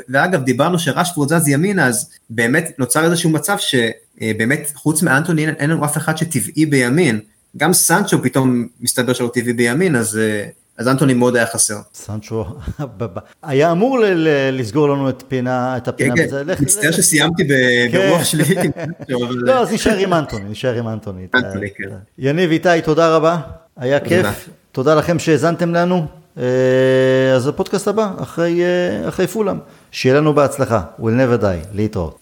ואגב, 0.09 0.43
דיברנו 0.43 0.79
שרשפורד 0.79 1.29
זז 1.29 1.47
ימינה, 1.47 1.87
אז 1.87 2.09
באמת 2.29 2.71
נוצר 2.77 3.03
איזשהו 3.03 3.29
מצב 3.29 3.57
שבאמת, 3.57 4.71
חוץ 4.75 5.03
מאנטוני, 5.03 5.47
אין 5.47 5.69
לנו 5.69 5.85
אף 5.85 5.97
אחד 5.97 6.17
שטבעי 6.17 6.65
בימין. 6.65 7.19
גם 7.57 7.73
סנצ'ו 7.73 8.23
פתאום 8.23 8.67
מסתבר 8.81 9.13
שהוא 9.13 9.29
טבעי 9.29 9.53
בימין, 9.53 9.95
אז 9.95 10.19
אז 10.81 10.87
אנטוני 10.87 11.13
מאוד 11.13 11.35
היה 11.35 11.45
חסר. 11.45 11.75
סנצ'ו 11.93 12.45
היה 13.43 13.71
אמור 13.71 13.99
לסגור 14.51 14.89
לנו 14.89 15.09
את 15.09 15.23
פינה, 15.27 15.77
את 15.77 15.87
הפינה. 15.87 16.15
כן, 16.15 16.27
כן, 16.29 16.63
מצטער 16.63 16.91
שסיימתי 16.91 17.43
ברוח 17.91 18.17
כן. 18.17 18.23
שלי. 18.23 18.55
לא, 19.33 19.61
אז 19.61 19.71
נשאר 19.71 19.97
עם 19.97 20.13
אנטוני, 20.13 20.49
נשאר 20.49 20.73
עם 20.73 20.87
אנטוני. 20.87 21.27
כן. 21.31 21.89
יניב 22.17 22.51
איתי, 22.51 22.69
תודה 22.83 23.15
רבה, 23.15 23.37
היה 23.77 23.99
כיף. 23.99 24.49
תודה 24.71 24.95
לכם 24.95 25.19
שהאזנתם 25.19 25.73
לנו. 25.73 26.05
אה, 26.37 27.33
אז 27.35 27.47
הפודקאסט 27.47 27.87
הבא, 27.87 28.11
אחרי, 28.21 28.61
אה, 28.61 29.09
אחרי 29.09 29.27
פולאם. 29.27 29.57
שיהיה 29.91 30.15
לנו 30.15 30.33
בהצלחה, 30.33 30.81
we'll 30.99 31.03
never 31.03 31.41
die, 31.41 31.67
להתראות. 31.73 32.21